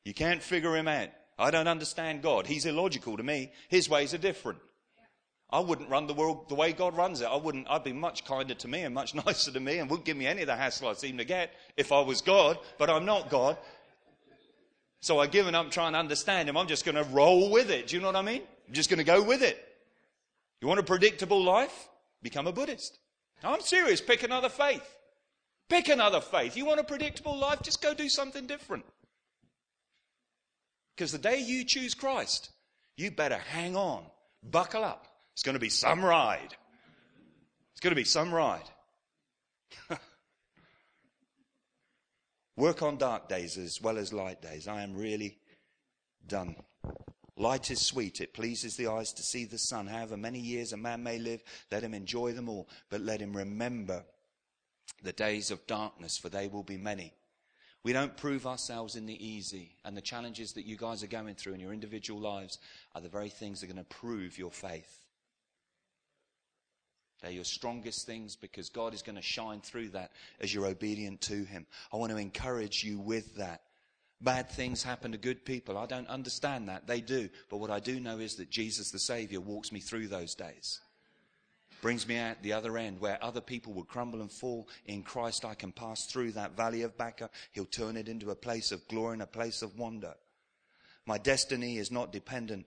You 0.04 0.14
can't 0.14 0.44
figure 0.44 0.76
him 0.76 0.88
out. 0.88 1.10
I 1.42 1.50
don't 1.50 1.68
understand 1.68 2.22
God. 2.22 2.46
He's 2.46 2.68
illogical 2.68 3.18
to 3.18 3.24
me. 3.24 3.52
His 3.68 3.90
ways 3.90 4.14
are 4.14 4.20
different. 4.20 4.60
I 5.50 5.60
wouldn't 5.60 5.90
run 5.90 6.06
the 6.06 6.14
world 6.14 6.48
the 6.48 6.56
way 6.56 6.72
God 6.72 6.96
runs 6.96 7.20
it. 7.20 7.26
I 7.26 7.36
wouldn't, 7.36 7.68
I'd 7.68 7.84
be 7.84 7.94
much 7.94 8.24
kinder 8.26 8.54
to 8.54 8.68
me 8.68 8.82
and 8.82 8.94
much 8.94 9.16
nicer 9.26 9.52
to 9.52 9.60
me 9.60 9.80
and 9.80 9.90
wouldn't 9.90 10.06
give 10.06 10.16
me 10.16 10.28
any 10.28 10.42
of 10.42 10.48
the 10.48 10.56
hassle 10.56 10.88
I 10.88 10.94
seem 10.94 11.18
to 11.18 11.26
get 11.26 11.52
if 11.76 11.92
I 11.92 12.02
was 12.02 12.22
God, 12.22 12.60
but 12.78 12.92
I'm 12.92 13.06
not 13.06 13.30
God. 13.30 13.58
So 15.02 15.20
I've 15.20 15.32
given 15.32 15.56
up 15.56 15.72
trying 15.72 15.94
to 15.94 16.00
understand 16.00 16.48
him. 16.48 16.56
I'm 16.56 16.68
just 16.68 16.86
going 16.86 16.96
to 16.96 17.04
roll 17.06 17.50
with 17.50 17.72
it. 17.72 17.88
Do 17.88 17.96
you 17.96 18.02
know 18.02 18.08
what 18.08 18.16
I 18.16 18.22
mean? 18.22 18.44
I'm 18.68 18.74
just 18.74 18.92
going 18.92 19.00
to 19.00 19.04
go 19.04 19.24
with 19.24 19.42
it. 19.42 19.58
You 20.62 20.68
want 20.68 20.80
a 20.80 20.84
predictable 20.84 21.44
life? 21.44 21.90
Become 22.22 22.46
a 22.46 22.52
Buddhist. 22.52 23.00
I'm 23.44 23.62
serious. 23.62 24.00
Pick 24.00 24.22
another 24.22 24.50
faith. 24.50 24.88
Pick 25.70 25.90
another 25.90 26.22
faith. 26.22 26.56
You 26.56 26.66
want 26.66 26.80
a 26.80 26.84
predictable 26.84 27.36
life? 27.36 27.64
Just 27.64 27.82
go 27.82 27.96
do 27.96 28.10
something 28.10 28.46
different. 28.46 28.86
Because 31.02 31.14
the 31.14 31.18
day 31.18 31.40
you 31.40 31.66
choose 31.66 31.96
Christ, 31.96 32.52
you 32.96 33.10
better 33.10 33.40
hang 33.40 33.76
on, 33.76 34.04
buckle 34.44 34.84
up. 34.84 35.08
It's 35.34 35.42
going 35.42 35.56
to 35.56 35.60
be 35.60 35.68
some 35.68 36.06
ride. 36.06 36.56
It's 37.72 37.80
going 37.80 37.90
to 37.90 37.96
be 37.96 38.04
some 38.04 38.32
ride. 38.32 38.70
Work 42.56 42.84
on 42.84 42.98
dark 42.98 43.28
days 43.28 43.58
as 43.58 43.82
well 43.82 43.98
as 43.98 44.14
light 44.14 44.44
days. 44.44 44.68
I 44.68 44.84
am 44.84 44.96
really 44.96 45.40
done. 46.28 46.56
Light 47.36 47.72
is 47.72 47.82
sweet. 47.82 48.22
It 48.22 48.36
pleases 48.36 48.78
the 48.78 48.86
eyes 48.86 49.12
to 49.14 49.24
see 49.24 49.46
the 49.46 49.58
sun. 49.58 49.88
However 49.88 50.18
many 50.18 50.38
years 50.38 50.72
a 50.72 50.78
man 50.78 51.02
may 51.02 51.18
live, 51.18 51.44
let 51.72 51.82
him 51.82 51.96
enjoy 51.96 52.34
them 52.34 52.48
all. 52.48 52.70
But 52.92 53.02
let 53.02 53.20
him 53.20 53.36
remember 53.36 54.06
the 55.02 55.14
days 55.14 55.50
of 55.50 55.66
darkness, 55.66 56.20
for 56.20 56.30
they 56.30 56.48
will 56.48 56.62
be 56.62 56.78
many. 56.78 57.16
We 57.84 57.94
don't 57.94 58.16
prove 58.16 58.46
ourselves 58.46 58.96
in 58.96 59.08
the 59.08 59.26
easy. 59.26 59.76
And 59.84 59.98
the 59.98 60.02
challenges 60.02 60.54
that 60.54 60.66
you 60.66 60.78
guys 60.78 61.04
are 61.04 61.08
going 61.08 61.36
through 61.36 61.54
in 61.54 61.60
your 61.60 61.74
individual 61.74 62.20
lives 62.20 62.60
are 62.94 63.02
the 63.02 63.10
very 63.10 63.30
things 63.30 63.60
that 63.62 63.70
are 63.70 63.74
going 63.74 63.84
to 63.84 63.96
prove 63.96 64.38
your 64.38 64.52
faith. 64.52 65.00
They're 67.22 67.32
your 67.32 67.44
strongest 67.44 68.06
things 68.06 68.36
because 68.36 68.70
God 68.70 68.94
is 68.94 69.02
going 69.02 69.16
to 69.16 69.22
shine 69.22 69.62
through 69.62 69.90
that 69.90 70.12
as 70.40 70.54
you're 70.54 70.66
obedient 70.66 71.22
to 71.22 71.44
Him. 71.44 71.66
I 71.94 71.98
want 71.98 72.12
to 72.12 72.18
encourage 72.18 72.84
you 72.84 73.00
with 73.00 73.36
that. 73.36 73.62
Bad 74.22 74.50
things 74.50 74.84
happen 74.84 75.12
to 75.12 75.18
good 75.18 75.46
people. 75.46 75.78
I 75.78 75.88
don't 75.88 76.08
understand 76.08 76.70
that. 76.70 76.86
They 76.86 77.02
do. 77.02 77.30
But 77.50 77.58
what 77.58 77.72
I 77.72 77.80
do 77.80 78.00
know 78.00 78.20
is 78.20 78.36
that 78.36 78.52
Jesus 78.52 78.92
the 78.92 79.00
Savior 79.00 79.40
walks 79.40 79.72
me 79.72 79.80
through 79.80 80.08
those 80.08 80.36
days 80.36 80.80
brings 81.82 82.08
me 82.08 82.18
out 82.18 82.42
the 82.42 82.54
other 82.54 82.78
end 82.78 83.00
where 83.00 83.24
other 83.24 83.42
people 83.42 83.74
will 83.74 83.84
crumble 83.84 84.22
and 84.22 84.32
fall. 84.32 84.68
In 84.86 85.04
Christ, 85.04 85.44
I 85.44 85.56
can 85.56 85.72
pass 85.72 86.06
through 86.06 86.34
that 86.34 86.56
valley 86.56 86.84
of 86.84 86.98
Baca. 86.98 87.30
He'll 87.52 87.66
turn 87.66 87.98
it 87.98 88.08
into 88.08 88.32
a 88.32 88.36
place 88.36 88.72
of 88.72 88.88
glory 88.88 89.14
and 89.14 89.22
a 89.22 89.28
place 89.28 89.62
of 89.62 89.78
wonder. 89.78 90.14
My 91.06 91.18
destiny 91.18 91.78
is 91.78 91.92
not 91.92 92.12
dependent 92.12 92.66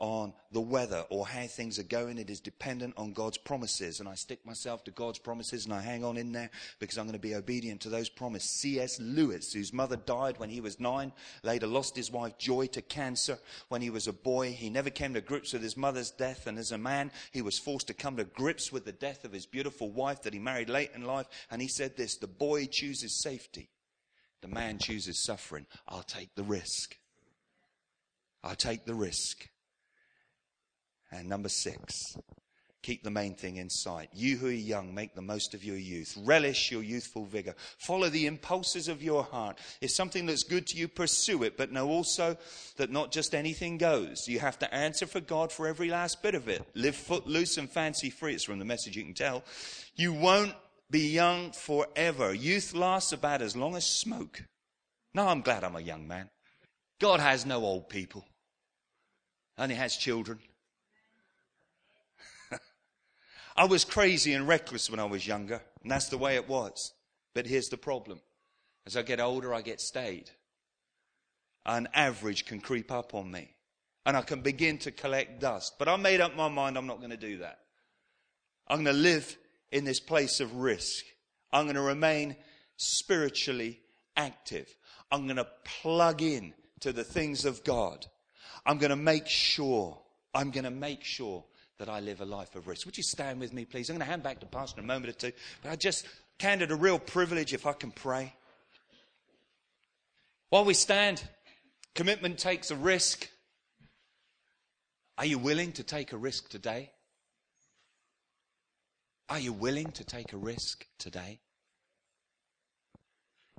on 0.00 0.32
the 0.50 0.60
weather 0.60 1.04
or 1.10 1.26
how 1.26 1.46
things 1.46 1.78
are 1.78 1.84
going. 1.84 2.18
It 2.18 2.30
is 2.30 2.40
dependent 2.40 2.94
on 2.96 3.12
God's 3.12 3.38
promises. 3.38 4.00
And 4.00 4.08
I 4.08 4.14
stick 4.14 4.44
myself 4.44 4.82
to 4.84 4.90
God's 4.90 5.18
promises 5.18 5.66
and 5.66 5.74
I 5.74 5.82
hang 5.82 6.04
on 6.04 6.16
in 6.16 6.32
there 6.32 6.50
because 6.78 6.98
I'm 6.98 7.04
going 7.04 7.12
to 7.12 7.18
be 7.20 7.34
obedient 7.34 7.82
to 7.82 7.90
those 7.90 8.08
promises. 8.08 8.50
C.S. 8.60 8.98
Lewis, 8.98 9.52
whose 9.52 9.72
mother 9.72 9.96
died 9.96 10.38
when 10.38 10.50
he 10.50 10.60
was 10.60 10.80
nine, 10.80 11.12
later 11.42 11.66
lost 11.66 11.94
his 11.94 12.10
wife 12.10 12.38
Joy 12.38 12.66
to 12.68 12.82
cancer 12.82 13.38
when 13.68 13.82
he 13.82 13.90
was 13.90 14.08
a 14.08 14.12
boy. 14.12 14.52
He 14.52 14.70
never 14.70 14.90
came 14.90 15.14
to 15.14 15.20
grips 15.20 15.52
with 15.52 15.62
his 15.62 15.76
mother's 15.76 16.10
death. 16.10 16.46
And 16.46 16.58
as 16.58 16.72
a 16.72 16.78
man, 16.78 17.12
he 17.30 17.42
was 17.42 17.58
forced 17.58 17.86
to 17.88 17.94
come 17.94 18.16
to 18.16 18.24
grips 18.24 18.72
with 18.72 18.86
the 18.86 18.92
death 18.92 19.24
of 19.24 19.32
his 19.32 19.46
beautiful 19.46 19.90
wife 19.90 20.22
that 20.22 20.32
he 20.32 20.40
married 20.40 20.70
late 20.70 20.90
in 20.94 21.04
life. 21.04 21.26
And 21.50 21.60
he 21.60 21.68
said 21.68 21.96
this, 21.96 22.16
the 22.16 22.26
boy 22.26 22.66
chooses 22.66 23.22
safety. 23.22 23.68
The 24.40 24.48
man 24.48 24.78
chooses 24.78 25.22
suffering. 25.22 25.66
I'll 25.86 26.02
take 26.02 26.34
the 26.34 26.42
risk. 26.42 26.96
I'll 28.42 28.56
take 28.56 28.86
the 28.86 28.94
risk. 28.94 29.48
And 31.12 31.28
number 31.28 31.48
six, 31.48 32.16
keep 32.82 33.02
the 33.02 33.10
main 33.10 33.34
thing 33.34 33.56
in 33.56 33.68
sight. 33.68 34.08
You 34.14 34.36
who 34.36 34.46
are 34.46 34.52
young, 34.52 34.94
make 34.94 35.14
the 35.14 35.22
most 35.22 35.54
of 35.54 35.64
your 35.64 35.76
youth. 35.76 36.16
Relish 36.24 36.70
your 36.70 36.82
youthful 36.82 37.24
vigor. 37.24 37.54
Follow 37.78 38.08
the 38.08 38.26
impulses 38.26 38.88
of 38.88 39.02
your 39.02 39.24
heart. 39.24 39.58
If 39.80 39.90
something 39.90 40.26
that's 40.26 40.44
good 40.44 40.66
to 40.68 40.78
you, 40.78 40.88
pursue 40.88 41.42
it, 41.42 41.56
but 41.56 41.72
know 41.72 41.88
also 41.88 42.36
that 42.76 42.90
not 42.90 43.12
just 43.12 43.34
anything 43.34 43.76
goes. 43.76 44.28
You 44.28 44.38
have 44.38 44.58
to 44.60 44.72
answer 44.74 45.06
for 45.06 45.20
God 45.20 45.50
for 45.52 45.66
every 45.66 45.90
last 45.90 46.22
bit 46.22 46.34
of 46.34 46.48
it. 46.48 46.66
Live 46.74 46.96
footloose 46.96 47.58
and 47.58 47.68
fancy 47.68 48.08
free. 48.08 48.34
It's 48.34 48.44
from 48.44 48.58
the 48.58 48.64
message 48.64 48.96
you 48.96 49.04
can 49.04 49.14
tell. 49.14 49.42
You 49.96 50.12
won't 50.12 50.54
be 50.90 51.08
young 51.08 51.52
forever. 51.52 52.32
Youth 52.32 52.74
lasts 52.74 53.12
about 53.12 53.42
as 53.42 53.56
long 53.56 53.76
as 53.76 53.86
smoke. 53.86 54.44
No, 55.12 55.26
I'm 55.26 55.40
glad 55.40 55.64
I'm 55.64 55.76
a 55.76 55.80
young 55.80 56.06
man. 56.06 56.30
God 57.00 57.20
has 57.20 57.46
no 57.46 57.64
old 57.64 57.88
people, 57.88 58.24
only 59.58 59.74
has 59.74 59.96
children. 59.96 60.38
I 63.60 63.64
was 63.64 63.84
crazy 63.84 64.32
and 64.32 64.48
reckless 64.48 64.88
when 64.88 65.00
I 65.00 65.04
was 65.04 65.26
younger, 65.26 65.60
and 65.82 65.90
that's 65.90 66.08
the 66.08 66.16
way 66.16 66.36
it 66.36 66.48
was. 66.48 66.94
But 67.34 67.46
here's 67.46 67.68
the 67.68 67.76
problem 67.76 68.22
as 68.86 68.96
I 68.96 69.02
get 69.02 69.20
older, 69.20 69.52
I 69.52 69.60
get 69.60 69.82
stayed. 69.82 70.30
An 71.66 71.86
average 71.92 72.46
can 72.46 72.62
creep 72.62 72.90
up 72.90 73.12
on 73.12 73.30
me, 73.30 73.54
and 74.06 74.16
I 74.16 74.22
can 74.22 74.40
begin 74.40 74.78
to 74.78 74.90
collect 74.90 75.42
dust. 75.42 75.74
But 75.78 75.88
I 75.88 75.96
made 75.96 76.22
up 76.22 76.34
my 76.34 76.48
mind 76.48 76.78
I'm 76.78 76.86
not 76.86 77.00
going 77.00 77.10
to 77.10 77.18
do 77.18 77.36
that. 77.40 77.58
I'm 78.66 78.82
going 78.82 78.96
to 78.96 79.02
live 79.02 79.36
in 79.70 79.84
this 79.84 80.00
place 80.00 80.40
of 80.40 80.54
risk. 80.54 81.04
I'm 81.52 81.66
going 81.66 81.74
to 81.74 81.82
remain 81.82 82.36
spiritually 82.78 83.82
active. 84.16 84.74
I'm 85.12 85.26
going 85.26 85.36
to 85.36 85.48
plug 85.82 86.22
in 86.22 86.54
to 86.80 86.94
the 86.94 87.04
things 87.04 87.44
of 87.44 87.62
God. 87.62 88.06
I'm 88.64 88.78
going 88.78 88.88
to 88.88 88.96
make 88.96 89.26
sure, 89.26 90.00
I'm 90.32 90.50
going 90.50 90.64
to 90.64 90.70
make 90.70 91.04
sure 91.04 91.44
that 91.80 91.88
I 91.88 92.00
live 92.00 92.20
a 92.20 92.26
life 92.26 92.54
of 92.56 92.68
risk. 92.68 92.84
Would 92.84 92.98
you 92.98 93.02
stand 93.02 93.40
with 93.40 93.54
me, 93.54 93.64
please? 93.64 93.88
I'm 93.88 93.96
going 93.96 94.04
to 94.04 94.10
hand 94.10 94.22
back 94.22 94.38
to 94.40 94.46
Pastor 94.46 94.80
in 94.80 94.84
a 94.84 94.86
moment 94.86 95.08
or 95.08 95.18
two, 95.18 95.32
but 95.62 95.72
I 95.72 95.76
just 95.76 96.06
counted 96.38 96.70
a 96.70 96.76
real 96.76 96.98
privilege 96.98 97.54
if 97.54 97.66
I 97.66 97.72
can 97.72 97.90
pray. 97.90 98.34
While 100.50 100.66
we 100.66 100.74
stand, 100.74 101.22
commitment 101.94 102.38
takes 102.38 102.70
a 102.70 102.76
risk. 102.76 103.26
Are 105.16 105.24
you 105.24 105.38
willing 105.38 105.72
to 105.72 105.82
take 105.82 106.12
a 106.12 106.18
risk 106.18 106.50
today? 106.50 106.90
Are 109.30 109.40
you 109.40 109.54
willing 109.54 109.90
to 109.92 110.04
take 110.04 110.34
a 110.34 110.36
risk 110.36 110.84
today? 110.98 111.40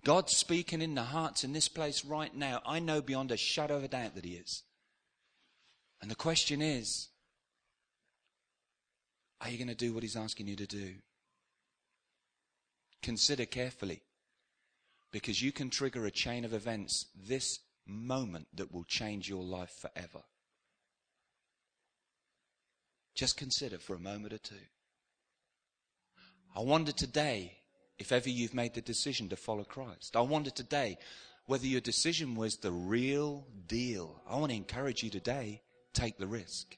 God's 0.03 0.37
speaking 0.37 0.83
in 0.83 0.93
the 0.93 1.03
hearts 1.03 1.43
in 1.43 1.53
this 1.53 1.67
place 1.67 2.05
right 2.05 2.35
now. 2.35 2.61
I 2.67 2.77
know 2.77 3.01
beyond 3.01 3.31
a 3.31 3.37
shadow 3.37 3.77
of 3.77 3.83
a 3.83 3.87
doubt 3.87 4.13
that 4.13 4.25
He 4.25 4.33
is. 4.33 4.61
And 6.03 6.11
the 6.11 6.15
question 6.15 6.61
is 6.61 7.07
are 9.41 9.49
you 9.49 9.57
going 9.57 9.67
to 9.67 9.75
do 9.75 9.93
what 9.93 10.03
He's 10.03 10.15
asking 10.15 10.47
you 10.47 10.55
to 10.55 10.67
do? 10.67 10.93
Consider 13.01 13.45
carefully 13.45 14.01
because 15.11 15.41
you 15.41 15.51
can 15.51 15.69
trigger 15.69 16.05
a 16.05 16.11
chain 16.11 16.45
of 16.45 16.53
events 16.53 17.07
this 17.15 17.59
moment 17.85 18.47
that 18.53 18.71
will 18.71 18.83
change 18.83 19.27
your 19.27 19.43
life 19.43 19.71
forever. 19.81 20.23
Just 23.15 23.37
consider 23.37 23.77
for 23.77 23.95
a 23.95 23.99
moment 23.99 24.33
or 24.33 24.37
two. 24.37 24.55
I 26.55 26.61
wonder 26.61 26.91
today 26.91 27.57
if 27.97 28.11
ever 28.11 28.29
you've 28.29 28.53
made 28.53 28.73
the 28.73 28.81
decision 28.81 29.29
to 29.29 29.35
follow 29.35 29.63
Christ. 29.63 30.15
I 30.15 30.21
wonder 30.21 30.49
today 30.49 30.97
whether 31.45 31.67
your 31.67 31.81
decision 31.81 32.35
was 32.35 32.57
the 32.57 32.71
real 32.71 33.45
deal. 33.67 34.21
I 34.29 34.37
want 34.37 34.51
to 34.51 34.57
encourage 34.57 35.03
you 35.03 35.09
today 35.09 35.61
take 35.93 36.17
the 36.17 36.27
risk. 36.27 36.77